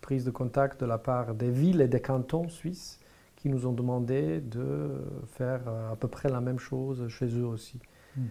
prises 0.00 0.24
de 0.24 0.30
contact 0.30 0.80
de 0.80 0.86
la 0.86 0.98
part 0.98 1.34
des 1.34 1.50
villes 1.50 1.80
et 1.80 1.88
des 1.88 2.00
cantons 2.00 2.48
suisses 2.48 3.00
qui 3.36 3.48
nous 3.48 3.66
ont 3.66 3.72
demandé 3.72 4.40
de 4.40 4.90
faire 5.32 5.62
à 5.90 5.96
peu 5.96 6.08
près 6.08 6.28
la 6.28 6.42
même 6.42 6.58
chose 6.58 7.08
chez 7.08 7.26
eux 7.38 7.46
aussi. 7.46 7.80
Mmh. 8.16 8.22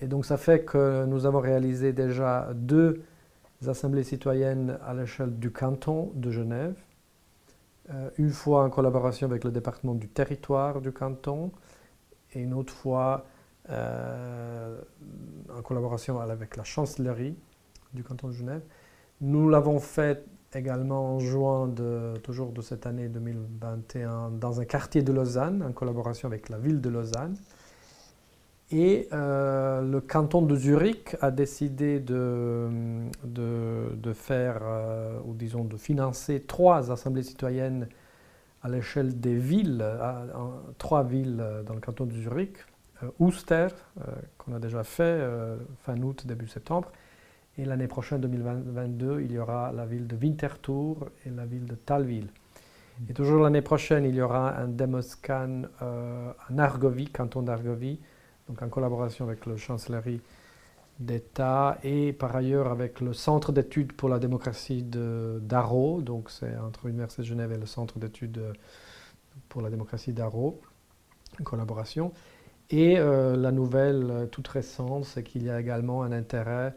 Et, 0.00 0.06
donc 0.08 0.26
ça 0.26 0.36
fait 0.36 0.64
que 0.64 1.04
nous 1.06 1.26
avons 1.26 1.38
réalisé 1.38 1.92
déjà 1.92 2.50
deux 2.52 3.02
assemblées 3.66 4.02
citoyennes 4.02 4.78
à 4.84 4.92
l'échelle 4.94 5.38
du 5.38 5.52
canton 5.52 6.10
de 6.16 6.32
Genève, 6.32 6.74
une 8.18 8.30
fois 8.30 8.64
en 8.64 8.70
collaboration 8.70 9.28
avec 9.28 9.44
le 9.44 9.52
département 9.52 9.94
du 9.94 10.08
territoire 10.08 10.80
du 10.80 10.90
canton 10.90 11.52
et 12.32 12.40
une 12.40 12.54
autre 12.54 12.72
fois 12.72 13.24
euh, 13.72 14.80
en 15.56 15.62
collaboration 15.62 16.20
avec 16.20 16.56
la 16.56 16.64
chancellerie 16.64 17.36
du 17.94 18.02
canton 18.04 18.28
de 18.28 18.32
Genève. 18.32 18.62
Nous 19.20 19.48
l'avons 19.48 19.78
fait 19.78 20.24
également 20.54 21.14
en 21.16 21.18
juin 21.18 21.68
de, 21.68 22.14
toujours 22.22 22.52
de 22.52 22.60
cette 22.60 22.86
année 22.86 23.08
2021 23.08 24.30
dans 24.32 24.60
un 24.60 24.64
quartier 24.64 25.02
de 25.02 25.12
Lausanne, 25.12 25.62
en 25.62 25.72
collaboration 25.72 26.28
avec 26.28 26.48
la 26.48 26.58
ville 26.58 26.80
de 26.80 26.90
Lausanne. 26.90 27.36
Et 28.70 29.08
euh, 29.12 29.82
le 29.82 30.00
canton 30.00 30.42
de 30.42 30.56
Zurich 30.56 31.16
a 31.20 31.30
décidé 31.30 32.00
de, 32.00 32.68
de, 33.24 34.12
faire, 34.14 34.60
euh, 34.62 35.18
ou 35.26 35.34
disons 35.34 35.64
de 35.64 35.76
financer 35.76 36.40
trois 36.40 36.90
assemblées 36.90 37.22
citoyennes 37.22 37.88
à 38.62 38.68
l'échelle 38.68 39.20
des 39.20 39.34
villes, 39.34 39.84
trois 40.78 41.02
villes 41.02 41.44
dans 41.66 41.74
le 41.74 41.80
canton 41.80 42.06
de 42.06 42.12
Zurich, 42.12 42.56
Ouster, 43.18 43.68
euh, 44.00 44.12
qu'on 44.38 44.54
a 44.54 44.58
déjà 44.58 44.84
fait 44.84 45.20
fin 45.84 46.00
août, 46.02 46.26
début 46.26 46.48
septembre, 46.48 46.90
et 47.58 47.64
l'année 47.64 47.88
prochaine, 47.88 48.20
2022, 48.20 49.20
il 49.22 49.32
y 49.32 49.38
aura 49.38 49.72
la 49.72 49.84
ville 49.84 50.06
de 50.06 50.16
Winterthur 50.16 51.10
et 51.26 51.30
la 51.30 51.44
ville 51.44 51.66
de 51.66 51.74
Talville. 51.74 52.28
Mm. 53.00 53.10
Et 53.10 53.14
toujours 53.14 53.42
l'année 53.42 53.62
prochaine, 53.62 54.04
il 54.04 54.14
y 54.14 54.22
aura 54.22 54.56
un 54.58 54.68
Demoscan 54.68 55.62
en 55.80 56.58
Argovie, 56.58 57.08
canton 57.08 57.42
d'Argovie, 57.42 58.00
donc 58.48 58.62
en 58.62 58.68
collaboration 58.68 59.26
avec 59.26 59.46
la 59.46 59.56
chancellerie 59.56 60.20
d'État 60.98 61.78
et 61.82 62.12
par 62.12 62.34
ailleurs 62.36 62.68
avec 62.68 63.00
le 63.00 63.12
Centre 63.12 63.52
d'études 63.52 63.92
pour 63.92 64.08
la 64.08 64.18
démocratie 64.18 64.82
d'Arro, 64.82 66.00
donc 66.02 66.30
c'est 66.30 66.56
entre 66.58 66.86
l'Université 66.86 67.22
de 67.22 67.26
Genève 67.26 67.52
et 67.52 67.58
le 67.58 67.66
Centre 67.66 67.98
d'études 67.98 68.38
euh, 68.38 68.52
pour 69.48 69.62
la 69.62 69.70
démocratie 69.70 70.12
d'Arro, 70.12 70.60
en 71.40 71.44
collaboration. 71.44 72.12
Et 72.72 72.98
euh, 72.98 73.36
la 73.36 73.52
nouvelle 73.52 74.10
euh, 74.10 74.26
toute 74.26 74.48
récente, 74.48 75.04
c'est 75.04 75.22
qu'il 75.22 75.44
y 75.44 75.50
a 75.50 75.60
également 75.60 76.02
un 76.02 76.12
intérêt 76.12 76.74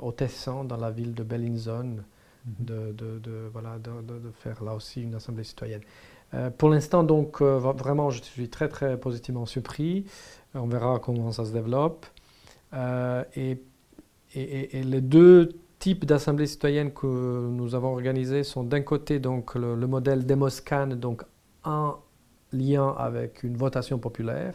au 0.00 0.10
Tessin, 0.10 0.64
dans 0.64 0.78
la 0.78 0.90
ville 0.90 1.12
de 1.12 1.22
Bellinzone, 1.22 2.02
mhm. 2.46 2.64
de, 2.64 2.92
de, 2.92 3.50
voilà, 3.52 3.76
de, 3.78 4.30
faire 4.40 4.64
là 4.64 4.74
aussi 4.74 5.02
une 5.02 5.14
assemblée 5.14 5.44
citoyenne. 5.44 5.82
pour 6.56 6.70
l'instant, 6.70 7.02
donc, 7.04 7.42
vraiment, 7.42 8.08
je 8.08 8.22
suis 8.22 8.48
très, 8.48 8.70
très 8.70 8.98
positivement 8.98 9.44
surpris. 9.44 10.06
On 10.54 10.66
verra 10.66 10.98
comment 10.98 11.30
ça 11.30 11.44
se 11.44 11.52
développe. 11.52 12.06
Euh, 12.74 13.24
et, 13.36 13.58
les 14.34 15.00
deux 15.00 15.50
types 15.78 16.04
d'assemblées 16.04 16.46
citoyennes 16.46 16.92
que 16.92 17.06
nous 17.06 17.74
avons 17.74 17.92
organisées 17.92 18.42
sont 18.42 18.64
d'un 18.64 18.82
côté 18.82 19.18
donc 19.18 19.54
le, 19.54 19.74
modèle 19.86 20.26
Demoscan, 20.26 20.88
donc 20.88 21.22
en 21.64 21.96
lien 22.52 22.94
avec 22.98 23.42
une 23.44 23.56
votation 23.56 23.98
populaire, 23.98 24.52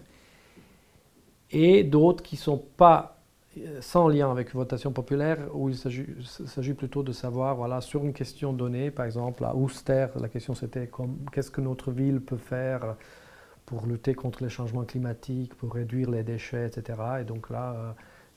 et 1.51 1.83
d'autres 1.83 2.23
qui 2.23 2.35
ne 2.35 2.41
sont 2.41 2.63
pas 2.77 3.21
euh, 3.57 3.81
sans 3.81 4.07
lien 4.07 4.31
avec 4.31 4.53
une 4.53 4.59
votation 4.59 4.93
populaire, 4.93 5.37
où 5.53 5.69
il 5.69 5.75
s'agit 5.75 6.73
plutôt 6.73 7.03
de 7.03 7.11
savoir, 7.11 7.55
voilà, 7.55 7.81
sur 7.81 8.03
une 8.05 8.13
question 8.13 8.53
donnée, 8.53 8.91
par 8.91 9.05
exemple 9.05 9.43
à 9.43 9.55
Ouster, 9.55 10.07
la 10.19 10.29
question 10.29 10.55
c'était 10.55 10.89
qu'est-ce 11.33 11.51
que 11.51 11.59
notre 11.59 11.91
ville 11.91 12.21
peut 12.21 12.37
faire 12.37 12.95
pour 13.65 13.85
lutter 13.85 14.13
contre 14.13 14.43
les 14.43 14.49
changements 14.49 14.85
climatiques, 14.85 15.53
pour 15.55 15.73
réduire 15.73 16.09
les 16.09 16.23
déchets, 16.23 16.67
etc. 16.67 16.97
Et 17.21 17.23
donc 17.25 17.49
là, 17.49 17.73
euh, 17.73 17.91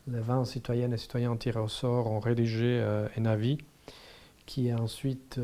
les 0.08 0.20
20 0.20 0.44
citoyennes 0.46 0.92
et 0.92 0.98
citoyens 0.98 1.36
tirés 1.36 1.60
au 1.60 1.68
sort 1.68 2.10
ont 2.10 2.20
rédigé 2.20 2.84
un 3.16 3.24
avis 3.24 3.56
qui 4.44 4.68
est 4.68 4.74
ensuite 4.74 5.40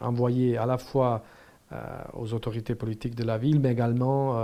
envoyé 0.00 0.58
à 0.58 0.66
la 0.66 0.76
fois 0.76 1.24
aux 2.12 2.32
autorités 2.34 2.74
politiques 2.74 3.14
de 3.14 3.24
la 3.24 3.38
ville, 3.38 3.60
mais 3.60 3.72
également 3.72 4.36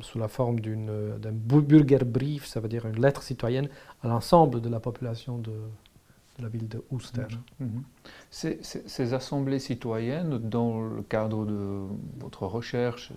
sous 0.00 0.18
la 0.18 0.28
forme 0.28 0.60
d'un 0.60 1.32
Bürgerbrief, 1.32 2.46
ça 2.46 2.60
veut 2.60 2.68
dire 2.68 2.86
une 2.86 3.00
lettre 3.00 3.22
citoyenne, 3.22 3.68
à 4.02 4.08
l'ensemble 4.08 4.60
de 4.60 4.68
la 4.68 4.80
population 4.80 5.38
de, 5.38 5.52
la 6.40 6.48
ville 6.48 6.68
de 6.68 6.82
Ouster. 6.90 7.22
Mhm. 7.60 7.68
Mhm. 7.68 7.82
Ces, 8.30 9.14
assemblées 9.14 9.58
citoyennes, 9.58 10.38
dans 10.38 10.80
le 10.82 11.02
cadre 11.02 11.46
de 11.46 11.82
votre 12.18 12.46
recherche, 12.46 13.12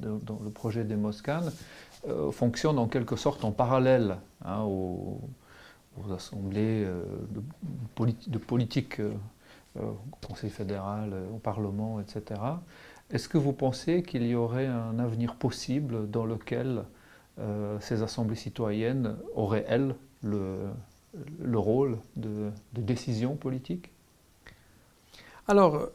dans 0.00 0.38
le 0.42 0.50
projet 0.50 0.84
des 0.84 0.96
Moscanes, 0.96 1.50
euh, 2.08 2.30
fonctionnent 2.30 2.78
en 2.78 2.88
quelque 2.88 3.16
sorte 3.16 3.44
en 3.44 3.52
parallèle 3.52 4.16
hein, 4.44 4.62
aux, 4.62 5.20
assemblées 6.14 6.84
euh, 6.84 7.02
de, 8.26 8.38
politique 8.38 9.00
euh, 9.00 9.12
au 9.78 10.26
Conseil 10.26 10.50
fédéral, 10.50 11.14
au 11.32 11.38
Parlement, 11.38 12.00
etc. 12.00 12.40
Est-ce 13.10 13.28
que 13.28 13.38
vous 13.38 13.52
pensez 13.52 14.02
qu'il 14.02 14.26
y 14.26 14.34
aurait 14.34 14.66
un 14.66 14.98
avenir 14.98 15.36
possible 15.36 16.10
dans 16.10 16.24
lequel 16.24 16.84
ces 17.80 18.02
assemblées 18.02 18.36
citoyennes 18.36 19.16
auraient, 19.34 19.64
elles, 19.68 19.94
le, 20.22 20.70
le 21.40 21.58
rôle 21.58 21.98
de, 22.16 22.50
décision 22.72 23.36
politique? 23.36 23.90
Alors, 25.48 25.88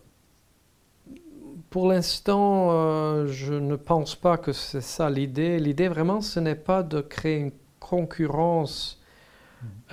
pour 1.69 1.88
l'instant, 1.88 2.69
euh, 2.71 3.28
je 3.28 3.53
ne 3.53 3.76
pense 3.76 4.15
pas 4.15 4.38
que 4.38 4.51
c'est 4.51 4.82
ça 4.82 5.09
l'idée. 5.09 5.59
L'idée 5.59 5.88
vraiment, 5.88 6.21
ce 6.21 6.39
n'est 6.39 6.55
pas 6.55 6.84
de 6.84 7.01
créer 7.01 7.38
une 7.39 7.51
concurrence 7.80 9.01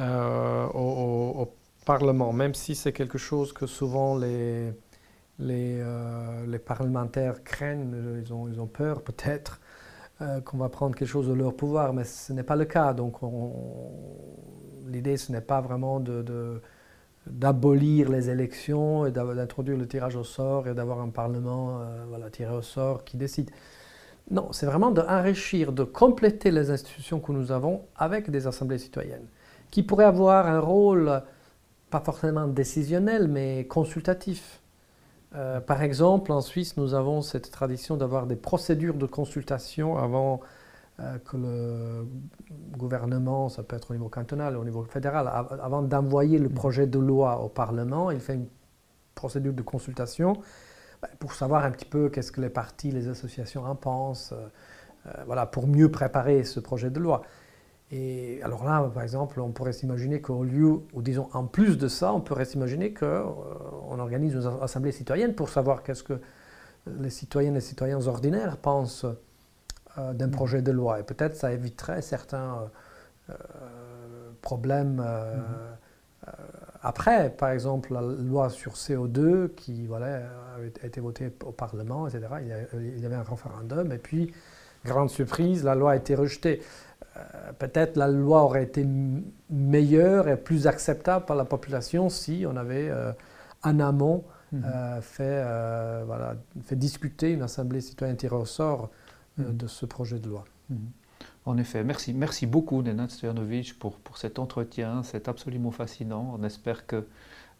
euh, 0.00 0.66
au, 0.74 1.52
Parlement, 1.84 2.32
même 2.32 2.54
si 2.54 2.74
c'est 2.74 2.92
quelque 2.92 3.18
chose 3.18 3.52
que 3.52 3.66
souvent 3.66 4.16
les, 4.16 4.72
les, 5.38 5.78
euh, 5.80 6.58
parlementaires 6.64 7.42
craignent, 7.44 8.20
ils 8.24 8.32
ont, 8.32 8.48
ils 8.48 8.60
ont 8.60 8.66
peur 8.66 9.02
peut-être 9.04 9.60
qu'on 10.44 10.56
va 10.56 10.68
prendre 10.68 10.94
quelque 10.94 11.08
chose 11.08 11.26
de 11.26 11.32
leur 11.32 11.52
pouvoir, 11.52 11.92
mais 11.92 12.04
ce 12.04 12.32
n'est 12.32 12.44
pas 12.44 12.54
le 12.54 12.64
cas. 12.64 12.92
Donc 12.92 13.24
on, 13.24 13.52
l'idée, 14.86 15.16
ce 15.16 15.32
n'est 15.32 15.40
pas 15.40 15.60
vraiment 15.60 16.00
d'abolir 17.26 18.10
les 18.10 18.30
élections 18.30 19.06
et 19.06 19.10
d'introduire 19.10 19.76
le 19.78 19.86
tirage 19.86 20.16
au 20.16 20.24
sort 20.24 20.68
et 20.68 20.74
d'avoir 20.74 21.00
un 21.00 21.08
Parlement 21.08 21.80
euh, 21.80 22.28
tiré 22.30 22.54
au 22.54 22.62
sort 22.62 23.04
qui 23.04 23.16
décide. 23.16 23.50
Non, 24.30 24.52
c'est 24.52 24.66
vraiment 24.66 24.90
d'enrichir, 24.90 25.72
de 25.72 25.84
compléter 25.84 26.50
les 26.50 26.70
institutions 26.70 27.18
que 27.20 27.32
nous 27.32 27.50
avons 27.50 27.82
avec 27.96 28.30
des 28.30 28.46
assemblées 28.46 28.78
citoyennes, 28.78 29.26
qui 29.70 29.82
pourraient 29.82 30.04
avoir 30.04 30.46
un 30.46 30.60
rôle, 30.60 31.22
pas 31.92 32.00
forcément 32.00 32.48
décisionnel, 32.48 33.28
mais 33.28 33.66
consultatif. 33.66 34.62
Euh, 35.34 35.60
par 35.60 35.82
exemple, 35.82 36.32
en 36.32 36.40
Suisse, 36.40 36.78
nous 36.78 36.94
avons 36.94 37.20
cette 37.20 37.50
tradition 37.50 37.96
d'avoir 37.98 38.26
des 38.26 38.34
procédures 38.34 38.94
de 38.94 39.06
consultation 39.06 39.98
avant 39.98 40.40
euh, 41.00 41.18
que 41.18 41.36
le 41.36 42.06
gouvernement, 42.78 43.50
ça 43.50 43.62
peut 43.62 43.76
être 43.76 43.90
au 43.90 43.94
niveau 43.94 44.08
cantonal, 44.08 44.56
au 44.56 44.64
niveau 44.64 44.82
fédéral, 44.84 45.30
avant 45.62 45.82
d'envoyer 45.82 46.38
le 46.38 46.48
projet 46.48 46.86
de 46.86 46.98
loi 46.98 47.40
au 47.42 47.48
Parlement, 47.48 48.10
il 48.10 48.20
fait 48.20 48.34
une 48.34 48.48
procédure 49.14 49.52
de 49.52 49.62
consultation 49.62 50.32
ben, 51.02 51.08
pour 51.18 51.34
savoir 51.34 51.64
un 51.64 51.70
petit 51.70 51.84
peu 51.84 52.08
qu'est-ce 52.08 52.32
que 52.32 52.40
les 52.40 52.50
partis, 52.50 52.90
les 52.90 53.08
associations 53.08 53.64
en 53.64 53.74
pensent, 53.74 54.32
euh, 54.32 55.10
voilà, 55.26 55.44
pour 55.44 55.66
mieux 55.66 55.90
préparer 55.90 56.44
ce 56.44 56.58
projet 56.58 56.90
de 56.90 56.98
loi. 56.98 57.22
Et 57.94 58.40
alors 58.42 58.64
là, 58.64 58.90
par 58.92 59.02
exemple, 59.02 59.38
on 59.38 59.50
pourrait 59.50 59.74
s'imaginer 59.74 60.22
qu'au 60.22 60.44
lieu, 60.44 60.80
ou 60.94 61.02
disons 61.02 61.28
en 61.34 61.44
plus 61.44 61.76
de 61.76 61.88
ça, 61.88 62.14
on 62.14 62.22
pourrait 62.22 62.46
s'imaginer 62.46 62.94
qu'on 62.94 63.98
organise 63.98 64.34
une 64.34 64.50
assemblée 64.62 64.92
citoyenne 64.92 65.34
pour 65.34 65.50
savoir 65.50 65.82
qu'est-ce 65.82 66.02
que 66.02 66.18
les 66.86 67.10
citoyennes 67.10 67.52
et 67.52 67.56
les 67.56 67.60
citoyens 67.60 68.06
ordinaires 68.06 68.56
pensent 68.56 69.04
euh, 69.98 70.14
d'un 70.14 70.30
projet 70.30 70.62
de 70.62 70.72
loi. 70.72 71.00
Et 71.00 71.02
peut-être 71.02 71.36
ça 71.36 71.52
éviterait 71.52 72.00
certains 72.00 72.70
euh, 73.28 73.34
euh, 73.34 74.30
problèmes. 74.40 75.04
Après, 76.82 77.30
par 77.30 77.50
exemple, 77.50 77.92
la 77.92 78.00
loi 78.00 78.48
sur 78.48 78.72
CO2 78.72 79.50
qui 79.54 79.86
voilà, 79.86 80.22
a 80.82 80.86
été 80.86 81.00
votée 81.00 81.32
au 81.44 81.52
Parlement, 81.52 82.08
etc., 82.08 82.26
il 82.74 83.00
y 83.00 83.06
avait 83.06 83.16
un 83.16 83.22
référendum, 83.22 83.92
et 83.92 83.98
puis, 83.98 84.32
grande 84.84 85.10
surprise, 85.10 85.64
la 85.64 85.74
loi 85.74 85.92
a 85.92 85.96
été 85.96 86.14
rejetée. 86.14 86.62
Peut-être 87.58 87.96
la 87.96 88.08
loi 88.08 88.42
aurait 88.42 88.64
été 88.64 88.86
meilleure 89.50 90.28
et 90.28 90.36
plus 90.36 90.66
acceptable 90.66 91.26
par 91.26 91.36
la 91.36 91.44
population 91.44 92.08
si 92.08 92.44
on 92.48 92.56
avait 92.56 92.90
en 93.62 93.80
amont 93.80 94.24
mhm. 94.52 94.62
fait, 95.02 95.44
voilà, 96.06 96.36
fait 96.64 96.76
discuter 96.76 97.32
une 97.32 97.42
assemblée 97.42 97.80
citoyenne 97.80 98.16
tirée 98.16 98.36
au 98.36 98.46
sort 98.46 98.90
euh, 99.38 99.48
mhm. 99.48 99.56
de 99.56 99.66
ce 99.66 99.86
projet 99.86 100.18
de 100.18 100.28
loi. 100.28 100.44
Mhm. 100.68 100.90
En 101.46 101.56
effet, 101.56 101.82
merci, 101.82 102.12
merci 102.12 102.46
beaucoup 102.46 102.82
Nenad 102.82 103.10
Stojanovic 103.10 103.78
pour, 103.78 103.96
pour 103.96 104.18
cet 104.18 104.38
entretien, 104.38 105.02
c'est 105.02 105.26
absolument 105.26 105.70
fascinant. 105.70 106.36
On 106.38 106.44
espère 106.44 106.86
que 106.86 107.06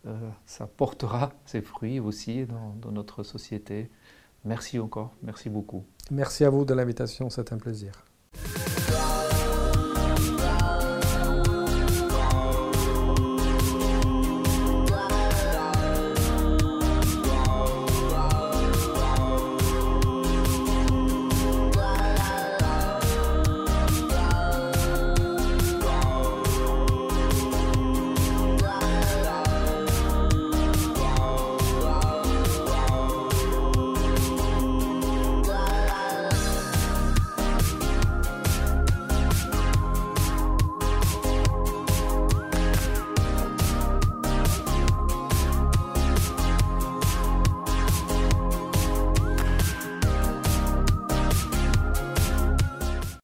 euh, 0.07 0.29
ça 0.45 0.67
portera 0.67 1.33
ses 1.47 1.63
fruits 1.63 1.99
aussi 1.99 2.45
dans, 2.45 2.75
dans 2.81 2.93
notre 2.93 3.23
société. 3.23 3.91
Merci 4.45 4.79
encore, 4.79 5.15
merci 5.23 5.49
beaucoup. 5.49 5.85
Merci 6.11 6.45
à 6.45 6.51
vous 6.51 6.65
de 6.65 6.75
l'invitation, 6.75 7.31
c'est 7.31 7.53
un 7.53 7.59
plaisir. 7.59 8.05